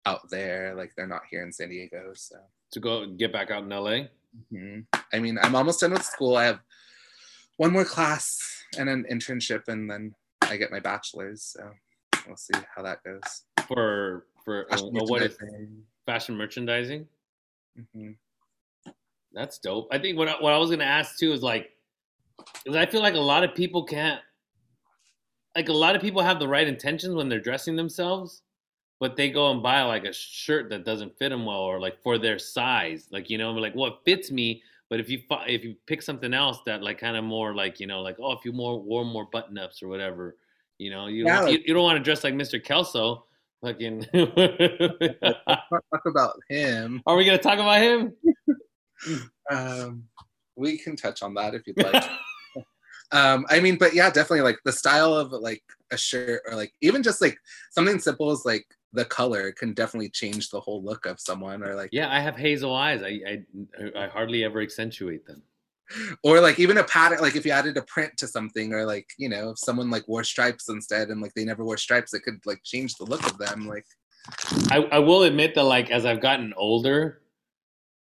[0.06, 0.74] out there.
[0.76, 2.12] Like they're not here in San Diego.
[2.14, 2.38] So
[2.74, 4.08] To go get back out in LA.
[4.54, 4.86] mhm.
[5.14, 6.38] I mean, I'm almost done with school.
[6.38, 6.60] I have
[7.58, 8.40] one more class
[8.78, 11.44] and an internship, and then I get my bachelor's.
[11.44, 11.70] So
[12.28, 13.44] we'll see how that goes.
[13.68, 15.38] for for uh, Fashion what is
[16.06, 17.08] fashion merchandising?
[17.78, 18.16] Mhm.
[19.34, 19.88] That's dope.
[19.92, 21.72] I think what I, what I was gonna ask too is like,
[22.66, 24.22] 'cause I feel like a lot of people can't,
[25.56, 28.42] like a lot of people have the right intentions when they're dressing themselves,
[29.00, 32.02] but they go and buy like a shirt that doesn't fit them well or like
[32.04, 34.62] for their size, like you know, like what fits me.
[34.90, 37.88] But if you if you pick something else that like kind of more like you
[37.88, 40.36] know like oh if you more wore more button ups or whatever,
[40.78, 42.62] you know you Yeah, you, you don't want to dress like Mr.
[42.62, 43.26] Kelso.
[43.62, 44.06] Fucking.
[44.12, 47.02] Talk about him.
[47.08, 48.14] Are we gonna talk about him?
[49.50, 50.06] Um,
[50.56, 52.04] we can touch on that if you'd like.
[53.12, 56.74] um, I mean, but yeah, definitely like the style of like a shirt or like
[56.82, 57.38] even just like
[57.72, 61.76] something simple as like the color can definitely change the whole look of someone or
[61.76, 63.02] like Yeah, I have hazel eyes.
[63.04, 63.44] I
[63.80, 65.42] I, I hardly ever accentuate them.
[66.24, 69.10] or like even a pattern like if you added a print to something or like
[69.18, 72.22] you know if someone like wore stripes instead and like they never wore stripes it
[72.24, 73.86] could like change the look of them like
[74.70, 77.21] I, I will admit that like as I've gotten older,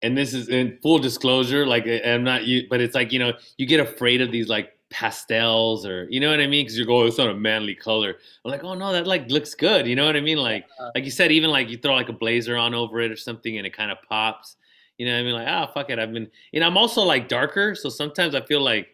[0.01, 3.33] and this is in full disclosure, like I'm not you, but it's like you know
[3.57, 6.87] you get afraid of these like pastels or you know what I mean because you're
[6.87, 8.15] going, oh, it's not a manly color.
[8.45, 9.85] I'm like, oh no, that like looks good.
[9.87, 10.37] You know what I mean?
[10.37, 10.91] Like Yeah.
[10.95, 13.57] like you said, even like you throw like a blazer on over it or something,
[13.57, 14.55] and it kind of pops.
[14.97, 15.33] You know what I mean?
[15.33, 15.99] Like, ah, fuck it.
[15.99, 18.87] I've been, you know, I'm also like darker, so sometimes I feel like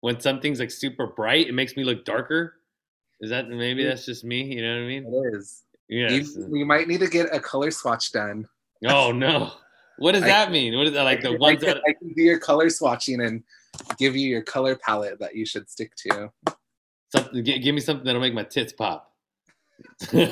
[0.00, 2.56] when something's like super bright, it makes me look darker.
[3.20, 3.88] Is that maybe Mm.
[3.88, 4.42] that's just me?
[4.42, 5.04] You know what I mean?
[5.06, 6.34] it is Yes.
[6.36, 8.48] you, you might need to get a color swatch done
[8.86, 9.52] Oh no.
[9.98, 10.76] What does I- that mean?
[10.76, 13.26] What is that like the I, ones can, that I can do your color swatching
[13.26, 13.42] and
[13.98, 16.30] give you your color palette that you should stick to
[17.10, 19.12] something give me something that'll make my tits pop.
[20.10, 20.26] do,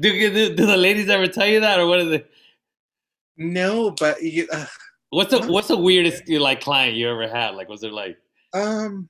[0.00, 2.30] do, do the ladies ever tell you that or what is it?
[3.38, 4.66] no but you uh,
[5.10, 7.56] What's the what's the weirdest you like client you ever had?
[7.56, 8.16] Like was it like
[8.54, 9.08] um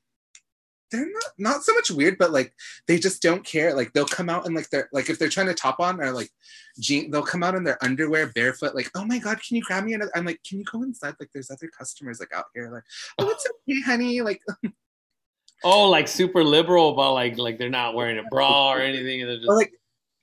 [0.91, 2.53] they're not not so much weird but like
[2.87, 3.75] they just don't care.
[3.75, 6.13] Like they'll come out and like they're like if they're trying to top on or
[6.13, 6.31] like
[6.79, 9.85] jean they'll come out in their underwear barefoot like oh my god can you grab
[9.85, 10.13] me another?
[10.15, 11.15] I'm like can you go inside?
[11.21, 12.83] Like there's other customers like out here like
[13.19, 14.43] oh it's okay honey like
[15.65, 19.31] oh like super liberal about like like they're not wearing a bra or anything and
[19.31, 19.73] they're or like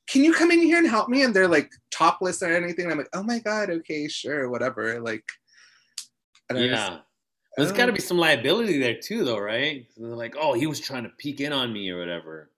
[0.07, 1.23] can you come in here and help me?
[1.23, 2.85] And they're like topless or anything.
[2.85, 5.23] And i'm like oh my god okay sure whatever like
[6.49, 6.97] and I just- yeah.
[7.57, 7.95] There's got to oh.
[7.95, 9.87] be some liability there too, though, right?
[9.97, 12.51] They're like, oh, he was trying to peek in on me or whatever.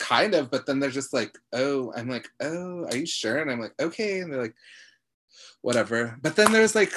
[0.00, 3.50] kind of but then they're just like oh i'm like oh are you sure and
[3.50, 4.54] i'm like okay and they're like
[5.62, 6.92] whatever but then there's like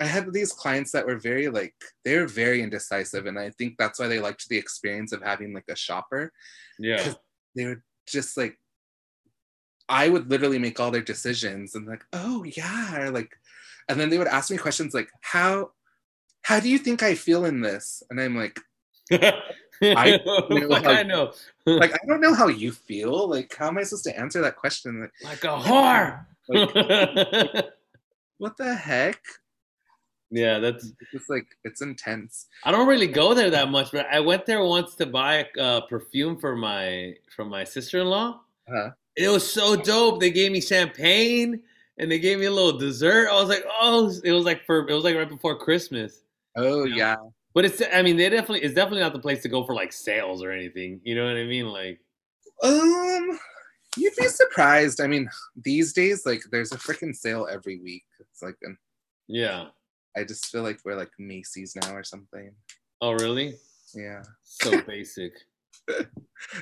[0.00, 1.72] i had these clients that were very like
[2.04, 5.54] they were very indecisive and i think that's why they liked the experience of having
[5.54, 6.32] like a shopper
[6.80, 7.14] Yeah.
[7.54, 8.58] they were just like
[9.88, 13.30] i would literally make all their decisions and like oh yeah or like
[13.88, 15.70] and then they would ask me questions like how
[16.42, 18.58] how do you think i feel in this and i'm like
[19.10, 19.32] I,
[20.50, 21.32] know how- I know.
[21.66, 24.56] like i don't know how you feel like how am i supposed to answer that
[24.56, 26.24] question like, Like a whore.
[26.48, 27.64] like
[28.38, 29.20] what the heck
[30.34, 30.86] yeah, that's.
[30.98, 34.46] it's just like it's intense I don't really go there that much, but I went
[34.46, 38.40] there once to buy uh, perfume for my from my sister in law.
[38.66, 38.92] Uh-huh.
[39.14, 40.20] It was so dope.
[40.20, 41.60] They gave me champagne
[41.98, 43.28] and they gave me a little dessert.
[43.30, 46.22] I was like, oh, it was like for it was like right before Christmas.
[46.56, 46.96] Oh Yeah.
[46.96, 47.16] yeah
[47.54, 49.92] But it's I mean they definitely it's definitely not the place to go for like
[49.92, 51.00] sales or anything.
[51.04, 51.66] You know what I mean?
[51.66, 52.00] Like
[52.62, 53.38] um
[53.96, 55.28] you'd be surprised i mean
[55.64, 58.76] these days like there's a freaking sale every week it's like an,
[59.28, 59.66] yeah.
[60.16, 62.52] i just feel like we're like macy's now or something
[63.02, 63.56] Oh really?
[63.94, 65.32] yeah So basic.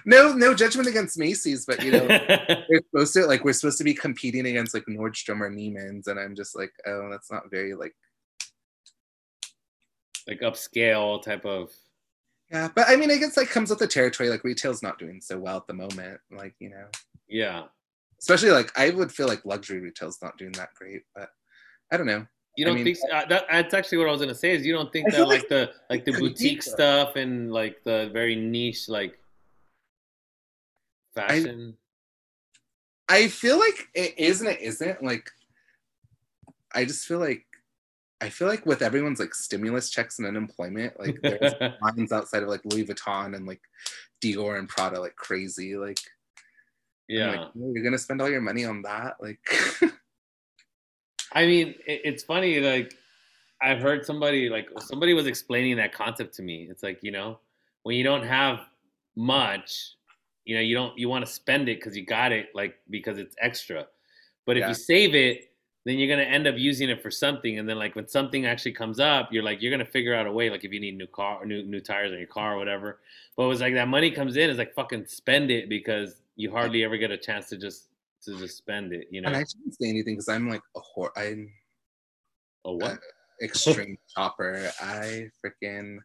[0.04, 2.06] no no judgment against macy's but you know
[2.68, 6.18] we're supposed to like we're supposed to be competing against like nordstrom or neiman's and
[6.18, 7.94] i'm just like oh that's not very like
[10.30, 11.70] like upscale type of
[12.50, 15.20] yeah but i mean i guess like comes with the territory like retail's not doing
[15.20, 16.86] so well at the moment like you know
[17.28, 17.64] yeah.
[18.20, 21.30] especially like i would feel like luxury retail's not doing that great but
[21.92, 22.24] i don't know
[22.56, 23.08] You don't mean- think so?
[23.12, 25.28] uh, that, that's actually what I was gonna say is you don't think I that
[25.28, 29.14] like like the like the boutique stuff and like the very niche like
[31.14, 31.76] fashion
[33.10, 35.02] I feel like it is and it isn't.
[35.02, 35.28] Like,
[36.72, 37.44] I just feel like
[38.20, 42.48] I feel like with everyone's like stimulus checks and unemployment, like there's lines outside of
[42.48, 43.62] like Louis Vuitton and like
[44.22, 45.76] Dior and Prada like crazy.
[45.76, 45.98] Like,
[47.08, 47.30] yeah.
[47.30, 49.16] like, "Oh, you're gonna spend all your money on that?
[49.20, 49.40] Like,
[51.32, 52.60] I mean, it, it's funny.
[52.60, 52.94] Like,
[53.62, 56.68] I've heard somebody like somebody was explaining that concept to me.
[56.70, 57.38] It's like you know,
[57.84, 58.60] when you don't have
[59.16, 59.94] much,
[60.44, 63.18] you know, you don't you want to spend it because you got it, like because
[63.18, 63.86] it's extra.
[64.46, 64.68] But if Yeah.
[64.68, 65.49] you save it,
[65.86, 67.58] then you're gonna end up using it for something.
[67.58, 70.32] And then like when something actually comes up, you're like you're gonna figure out a
[70.32, 70.50] way.
[70.50, 73.00] Like if you need new car, new new tires on your car or whatever.
[73.36, 76.50] But it was like that money comes in, it's like fucking spend it because you
[76.50, 77.88] hardly ever get a chance to just
[78.24, 79.08] to just spend it.
[79.10, 79.28] You know?
[79.28, 81.10] and I shouldn't say anything because I'm like a whore.
[81.16, 81.50] I'm
[82.64, 82.98] oh what?
[83.42, 84.70] extreme shopper.
[84.80, 85.98] I freaking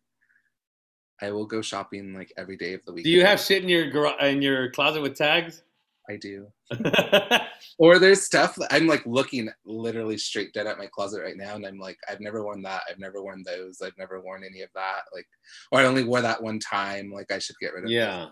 [1.22, 3.04] I will go shopping like every day of the week.
[3.04, 5.64] Do you have shit in your gar- in your closet with tags?
[6.10, 6.48] I do.
[7.78, 11.66] Or there's stuff I'm like looking literally straight dead at my closet right now, and
[11.66, 12.84] I'm like, I've never worn that.
[12.90, 13.82] I've never worn those.
[13.82, 15.02] I've never worn any of that.
[15.14, 15.28] Like,
[15.72, 17.12] or I only wore that one time.
[17.12, 17.90] Like, I should get rid of.
[17.90, 18.28] yeah.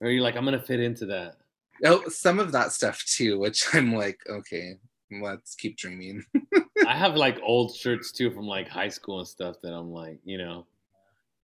[0.00, 1.36] or you're like, I'm gonna fit into that.
[1.80, 1.92] that.
[1.92, 4.74] Oh, some of that stuff too, which I'm like, okay,
[5.10, 6.24] let's keep dreaming.
[6.86, 10.18] I have like old shirts too from like high school and stuff that I'm like,
[10.24, 10.66] you know,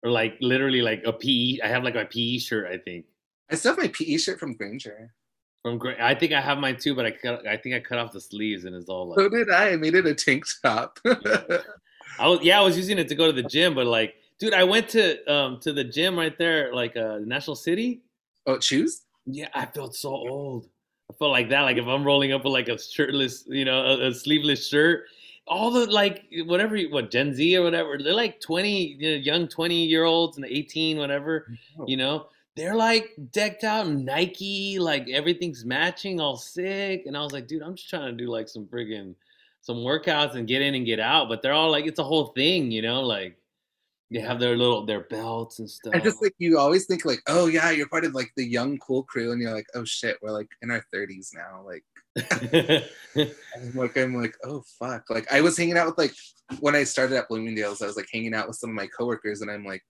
[0.03, 1.61] or like literally like a PE.
[1.63, 2.67] I have like my PE shirt.
[2.67, 3.07] I think.
[3.51, 5.13] I still have my PE shirt from Granger.
[5.63, 7.99] From great, I think I have mine too, but I cut, I think I cut
[7.99, 9.19] off the sleeves and it's all like.
[9.19, 9.71] So did I.
[9.71, 10.99] I made it a tank top.
[11.05, 11.59] Yeah.
[12.19, 14.55] I was yeah, I was using it to go to the gym, but like, dude,
[14.55, 18.03] I went to um to the gym right there, like uh National City.
[18.47, 19.03] oh, shoes?
[19.27, 20.69] Yeah, I felt so old.
[21.11, 21.63] I felt like that.
[21.63, 25.05] Like if I'm rolling up with like a shirtless, you know, a, a sleeveless shirt,
[25.47, 29.49] all the like whatever, what Gen Z or whatever, they're like 20, you know, young
[29.49, 31.53] 20 year olds and 18, whatever,
[31.87, 32.27] you know,
[32.59, 37.05] they're like decked out in Nike, like everything's matching, all sick.
[37.07, 39.15] And I was like, dude, I'm just trying to do like some friggin'
[39.61, 41.29] some workouts and get in and get out.
[41.29, 43.37] But they're all like, it's a whole thing, you know, like
[44.11, 45.95] they have their little their belts and stuff.
[45.95, 48.79] I just like you always think like, oh yeah, you're part of like the young
[48.79, 51.65] cool crew, and you're like, oh shit, we're like in our 30s now.
[51.65, 51.85] Like,
[53.17, 55.05] I'm like, I'm like, oh fuck.
[55.11, 56.15] Like, I was hanging out with like
[56.61, 59.43] when I started at Bloomingdale's, I was like hanging out with some of my coworkers,
[59.43, 59.85] and I'm like,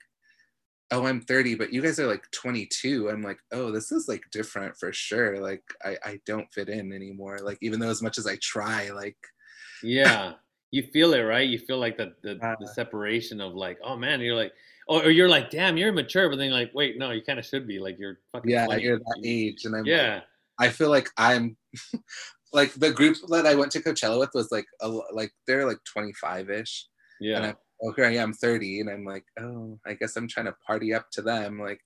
[0.90, 3.10] oh, I'm 30, but you guys are like 22.
[3.10, 5.40] I'm like, oh, this is like different for sure.
[5.40, 7.39] Like, I I don't fit in anymore.
[7.43, 9.16] Like, even though as much as I try, like,
[9.82, 10.32] yeah
[10.70, 12.56] you feel it right you feel like the the, Uh.
[12.60, 14.52] the separation of like oh man you're like
[14.86, 17.39] or, or you're like damn you're mature but then you're like wait no you kind
[17.39, 18.82] of should be like you're fucking yeah, 20.
[18.82, 20.20] you're that age, and I'm like, yeah
[20.59, 21.56] I feel like I'm
[22.52, 25.78] like the group that I went to Coachella with was like a, like they're like
[25.85, 26.86] 25 ish.
[27.20, 30.29] And yeah I'm oh here I am 30 and I'm like, oh, I guess I'm
[30.29, 31.59] trying to party up to them.
[31.61, 31.81] Like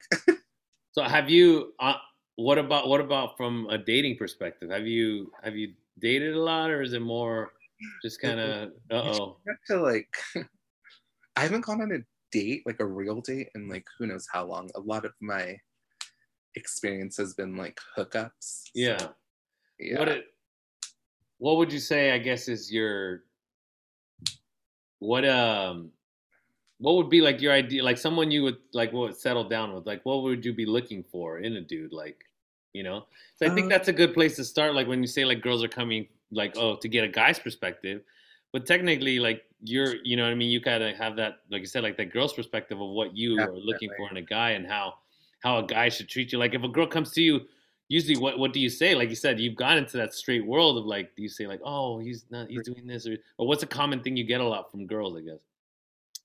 [0.93, 1.95] so have you uh,
[2.37, 6.71] what about what about from a dating perspective have you have you dated a lot
[6.71, 7.53] or is it more
[8.03, 9.37] just kind of uh-oh
[9.67, 10.09] to like
[11.37, 11.99] I haven't gone on a
[12.31, 14.71] date, like a real date, in like who knows how long.
[14.75, 15.57] A lot of my
[16.57, 18.65] experience has been like hookups.
[18.75, 19.09] yeah
[19.79, 19.99] Yeah.
[19.99, 20.25] what it
[21.39, 23.25] what would you say i guess is your
[25.03, 25.91] what um
[26.79, 29.75] what would be like your idea like someone you would like what would settle down
[29.75, 32.25] with like what would you be looking for in a dude like
[32.73, 33.05] you know?
[33.37, 35.43] So i think Uh, that's a good place to start like when you say like
[35.43, 38.03] girls are coming like oh to get a guy's perspective.
[38.53, 40.51] But technically like you're you know what i mean?
[40.51, 43.59] You gotta have that like you said like that girl's perspective of what you are
[43.59, 44.95] looking for in a guy and how
[45.41, 46.39] how a guy should treat you.
[46.39, 47.41] Like if a girl comes to you
[47.89, 50.79] usually what what do you say like you said you've gone into that straight world
[50.79, 53.63] of like do you say like oh he's not he's doing this or or what's
[53.63, 55.41] a common thing you get a lot from girls i guess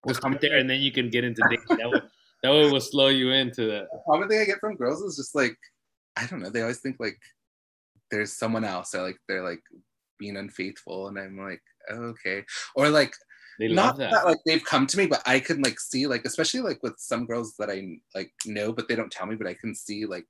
[0.05, 1.99] we'll start there and then you can get into dating that way
[2.43, 5.15] that way will slow you into that the common thing I get from girls is
[5.15, 5.57] just like,
[6.15, 7.19] I don't know, they always think like
[8.11, 9.61] there's someone else or like they're like
[10.19, 11.07] being unfaithful.
[11.07, 12.43] And I'm like, oh, okay.
[12.75, 13.13] Or like
[13.59, 14.25] they not love that, that.
[14.25, 17.25] like they've come to me, but I can like see like especially like with some
[17.25, 20.27] girls that I like know, but they don't tell me, but I can see like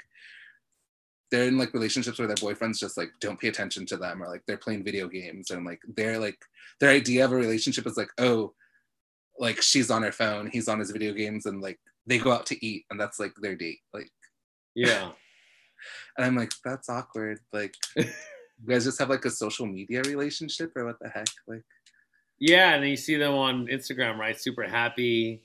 [1.31, 4.27] they're in like relationships where their boyfriends just like don't pay attention to them or
[4.27, 6.37] like they're playing video games and like they're like
[6.79, 8.53] their idea of a relationship is like oh
[9.39, 12.45] like she's on her phone he's on his video games and like they go out
[12.45, 14.09] to eat and that's like their date like
[14.75, 15.09] yeah.
[16.17, 18.05] And i'm like that's awkward like you
[18.67, 21.27] guys just have like a social media relationship or what the heck?
[21.47, 21.63] Like
[22.39, 24.39] yeah and then you see them on instagram right?
[24.39, 25.41] Super happy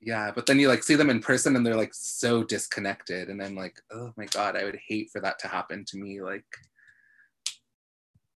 [0.00, 3.42] yeah but then you like see them in person and they're like so disconnected and
[3.42, 6.44] i'm like oh my god i would hate for that to happen to me like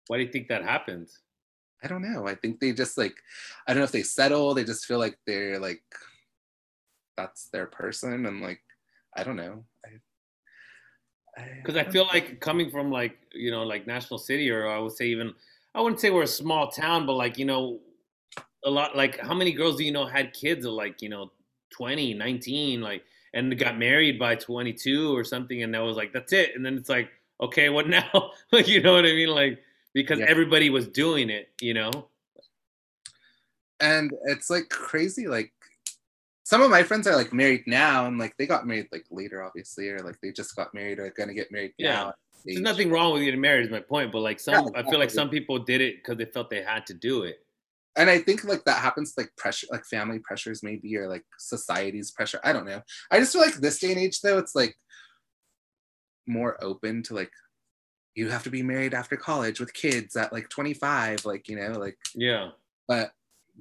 [0.07, 1.19] why do you think that happens?
[1.83, 3.15] I don't know i think they just like
[3.67, 5.83] i don't know if they settle they just feel like they're like
[7.17, 8.61] that's their person and like
[9.15, 9.89] i don't know I,
[11.55, 14.91] because I feel like coming from like you know like National City or I would
[14.91, 15.33] say even
[15.73, 17.79] I wouldn't say we're a small town, but like you know
[18.65, 21.31] a lot like how many girls do you know had kids at like you know
[21.71, 23.03] 20, 19 like
[23.33, 26.51] and got married by 22 or something and that was like that's it.
[26.55, 28.31] And then it's like okay what now?
[28.51, 29.29] Like you know what I mean?
[29.29, 29.59] Like
[29.93, 30.25] because Yeah.
[30.27, 32.07] everybody was doing it you know?
[33.79, 35.51] And it's like crazy like
[36.43, 39.41] some of my friends are like married now and like they got married like later
[39.41, 41.93] obviously or like they just got married or gonna get married Yeah.
[41.93, 42.13] now
[42.45, 44.99] there's nothing wrong with getting married is my point but like some Yeah, I feel
[44.99, 47.45] like some people did it because they felt they had to do it
[47.97, 52.11] and i think like that happens like pressure like family pressures maybe or like society's
[52.11, 52.81] pressure i don't know
[53.11, 54.75] i just feel like this day and age though it's like
[56.27, 57.31] more open to like
[58.15, 61.71] you have to be married after college with kids at like 25 like you know
[61.79, 62.49] like yeah
[62.87, 63.11] but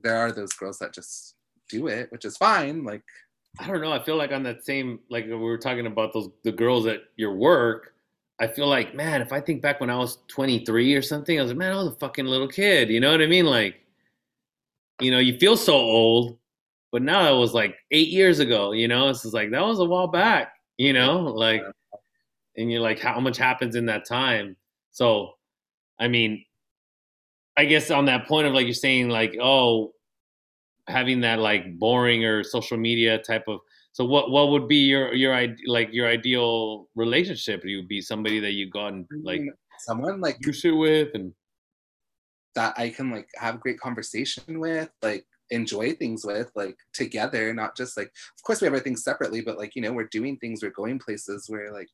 [0.02, 1.35] there are those girls that just
[1.69, 3.02] do it which is fine like
[3.59, 3.93] I don't know.
[3.93, 7.01] I feel like on that same like we were talking about those the girls at
[7.16, 7.94] your work.
[8.39, 11.43] I feel like man, if I think back when I was 23 or something, I
[11.43, 12.90] was like, man, I was a fucking little kid.
[12.90, 13.47] You know what I mean?
[13.47, 13.81] Like,
[15.01, 16.39] you know, you feel so old,
[16.93, 18.72] but now that was like eight years ago.
[18.72, 20.52] You know, it's just like that was a while back.
[20.77, 21.62] You know, like,
[22.56, 24.56] and you're like, how much happens in that time?
[24.93, 25.35] So,
[25.98, 26.44] I mean,
[27.56, 29.93] I guess on that point of like you're saying like, oh,
[30.89, 33.60] having that like boring or social media type of
[33.93, 35.36] So what what would be your your
[35.66, 37.64] like your ideal relationship?
[37.64, 39.43] You would be somebody that you got and like
[39.78, 41.32] someone like you sit with and
[42.55, 47.77] that I can like have great conversation with, like enjoy things with, like together, not
[47.77, 50.36] just like of course we have our things separately, but like you know, we're doing
[50.39, 51.90] things, we're going places, we're like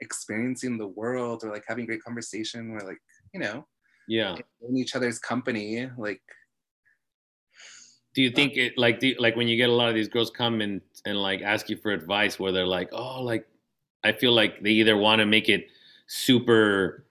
[0.00, 2.98] experiencing the world or like having great conversation, we're like,
[3.34, 3.66] you know,
[4.06, 4.36] yeah.
[4.68, 6.22] in each other's company, like
[8.14, 10.08] do you think um, it like do, like when you get a lot of these
[10.08, 13.46] girls come and and like ask you for advice where they're like oh like
[14.02, 15.68] i feel like they either want to make it
[16.08, 17.04] super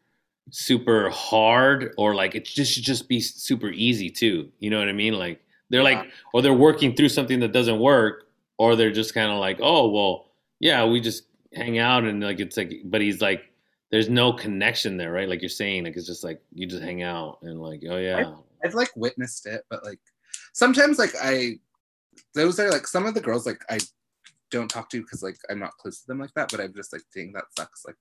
[0.49, 4.87] super hard or like it just should just be super easy too you know what
[4.87, 5.99] i mean like they're Yeah.
[5.99, 9.57] like or they're working through something that doesn't work or they're just kind of like
[9.61, 13.51] oh well yeah we just hang out and like it's like but he's like
[13.91, 17.03] there's no connection there right like you're saying like it's just like you just hang
[17.03, 18.33] out and like oh yeah
[18.65, 19.99] I've like witnessed it, but like
[20.53, 21.59] sometimes like I
[22.33, 23.77] those are like some of the girls like I
[24.49, 26.91] don't talk to because like I'm not close to them like that, but I'm just
[26.91, 27.85] like dang that sucks.
[27.85, 27.95] Like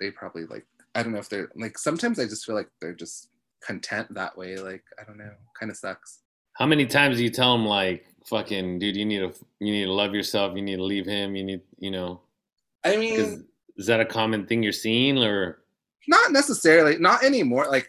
[0.00, 0.66] they probably like
[0.96, 3.28] I don't know if they're like sometimes I just feel like they're just
[3.62, 4.56] content that way.
[4.56, 6.20] Like I don't know, kind of sucks.
[6.54, 9.84] How many times do you tell him like, "Fucking dude, you need to you need
[9.84, 10.56] to love yourself.
[10.56, 11.36] You need to leave him.
[11.36, 12.22] You need you know."
[12.82, 13.44] I mean,
[13.76, 15.58] is that a common thing you're seeing, or
[16.08, 17.66] not necessarily, not anymore.
[17.68, 17.88] Like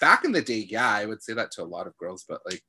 [0.00, 2.42] back in the day, yeah, I would say that to a lot of girls, but
[2.46, 2.62] like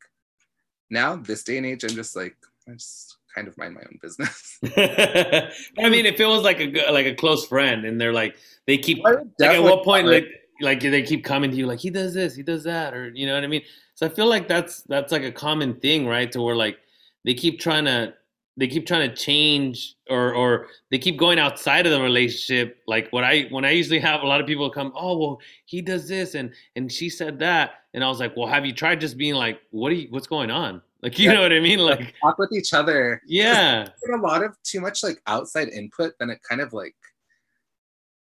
[0.89, 2.35] now, this day and age, I'm just like
[2.67, 4.57] I just kind of mind my own business.
[4.65, 8.35] I mean, if it was like a like a close friend, and they're like
[8.65, 10.25] they keep like at what point like
[10.61, 13.27] like they keep coming to you like he does this, he does that, or you
[13.27, 13.63] know what I mean.
[13.93, 16.31] So I feel like that's that's like a common thing, right?
[16.31, 16.79] To where like
[17.25, 18.13] they keep trying to
[18.57, 22.81] they keep trying to change or or they keep going outside of the relationship.
[22.87, 25.81] Like what I when I usually have a lot of people come, oh well, he
[25.81, 28.99] does this and and she said that, and I was like, well, have you tried
[28.99, 30.81] just being like, what are you, what's going on?
[31.01, 31.35] Like you Yeah.
[31.35, 31.79] know what I mean?
[31.79, 33.21] Like talk with each other.
[33.27, 36.95] yeah, a lot of too much like outside input, then it kind of like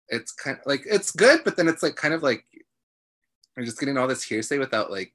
[0.09, 2.45] it's kind of like it's good, but then it's like kind of like
[3.55, 5.13] you're just getting all this hearsay without like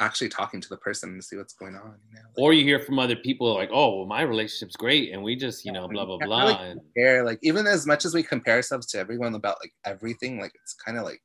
[0.00, 1.98] actually talking to the person to see what's going on.
[2.10, 2.28] You know?
[2.28, 5.36] Like, or you hear from other people like, oh, well, my relationship's great, and we
[5.36, 6.62] just you know blah blah blah.
[6.62, 10.40] and, compare, like even as much as we compare ourselves to everyone about like everything,
[10.40, 11.20] like it's kind of like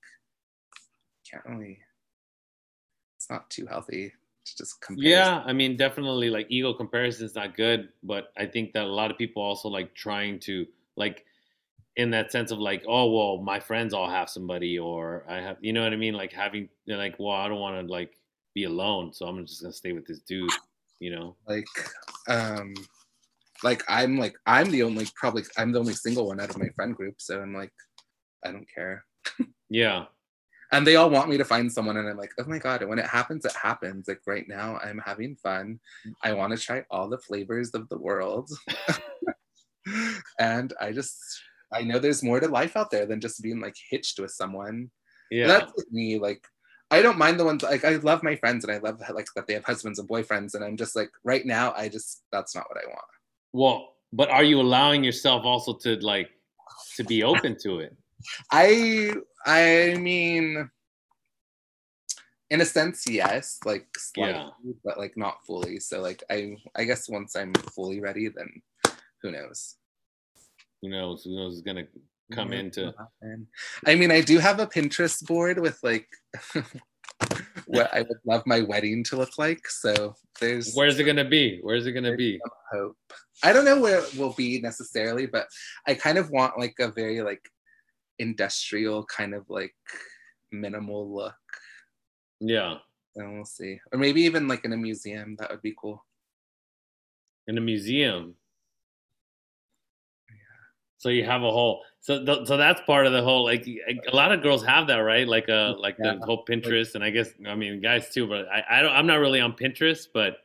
[1.30, 1.80] can't really.
[3.18, 4.14] It's not too healthy
[4.46, 5.08] just compare.
[5.08, 8.88] Yeah, I mean, definitely like ego comparison is not good, but I think that a
[8.88, 10.66] lot of people also like trying to
[10.96, 11.26] like
[11.96, 15.58] in that sense of like, oh well, my friends all have somebody, or I have,
[15.62, 16.14] you know what I mean?
[16.14, 18.18] Like having, like, well, I don't want to like
[18.54, 20.50] be alone, so I'm just gonna stay with this dude,
[21.00, 21.36] you know?
[21.48, 21.68] like
[22.30, 22.74] um
[23.64, 26.70] like i'm like i'm the only probably i'm the only single one out of my
[26.70, 27.72] friend group so i'm like
[28.44, 29.04] i don't care
[29.72, 30.06] Yeah,
[30.72, 32.90] and they all want me to find someone and i'm like oh my god and
[32.90, 34.08] when it happens it happens.
[34.08, 35.80] Like right now i'm having fun.
[36.24, 36.38] I mm-hmm.
[36.38, 38.50] want to try all the flavors of the world.
[40.38, 41.18] And i just
[41.74, 44.92] i know there's more to life out there than just being like hitched with someone.
[45.32, 46.46] Yeah, that's me like
[46.92, 49.48] i don't mind the ones like i love my friends and i love like that
[49.48, 52.66] they have husbands and boyfriends and i'm just like right now i just that's not
[52.70, 53.06] what i want.
[53.54, 56.30] Well, but are you allowing yourself also to like
[56.96, 57.96] to be open to it?
[58.52, 59.14] I
[59.46, 60.70] I mean
[62.50, 64.50] in a sense yes like slightly Yeah.
[64.84, 68.62] but like not fully so like I I guess once I'm fully ready then
[69.22, 69.78] who knows
[70.82, 71.24] Who knows?
[71.24, 71.86] Who knows is gonna
[72.34, 72.94] come into.
[73.86, 76.08] I mean I do have a Pinterest board with like
[77.68, 81.60] what I would love my wedding to look like so there's Where's it gonna be?
[81.62, 82.40] Where's it gonna be?
[82.74, 82.98] hope
[83.44, 85.46] I don't know where it will be necessarily but
[85.88, 87.44] I kind of want like a very like
[88.20, 89.74] industrial kind of like
[90.52, 91.34] minimal look
[92.40, 92.78] Yeah,
[93.16, 93.80] And we'll see.
[93.92, 95.36] Or maybe even like in a museum.
[95.40, 96.04] That would be cool.
[97.48, 98.36] in a museum.
[100.30, 100.36] Yeah.
[100.98, 104.16] So you have a whole so th- so that's part of the whole like a
[104.16, 106.16] lot of girls have that right like uh like Yeah.
[106.20, 109.08] the whole Pinterest and I guess I mean guys too but I I don't I'm
[109.08, 110.38] not really on Pinterest but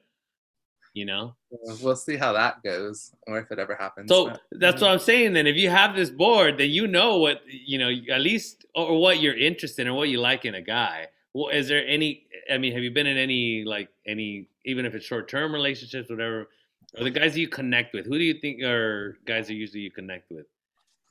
[0.95, 1.35] you know
[1.83, 4.09] We'll see how that goes, or if it ever happens.
[4.11, 7.19] so but- that's what I'm saying then if you have this board then you know
[7.19, 10.55] what you know at least or what you're interested in or what you like in
[10.55, 14.49] a guy well is there any I mean have you been in any like any
[14.65, 16.49] even if it's short term relationships whatever
[16.97, 19.81] or the guys that you connect with who do you think are guys that usually
[19.81, 20.47] you connect with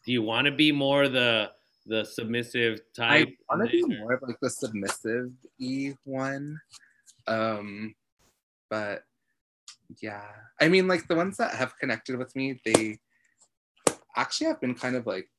[0.05, 1.51] do you want to be more the
[1.87, 3.29] the submissive type?
[3.49, 6.59] I want to be more of like the submissive e one.
[7.27, 7.93] Um,
[8.69, 9.03] but
[10.01, 10.25] yeah,
[10.59, 12.99] I mean, like the ones that have connected with me, they
[14.15, 15.29] actually have been kind of like,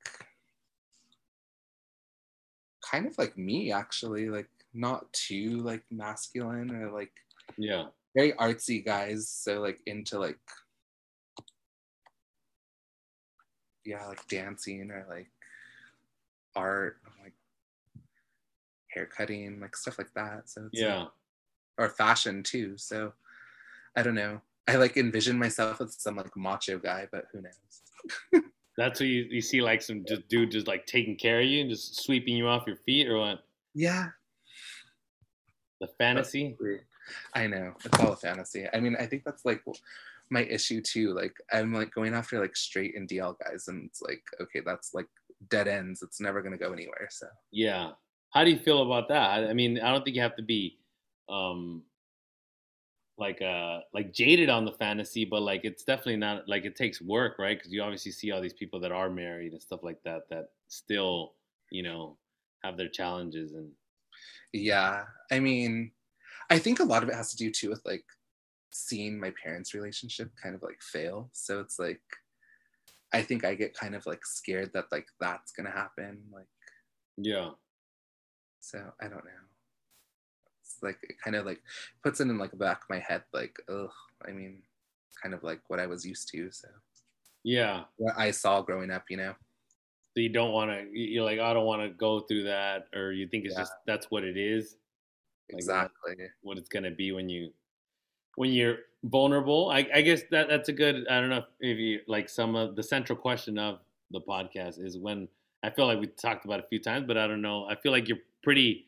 [2.91, 7.13] kind of like me, actually, like not too like masculine or like
[7.57, 9.29] yeah very artsy guys.
[9.29, 10.39] So like into like
[13.85, 15.31] yeah, like dancing or like
[16.55, 17.35] art, like
[18.89, 20.49] hair cutting, like stuff like that.
[20.49, 21.03] So it's Yeah.
[21.05, 21.13] like-
[21.79, 22.77] or fashion too.
[22.79, 23.13] So
[23.97, 24.41] I don't know.
[24.69, 28.43] I like envision myself as some like macho guy, but who knows?
[28.77, 31.63] That's what you, you see like some just dude just like taking care of you
[31.63, 33.39] and just sweeping you off your feet or what?
[33.75, 34.09] Yeah,
[35.81, 36.57] The fantasy?
[37.35, 38.67] I know it's all a fantasy.
[38.73, 39.63] I mean, I think that's like
[40.31, 41.15] my issue too.
[41.15, 44.93] Like I'm like going after like straight and DL guys, and it's like okay, that's
[44.95, 45.09] like
[45.49, 46.03] dead ends.
[46.03, 47.09] It's never gonna go anywhere.
[47.11, 47.93] So Yeah.
[48.31, 49.31] How do you feel about that?
[49.31, 50.79] I, I mean, I don't think you have to be
[51.29, 51.83] um
[53.19, 57.01] like uh like jaded on the fantasy, but like it's definitely not like it takes
[57.01, 57.59] work, right?
[57.59, 60.51] Because you obviously see all these people that are married and stuff like that that
[60.69, 61.35] still,
[61.71, 62.17] you know,
[62.63, 63.71] have their challenges and
[64.53, 65.93] yeah, I mean,
[66.51, 68.05] I think a lot of it has to do too with like
[68.71, 71.31] seeing my parents' relationship kind of like fail.
[71.33, 72.01] So it's like
[73.13, 76.23] I think I get kind of like scared that like that's gonna happen.
[76.33, 76.47] Like
[77.17, 77.51] yeah.
[78.61, 79.46] so I don't know.
[80.77, 81.63] It's like it kind of like
[82.03, 83.89] puts it in like the back of my head, like, oh
[84.27, 84.63] I mean,
[85.23, 86.51] kind of like what I was used to.
[86.51, 86.69] So
[87.45, 87.85] Yeah.
[87.97, 89.35] what I saw growing up, you know.
[90.15, 93.13] So you don't want to you're like I don't want to go through that or
[93.13, 93.61] you think it's Yeah.
[93.61, 94.77] just that's what it is.
[95.51, 96.17] Like, Exactly.
[96.43, 97.53] what it's gonna be when you
[98.37, 99.71] when you're vulnerable.
[99.71, 101.09] I, I guess that that's a good.
[101.09, 103.81] I don't know if, you like some of the central question of
[104.11, 105.29] the podcast is when
[105.63, 107.67] I feel like we talked about a few times, but I don't know.
[107.67, 108.87] I feel like you're pretty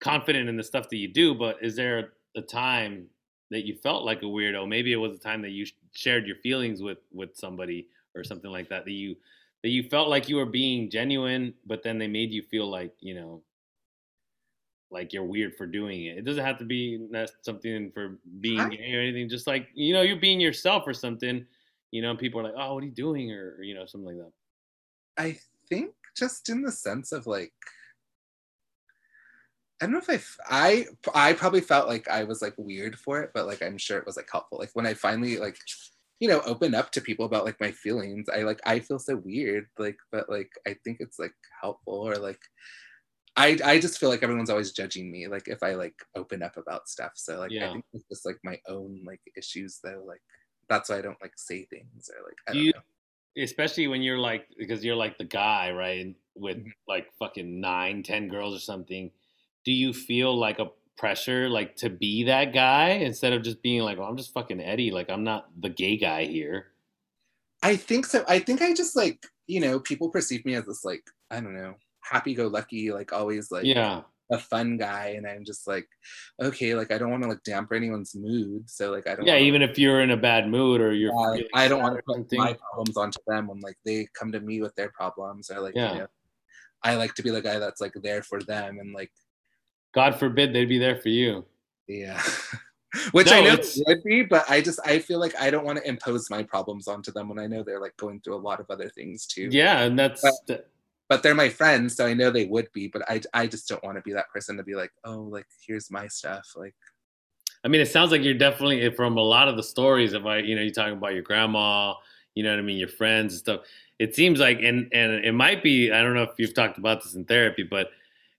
[0.00, 3.06] confident in the stuff that you do, but is there a time
[3.50, 4.68] that you felt like a weirdo?
[4.68, 8.50] Maybe it was a time that you shared your feelings with with somebody or something
[8.50, 9.16] like that that you
[9.62, 12.94] that you felt like you were being genuine, but then they made you feel like
[13.00, 13.42] you know
[14.90, 16.18] like you're weird for doing it.
[16.18, 17.06] It doesn't have to be
[17.42, 19.28] something for being gay or anything.
[19.28, 21.44] Just like you know, you're being yourself or something.
[21.90, 24.08] You know, people are like, "Oh, what are you doing?" or, or you know, something
[24.08, 24.32] like that.
[25.22, 25.38] I
[25.68, 27.52] think just in the sense of like
[29.80, 32.98] I don't know if I, f- I I probably felt like I was like weird
[32.98, 34.58] for it, but like I'm sure it was like helpful.
[34.58, 35.56] Like when I finally like
[36.20, 39.16] you know open up to people about like my feelings, I like I feel so
[39.16, 42.40] weird, like but like I think it's like helpful or like
[43.36, 46.56] I I just feel like everyone's always judging me like if I like open up
[46.56, 47.12] about stuff.
[47.14, 47.68] So like Yeah.
[47.68, 50.02] I think it's just like my own like issues though.
[50.04, 50.22] Like
[50.68, 52.80] that's why I don't like say things or like I Do don't you- know.
[53.44, 56.16] Especially when you're like because you're like the guy, right?
[56.34, 56.72] With Mhm.
[56.88, 59.12] like fucking nine, ten girls or something.
[59.64, 63.82] Do you feel like a pressure like to be that guy instead of just being
[63.82, 64.90] like, "Well, I'm just fucking Eddie.
[64.90, 66.68] Like I'm not the gay guy here."
[67.62, 68.24] I think so.
[68.28, 71.56] I think I just like, you know, people perceive me as this like, I don't
[71.56, 74.02] know, happy go lucky, like always like yeah.
[74.30, 75.14] a fun guy.
[75.16, 75.88] And I'm just like,
[76.40, 78.70] okay, like I don't want to like damper anyone's mood.
[78.70, 81.12] So like I don't Yeah, wanna, even if you're in a bad mood or you're
[81.12, 82.38] yeah, like, I don't want to put something.
[82.38, 85.74] my problems onto them when like they come to me with their problems or like
[85.74, 85.92] Yeah.
[85.94, 86.06] you know
[86.84, 89.10] I like to be the guy that's like there for them and like
[89.94, 91.44] God forbid they'd be there for you.
[91.86, 92.20] yeah.
[93.12, 95.64] Which No, I know it's- would be, but I just I feel like I don't
[95.64, 98.40] want to impose my problems onto them when I know they're like going through a
[98.40, 99.48] lot of other things too.
[99.52, 100.70] Yeah, and that's But-
[101.10, 102.86] but they're my friends, so I know they would be.
[102.88, 105.46] But I, I just don't want to be that person to be like, oh, like
[105.66, 106.52] here's my stuff.
[106.54, 106.74] Like,
[107.64, 110.12] I mean, it sounds like you're definitely eh, from a lot of the stories.
[110.12, 111.94] If I, you know, you're talking about your grandma,
[112.34, 113.60] you know what I mean, your friends and stuff.
[113.98, 115.90] It seems like, and and it might be.
[115.92, 117.88] I don't know if you've talked about this in therapy, but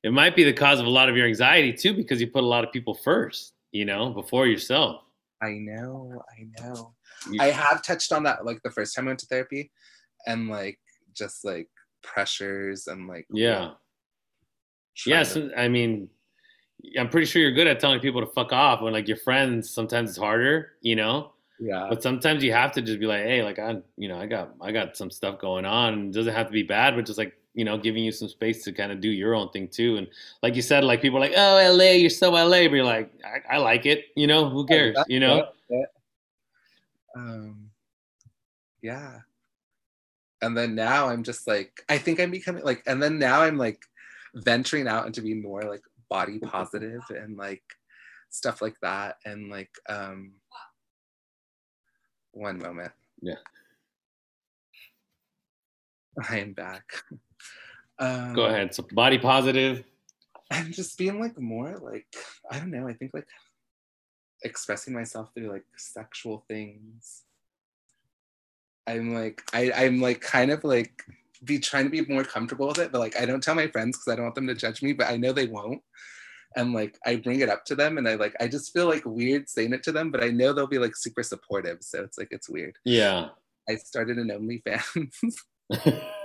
[0.03, 2.43] it might be the cause of a lot of your anxiety too, because you put
[2.43, 5.01] a lot of people first, you know, before yourself.
[5.41, 6.93] I know, I know.
[7.31, 9.71] You- I have touched on that like the first time I went to therapy,
[10.27, 10.79] and like
[11.13, 11.67] just like
[12.01, 13.71] pressures and like yeah.
[15.05, 16.09] Yes, to- I mean,
[16.97, 19.69] I'm pretty sure you're good at telling people to fuck off when like your friends.
[19.69, 21.33] Sometimes it's harder, you know.
[21.59, 24.25] yeah, But sometimes you have to just be like, hey, like I, you know, I
[24.27, 26.07] got, I got some stuff going on.
[26.07, 28.63] It doesn't have to be bad, but just like, you know, giving you some space
[28.63, 29.97] to kind of do your own thing too.
[29.97, 30.07] And
[30.41, 33.11] like you said, like people are like, oh, LA, you're so LA, but you're like,
[33.25, 34.05] I, I like it.
[34.15, 34.97] You know, who cares?
[35.07, 35.49] You know?
[37.15, 37.69] Um,
[38.81, 39.19] yeah.
[40.41, 43.57] And then now I'm just like, I think I'm becoming like, and then now I'm
[43.57, 43.83] like
[44.35, 47.63] venturing out into being more like body positive and like
[48.29, 49.17] stuff like that.
[49.25, 50.33] And like, um,
[52.31, 52.91] one moment.
[53.21, 53.35] Yeah.
[56.29, 56.85] I am back.
[57.99, 58.73] Um, Go ahead.
[58.73, 59.83] So body positive.
[60.51, 62.07] I'm just being like more like
[62.49, 62.87] I don't know.
[62.87, 63.27] I think like
[64.43, 67.23] expressing myself through like sexual things.
[68.87, 71.03] I'm like I I'm like kind of like
[71.43, 73.97] be trying to be more comfortable with it, but like I don't tell my friends
[73.97, 75.81] because I don't want them to judge me, but I know they won't.
[76.55, 79.05] And like I bring it up to them, and I like I just feel like
[79.05, 81.77] weird saying it to them, but I know they'll be like super supportive.
[81.81, 82.75] So it's like it's weird.
[82.85, 83.29] Yeah.
[83.69, 85.35] I started an OnlyFans.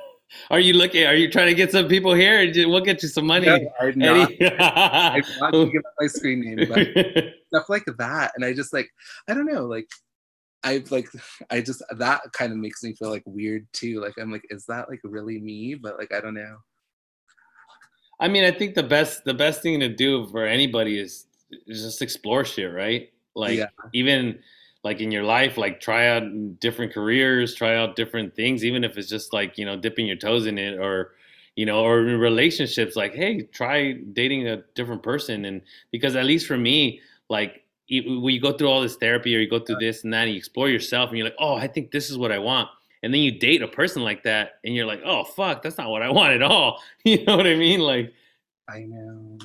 [0.51, 1.05] are you looking?
[1.07, 2.51] Are you trying to get some people here?
[2.69, 3.47] We'll get you some money.
[3.47, 4.33] No, I'm not.
[4.41, 6.79] I'm not give up my screen name, but
[7.49, 8.33] stuff like that.
[8.37, 8.91] And I just like,
[9.29, 9.89] I don't know, like
[10.65, 11.09] I like
[11.51, 14.01] I just that kind of makes me feel like weird too.
[14.01, 15.75] Like I'm like, is that like really me?
[15.75, 16.57] But like I don't know.
[18.19, 21.27] I mean, I think the best the best thing to do for anybody is,
[21.67, 23.11] is just explore shit, right?
[23.35, 23.67] Like yeah.
[23.93, 24.39] even
[24.85, 28.97] like in your life, like try out different careers, try out different things, even if
[28.97, 31.15] it's just like, you know, dipping your toes in it or
[31.57, 35.45] you know, or in relationships, like, hey, try dating a different person.
[35.45, 35.63] And
[35.93, 39.49] because at least for me, like when you go through all this therapy or you
[39.49, 41.91] go through this and that and you explore yourself and you're like, oh, I think
[41.91, 42.69] this is what I want.
[43.03, 45.91] And then you date a person like that and you're like, oh, fuck, that's not
[45.91, 46.81] what I want at all.
[47.05, 47.81] You know what I mean?
[47.81, 48.13] Like,
[48.69, 49.39] I know.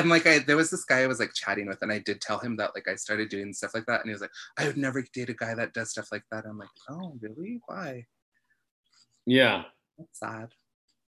[0.00, 2.20] And like, I, there was this guy I was like chatting with and I did
[2.20, 4.00] tell him that like I started doing stuff like that.
[4.00, 6.44] And he was like, I would never date a guy that does stuff like that.
[6.46, 7.60] I'm like, oh, really?
[7.66, 8.06] Why?
[9.26, 9.64] Yeah.
[9.98, 10.48] That's sad.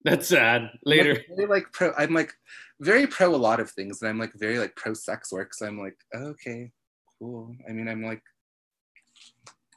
[0.03, 0.71] That's sad.
[0.83, 1.21] Later.
[1.39, 1.93] I'm like, pro.
[1.97, 2.33] I'm like
[2.79, 5.53] very pro a lot of things, and I'm like very like pro sex work.
[5.53, 6.71] So I'm like, okay,
[7.19, 7.55] cool.
[7.69, 8.21] I mean, I'm like,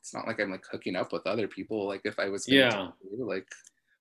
[0.01, 1.86] it's not like I'm like hooking up with other people.
[1.86, 3.47] Like if I was, yeah, do, like.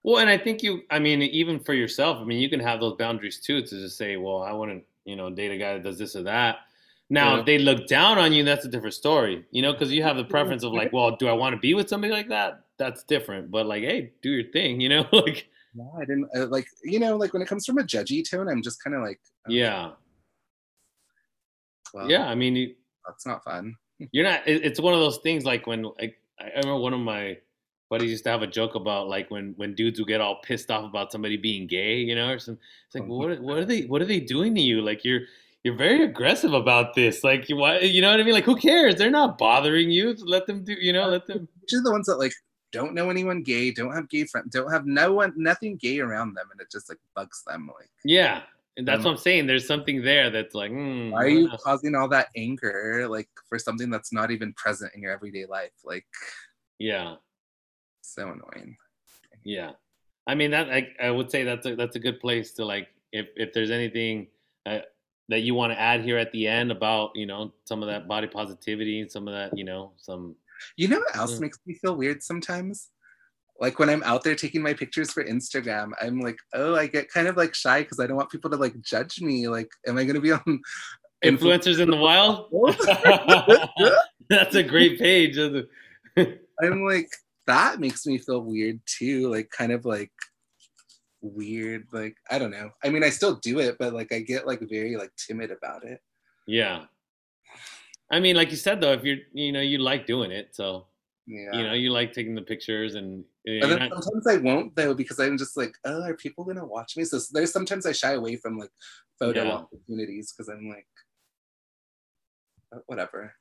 [0.03, 0.83] Well, and I think you.
[0.89, 3.97] I mean, even for yourself, I mean, you can have those boundaries too to just
[3.97, 6.57] say, well, I to, you know, date a guy that does this or that.
[7.09, 7.39] Now, yeah.
[7.41, 10.17] if they look down on you, that's a different story, you know, because you have
[10.17, 12.61] the preference of like, well, do I want to be with somebody like that?
[12.77, 13.51] That's different.
[13.51, 16.99] But like, hey, do your thing, you know, like yeah, I didn't uh, like you
[16.99, 19.57] know like when it comes from a judgy tone, I'm just kind of like okay.
[19.57, 19.91] yeah,
[21.93, 22.27] well, yeah.
[22.27, 22.75] I mean, you,
[23.07, 23.75] that's not fun.
[24.11, 24.47] You're not.
[24.47, 27.37] It, it's one of those things like when like I remember one of my
[27.93, 30.71] buddies used to have a joke about like when when dudes would get all pissed
[30.71, 32.57] off about somebody being gay, you know, or some.
[32.87, 34.81] It's like, well, what what are they what are they doing to you?
[34.81, 35.21] Like you're
[35.63, 37.23] you're very aggressive about this.
[37.23, 37.79] Like, why?
[37.79, 38.33] You know what I mean?
[38.33, 38.95] Like, who cares?
[38.95, 40.15] They're not bothering you.
[40.25, 40.73] Let them do.
[40.73, 41.47] You know, let them.
[41.61, 42.33] Which are the ones that like
[42.71, 46.33] don't know anyone gay, don't have gay friends, don't have no one, nothing gay around
[46.33, 47.69] them, and it just like bugs them.
[47.79, 48.41] Like, yeah,
[48.75, 49.47] and that's um, what I'm saying.
[49.47, 53.59] There's something there that's like, mm, why are you causing all that anger, like for
[53.59, 55.71] something that's not even present in your everyday life?
[55.85, 56.05] Like,
[56.79, 57.15] yeah,
[58.03, 58.77] so annoying.
[59.43, 59.71] Yeah,
[60.27, 62.87] I mean that I, I would say that's a that's a good place to like
[63.11, 64.27] if if there's anything.
[64.65, 64.79] Uh,
[65.29, 68.07] that you want to add here at the end about you know some of that
[68.09, 70.35] body positivity and some of that you know some
[70.75, 71.41] you know what else mm.
[71.41, 72.89] makes me feel weird sometimes?
[73.59, 77.11] Like when I'm out there taking my pictures for Instagram, I'm like, oh, I get
[77.11, 79.47] kind of like shy because I don't want people to like judge me.
[79.47, 80.61] Like, am I going to be on
[81.23, 82.49] influencers in the wild?
[84.29, 85.37] That's a great page.
[85.37, 87.09] I'm like,
[87.47, 89.29] that makes me feel weird too.
[89.29, 90.11] Like, kind of like
[91.21, 91.87] weird.
[91.91, 92.71] Like, I don't know.
[92.83, 95.83] I mean, I still do it, but like, I get like very like timid about
[95.83, 96.01] it.
[96.47, 96.85] Yeah.
[98.11, 100.85] I mean, like you said though, if you're you know you like doing it, so
[101.25, 101.51] yeah.
[101.51, 103.23] you know you like taking the pictures and.
[103.47, 104.03] Uh, but then not...
[104.03, 107.05] sometimes I won't though because I'm just like, oh, are people gonna watch me?
[107.05, 108.69] So there's sometimes I shy away from like
[109.17, 109.51] photo yeah.
[109.51, 110.85] opportunities because I'm like,
[112.73, 113.33] oh, whatever.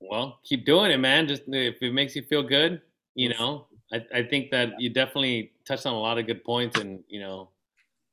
[0.00, 1.28] Well, keep doing it, man.
[1.28, 2.80] Just if it makes you feel good,
[3.14, 3.66] you know.
[3.92, 7.20] I, I think that you definitely touched on a lot of good points, and you
[7.20, 7.48] know,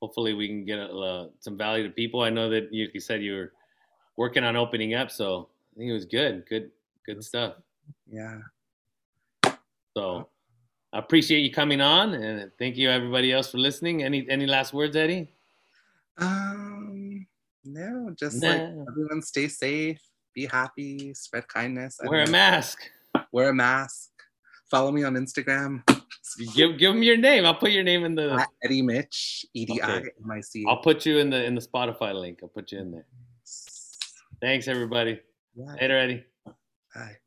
[0.01, 2.22] hopefully we can get uh, some value to people.
[2.22, 3.53] I know that you, you said you were
[4.18, 5.09] working on opening up.
[5.11, 6.45] So I think it was good.
[6.47, 6.72] Good,
[7.05, 7.53] good stuff.
[8.11, 8.39] Yeah.
[9.95, 10.27] So
[10.91, 14.03] I appreciate you coming on and thank you everybody else for listening.
[14.03, 15.30] Any any last words, Eddie?
[16.18, 17.26] Um
[17.64, 20.01] no, just like everyone stay safe,
[20.38, 21.99] be happy, spread kindness.
[22.05, 22.77] Wear a mask.
[23.31, 24.11] Wear a mask.
[24.69, 25.81] Follow me on Instagram.
[26.53, 27.43] give give them your name.
[27.43, 30.64] I'll put your name in the At Eddie Mitch, E D I M I C.
[30.68, 32.39] I'll put you in the in the Spotify link.
[32.43, 33.07] I'll put you in there.
[34.39, 35.19] Thanks, everybody.
[35.55, 36.23] Later, Eddie.
[36.93, 37.18] Bye.